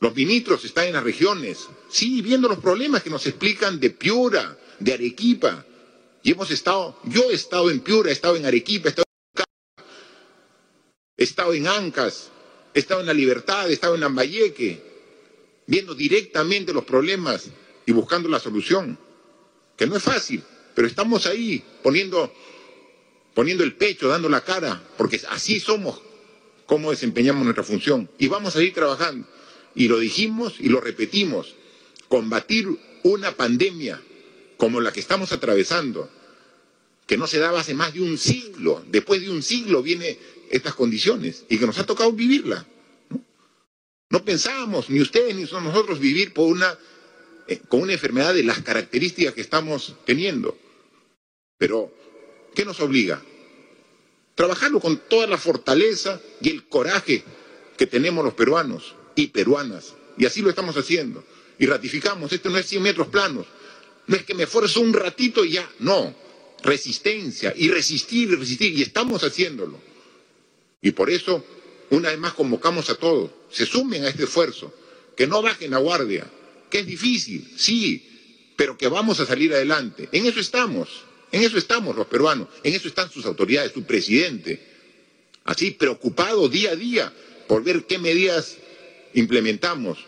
[0.00, 4.58] los ministros están en las regiones, sí, viendo los problemas que nos explican de Piura,
[4.78, 5.64] de Arequipa,
[6.22, 9.06] y hemos estado, yo he estado en Piura, he estado en Arequipa, he estado en
[11.18, 12.30] he estado en Ancas,
[12.74, 14.82] he estado en La Libertad, he estado en Lambayeque,
[15.66, 17.48] viendo directamente los problemas
[17.86, 18.98] y buscando la solución,
[19.76, 20.42] que no es fácil,
[20.74, 22.32] pero estamos ahí poniendo
[23.36, 26.00] poniendo el pecho, dando la cara, porque así somos
[26.66, 28.10] como desempeñamos nuestra función.
[28.18, 29.26] Y vamos a seguir trabajando.
[29.74, 31.54] Y lo dijimos y lo repetimos.
[32.08, 32.68] Combatir
[33.02, 34.02] una pandemia
[34.56, 36.10] como la que estamos atravesando,
[37.06, 40.16] que no se daba hace más de un siglo, después de un siglo vienen
[40.50, 42.66] estas condiciones y que nos ha tocado vivirla.
[44.08, 46.32] No, pensábamos, ni ustedes ni nosotros, vivir
[47.48, 50.56] eh, con una enfermedad de las características que estamos teniendo.
[51.58, 51.92] Pero
[52.56, 53.22] ¿Qué nos obliga?
[54.36, 57.24] Trabajarlo con toda la fortaleza y el coraje
[57.76, 59.94] que tenemos los peruanos y peruanas.
[60.16, 61.24] Y así lo estamos haciendo.
[61.58, 63.46] Y ratificamos, esto no es 100 metros planos.
[64.06, 65.68] No es que me esfuerzo un ratito y ya.
[65.80, 66.14] No,
[66.62, 69.80] resistencia y resistir y resistir, y estamos haciéndolo.
[70.82, 71.44] Y por eso,
[71.90, 74.72] una vez más, convocamos a todos, se sumen a este esfuerzo,
[75.16, 76.30] que no bajen la guardia,
[76.70, 80.08] que es difícil, sí, pero que vamos a salir adelante.
[80.12, 81.05] En eso estamos,
[81.36, 84.58] en eso estamos los peruanos, en eso están sus autoridades, su presidente,
[85.44, 87.12] así preocupado día a día
[87.46, 88.56] por ver qué medidas
[89.12, 89.98] implementamos,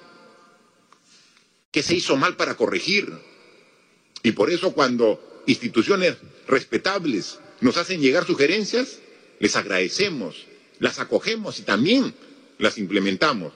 [1.71, 3.13] qué se hizo mal para corregir.
[4.23, 9.01] Y por eso cuando instituciones respetables nos hacen llegar sugerencias,
[9.39, 10.47] les agradecemos,
[10.79, 12.15] las acogemos y también
[12.57, 13.53] las implementamos.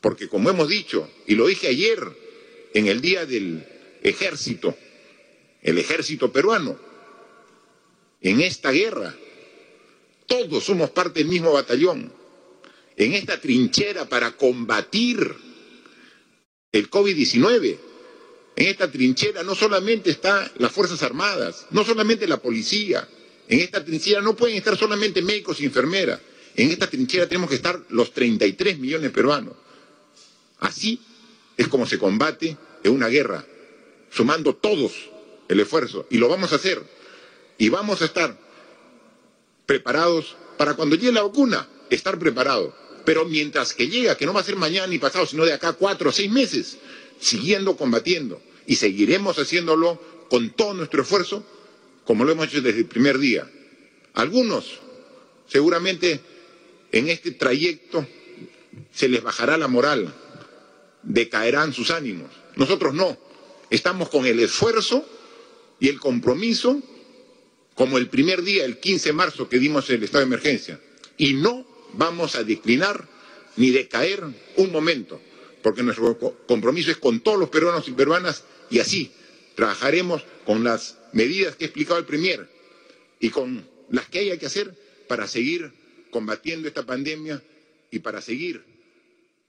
[0.00, 2.00] Porque como hemos dicho, y lo dije ayer
[2.74, 3.64] en el día del
[4.02, 4.76] ejército,
[5.62, 6.78] el ejército peruano,
[8.20, 9.14] en esta guerra,
[10.26, 12.12] todos somos parte del mismo batallón,
[12.96, 15.34] en esta trinchera para combatir
[16.72, 17.78] el COVID-19.
[18.56, 23.08] En esta trinchera no solamente están las Fuerzas Armadas, no solamente la policía,
[23.48, 26.20] en esta trinchera no pueden estar solamente médicos y enfermeras,
[26.56, 29.54] en esta trinchera tenemos que estar los 33 millones peruanos.
[30.58, 31.00] Así
[31.56, 33.46] es como se combate en una guerra,
[34.10, 34.92] sumando todos
[35.48, 36.82] el esfuerzo, y lo vamos a hacer,
[37.56, 38.38] y vamos a estar
[39.66, 42.74] preparados para cuando llegue la vacuna, estar preparados.
[43.04, 45.72] Pero mientras que llega, que no va a ser mañana ni pasado, sino de acá
[45.72, 46.78] cuatro o seis meses,
[47.18, 51.44] siguiendo combatiendo, y seguiremos haciéndolo con todo nuestro esfuerzo,
[52.04, 53.50] como lo hemos hecho desde el primer día.
[54.14, 54.80] Algunos,
[55.46, 56.20] seguramente,
[56.92, 58.06] en este trayecto
[58.92, 60.14] se les bajará la moral,
[61.02, 62.30] decaerán sus ánimos.
[62.56, 63.16] Nosotros no.
[63.70, 65.06] Estamos con el esfuerzo
[65.80, 66.82] y el compromiso
[67.74, 70.80] como el primer día, el 15 de marzo que dimos el estado de emergencia.
[71.16, 73.08] Y no vamos a declinar
[73.56, 74.24] ni decaer
[74.56, 75.20] un momento,
[75.62, 79.12] porque nuestro compromiso es con todos los peruanos y peruanas y así
[79.54, 82.48] trabajaremos con las medidas que ha explicado el Premier
[83.20, 84.74] y con las que haya que hacer
[85.08, 85.72] para seguir
[86.10, 87.42] combatiendo esta pandemia
[87.90, 88.64] y para seguir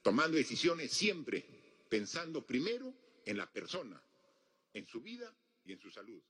[0.02, 1.46] tomando decisiones siempre
[1.90, 2.94] pensando primero
[3.26, 4.02] en la persona,
[4.74, 5.34] en su vida
[5.66, 6.22] y en su salud.